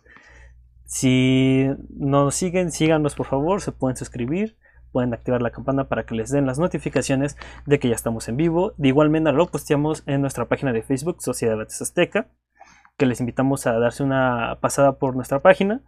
Si 0.85 1.67
nos 1.89 2.35
siguen, 2.35 2.71
síganos 2.71 3.15
por 3.15 3.25
favor, 3.25 3.61
se 3.61 3.71
pueden 3.71 3.97
suscribir, 3.97 4.57
pueden 4.91 5.13
activar 5.13 5.41
la 5.41 5.51
campana 5.51 5.89
para 5.89 6.05
que 6.05 6.15
les 6.15 6.31
den 6.31 6.45
las 6.45 6.59
notificaciones 6.59 7.35
de 7.65 7.79
que 7.79 7.89
ya 7.89 7.95
estamos 7.95 8.29
en 8.29 8.37
vivo. 8.37 8.73
De 8.77 8.87
igual 8.87 9.09
manera 9.09 9.35
lo 9.35 9.47
posteamos 9.47 10.03
en 10.05 10.21
nuestra 10.21 10.45
página 10.45 10.71
de 10.71 10.83
Facebook, 10.83 11.21
Sociedad 11.21 11.57
Bates 11.57 11.81
Azteca 11.81 12.29
que 12.97 13.05
les 13.05 13.19
invitamos 13.19 13.67
a 13.67 13.79
darse 13.79 14.03
una 14.03 14.57
pasada 14.59 14.97
por 14.97 15.15
nuestra 15.15 15.41
página. 15.41 15.81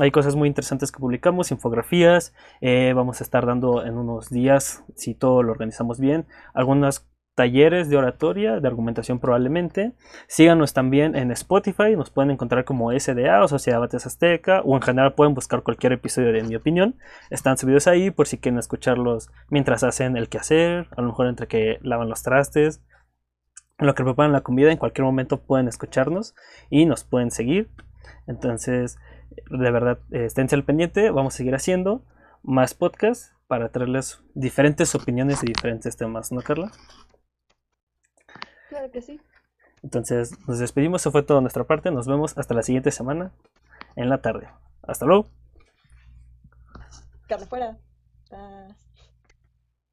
Hay 0.00 0.10
cosas 0.10 0.34
muy 0.34 0.48
interesantes 0.48 0.90
que 0.90 0.98
publicamos, 0.98 1.50
infografías. 1.52 2.34
Eh, 2.60 2.92
vamos 2.96 3.20
a 3.20 3.24
estar 3.24 3.46
dando 3.46 3.84
en 3.84 3.96
unos 3.96 4.30
días, 4.30 4.84
si 4.96 5.14
todo 5.14 5.42
lo 5.42 5.52
organizamos 5.52 6.00
bien, 6.00 6.26
algunos 6.54 7.06
talleres 7.36 7.90
de 7.90 7.98
oratoria, 7.98 8.60
de 8.60 8.66
argumentación 8.66 9.20
probablemente. 9.20 9.92
Síganos 10.26 10.72
también 10.72 11.14
en 11.14 11.30
Spotify, 11.30 11.94
nos 11.94 12.10
pueden 12.10 12.30
encontrar 12.30 12.64
como 12.64 12.90
SDA 12.98 13.44
o 13.44 13.46
Sociedad 13.46 13.78
Bates 13.78 14.06
Azteca, 14.06 14.62
o 14.62 14.74
en 14.74 14.82
general 14.82 15.14
pueden 15.14 15.34
buscar 15.34 15.62
cualquier 15.62 15.92
episodio 15.92 16.32
de 16.32 16.42
mi 16.42 16.56
opinión. 16.56 16.96
Están 17.30 17.58
subidos 17.58 17.86
ahí 17.86 18.10
por 18.10 18.26
si 18.26 18.38
quieren 18.38 18.58
escucharlos 18.58 19.30
mientras 19.50 19.84
hacen 19.84 20.16
el 20.16 20.30
quehacer, 20.30 20.88
a 20.96 21.02
lo 21.02 21.08
mejor 21.08 21.26
entre 21.28 21.46
que 21.46 21.78
lavan 21.82 22.08
los 22.08 22.22
trastes, 22.22 22.82
lo 23.78 23.94
que 23.94 24.02
preparan 24.02 24.32
la 24.32 24.40
comida, 24.40 24.72
en 24.72 24.78
cualquier 24.78 25.04
momento 25.04 25.42
pueden 25.42 25.68
escucharnos 25.68 26.34
y 26.70 26.86
nos 26.86 27.04
pueden 27.04 27.30
seguir. 27.30 27.70
Entonces, 28.26 28.98
de 29.50 29.70
verdad, 29.70 29.98
esténse 30.10 30.54
al 30.54 30.64
pendiente, 30.64 31.10
vamos 31.10 31.34
a 31.34 31.36
seguir 31.36 31.54
haciendo 31.54 32.02
más 32.42 32.72
podcasts 32.72 33.34
para 33.46 33.68
traerles 33.68 34.22
diferentes 34.34 34.94
opiniones 34.94 35.42
y 35.42 35.46
diferentes 35.46 35.98
temas, 35.98 36.32
¿no, 36.32 36.40
Carla? 36.40 36.72
Claro 38.86 38.92
que 38.92 39.02
sí. 39.02 39.20
Entonces, 39.82 40.38
nos 40.46 40.58
despedimos, 40.58 41.02
eso 41.02 41.10
fue 41.10 41.22
todo 41.22 41.38
de 41.38 41.42
nuestra 41.42 41.64
parte, 41.64 41.90
nos 41.90 42.06
vemos 42.06 42.38
hasta 42.38 42.54
la 42.54 42.62
siguiente 42.62 42.90
semana 42.90 43.32
en 43.96 44.08
la 44.08 44.22
tarde. 44.22 44.48
Hasta 44.82 45.06
luego. 45.06 45.28
Carla 47.28 47.46
fuera. 47.46 47.78